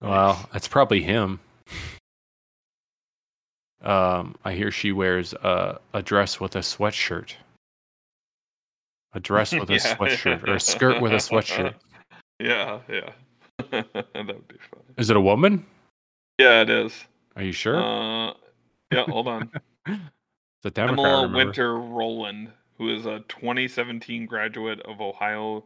[0.00, 0.46] Well, Nice.
[0.52, 1.40] that's probably him.
[3.82, 7.34] Um, I hear she wears a, a dress with a sweatshirt.
[9.12, 9.96] A dress with a Yeah.
[9.96, 11.74] sweatshirt or a skirt with a sweatshirt.
[12.40, 13.10] Yeah, yeah.
[13.70, 14.80] that would be fun.
[14.98, 15.64] Is it a woman?
[16.38, 16.92] Yeah, it is.
[17.36, 17.76] Are you sure?
[17.76, 18.32] Uh,
[18.94, 19.50] yeah, hold on.
[20.62, 21.04] the Democrat.
[21.04, 21.28] Pamela.
[21.28, 25.64] Winter Roland, who is a 2017 graduate of Ohio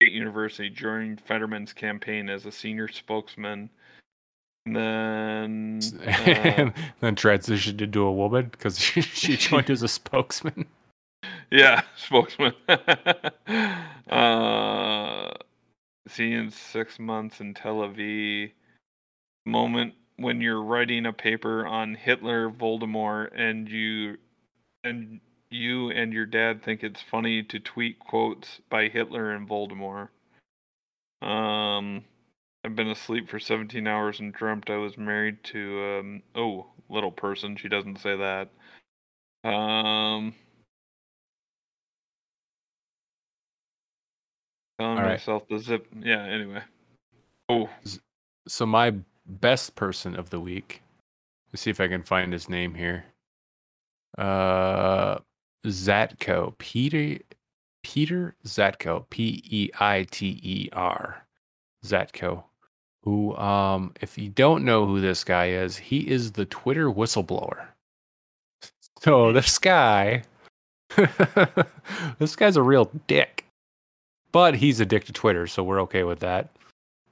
[0.00, 3.70] State University, joined Fetterman's campaign as a senior spokesman.
[4.66, 9.88] And then, uh, and then transitioned into a woman because she, she joined as a
[9.88, 10.66] spokesman.
[11.50, 12.54] yeah, spokesman.
[14.10, 15.32] uh,
[16.08, 18.52] seeing six months in Tel Aviv.
[19.44, 24.16] Moment when you're writing a paper on Hitler, Voldemort, and you
[24.84, 25.20] and
[25.50, 30.08] you and your dad think it's funny to tweet quotes by Hitler and Voldemort.
[31.20, 32.04] Um,
[32.64, 37.10] I've been asleep for 17 hours and dreamt I was married to um oh little
[37.12, 37.56] person.
[37.56, 38.48] She doesn't say that.
[39.48, 40.34] Um.
[44.78, 45.12] Telling All right.
[45.12, 45.86] myself the zip.
[46.00, 46.24] Yeah.
[46.24, 46.62] Anyway.
[47.48, 47.68] Oh.
[48.48, 48.94] So my
[49.26, 50.82] best person of the week.
[51.52, 53.04] Let's see if I can find his name here.
[54.18, 55.18] Uh,
[55.66, 57.20] Zatko Peiter
[57.82, 61.24] Peiter Zatko P E I T E R
[61.84, 62.44] Zatko.
[63.04, 67.66] Who, um, if you don't know who this guy is, he is the Twitter whistleblower.
[69.02, 70.22] So this guy,
[72.20, 73.44] this guy's a real dick,
[74.30, 76.50] but he's addicted to Twitter, so we're okay with that.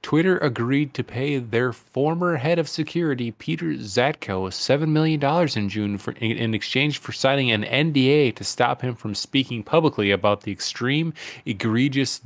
[0.01, 5.23] Twitter agreed to pay their former head of security, Peiter Zatko, $7 million
[5.55, 9.63] in June for, in, in exchange for signing an NDA to stop him from speaking
[9.63, 11.13] publicly about the extreme,
[11.45, 12.21] egregious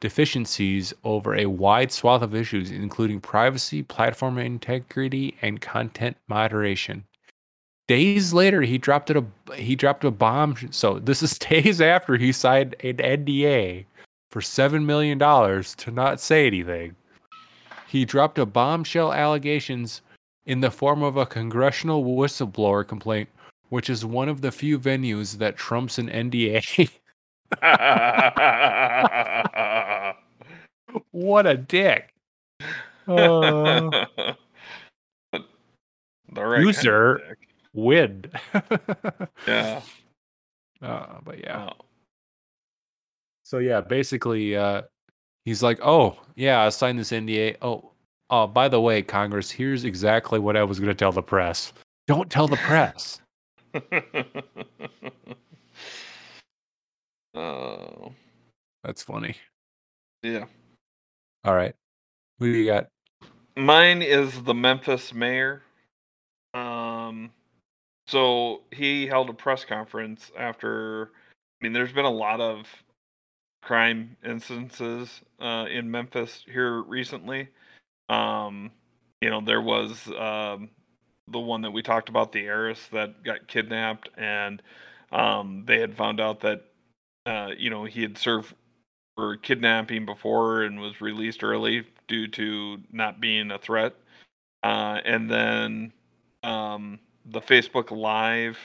[0.00, 7.04] deficiencies over a wide swath of issues, including privacy, platform integrity, and content moderation.
[7.88, 9.24] Days later, he dropped a
[9.54, 10.56] he dropped a bomb.
[10.70, 13.84] So this is days after he signed an NDA
[14.30, 16.96] for seven million dollars to not say anything.
[17.92, 20.00] He dropped a bombshell allegations
[20.46, 23.28] in the form of a congressional whistleblower complaint,
[23.68, 26.88] which is one of the few venues that trumps an NDA.
[31.10, 32.14] what a dick!
[33.06, 34.06] Uh, the
[36.34, 37.38] right You, kind of dick.
[37.74, 38.24] win.
[39.46, 39.82] Yeah.
[40.80, 41.68] Uh, but yeah.
[41.68, 41.74] Oh.
[43.42, 44.80] So yeah, basically, uh,
[45.44, 47.56] he's like, "Oh yeah, I signed this NDA.
[47.62, 47.90] Oh,
[48.30, 51.72] uh, by the way, Congress, here's exactly what I was going to tell the press.
[52.06, 53.20] Don't tell the press."
[57.34, 58.12] oh.
[58.84, 59.36] That's funny.
[60.22, 60.46] Yeah.
[61.44, 61.74] All right,
[62.38, 62.88] who do you got?
[63.56, 65.62] Mine is the Memphis mayor.
[66.54, 67.30] Um,
[68.06, 71.10] so he held a press conference after.
[71.60, 72.66] I mean, there's been a lot of
[73.62, 77.48] crime instances uh, in Memphis here recently.
[78.08, 78.70] Um,
[79.20, 80.68] you know, there was um,
[81.28, 84.60] the one that we talked about, the heiress that got kidnapped, and
[85.12, 86.64] um, they had found out that
[87.24, 88.54] uh, you know he had served
[89.16, 93.94] for kidnapping before and was released early due to not being a threat.
[94.62, 95.92] Uh, and then
[96.42, 98.58] um, the Facebook Live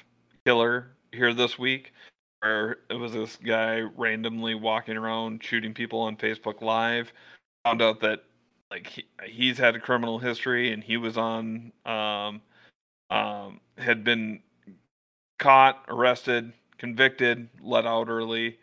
[0.46, 1.94] killer here this week,
[2.42, 7.12] where it was this guy randomly walking around shooting people on Facebook Live.
[7.66, 8.24] Found out that
[8.72, 12.42] like he, he's had a criminal history and he was on um,
[13.10, 14.42] um, had been
[15.40, 18.58] caught, arrested, convicted, let out early,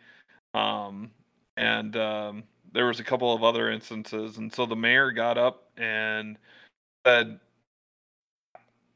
[0.53, 1.11] um,
[1.57, 2.43] and um,
[2.73, 4.37] there was a couple of other instances.
[4.37, 6.37] And so the mayor got up and
[7.05, 7.39] said,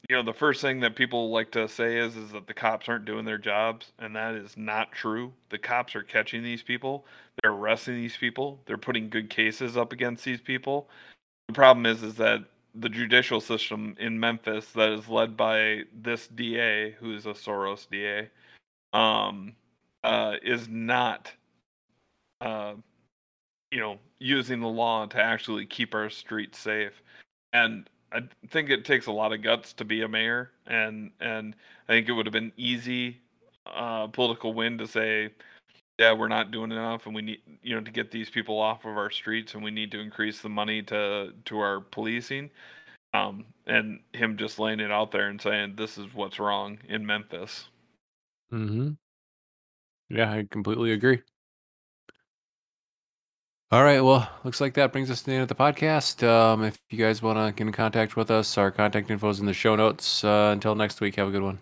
[0.10, 2.90] you know, the first thing that people like to say is is that the cops
[2.90, 5.32] aren't doing their jobs, and that is not true.
[5.50, 7.06] The cops are catching these people,
[7.42, 10.90] they're arresting these people, they're putting good cases up against these people.
[11.48, 16.28] The problem is is that the judicial system in Memphis that is led by this
[16.28, 18.30] DA, who is a Soros DA,
[18.94, 19.54] um,
[20.04, 21.32] uh, is not,
[22.42, 22.74] uh,
[23.72, 27.02] you know, using the law to actually keep our streets safe.
[27.54, 31.56] And I think it takes a lot of guts to be a mayor, and and
[31.88, 33.18] I think it would have been easy
[33.66, 35.30] uh, political win to say,
[35.98, 38.86] yeah, we're not doing enough, and we need you know to get these people off
[38.86, 42.50] of our streets, and we need to increase the money to to our policing.
[43.14, 47.06] Um, and him just laying it out there and saying this is what's wrong in
[47.06, 47.68] Memphis.
[48.54, 48.92] Mm-hmm.
[50.10, 51.22] Yeah, I completely agree.
[53.72, 54.02] All right.
[54.02, 56.28] Well, looks like that brings us to the end of the podcast.
[56.28, 59.40] Um, if you guys want to get in contact with us, our contact info is
[59.40, 60.24] in the show notes.
[60.24, 61.60] Uh, until next week, have a good one.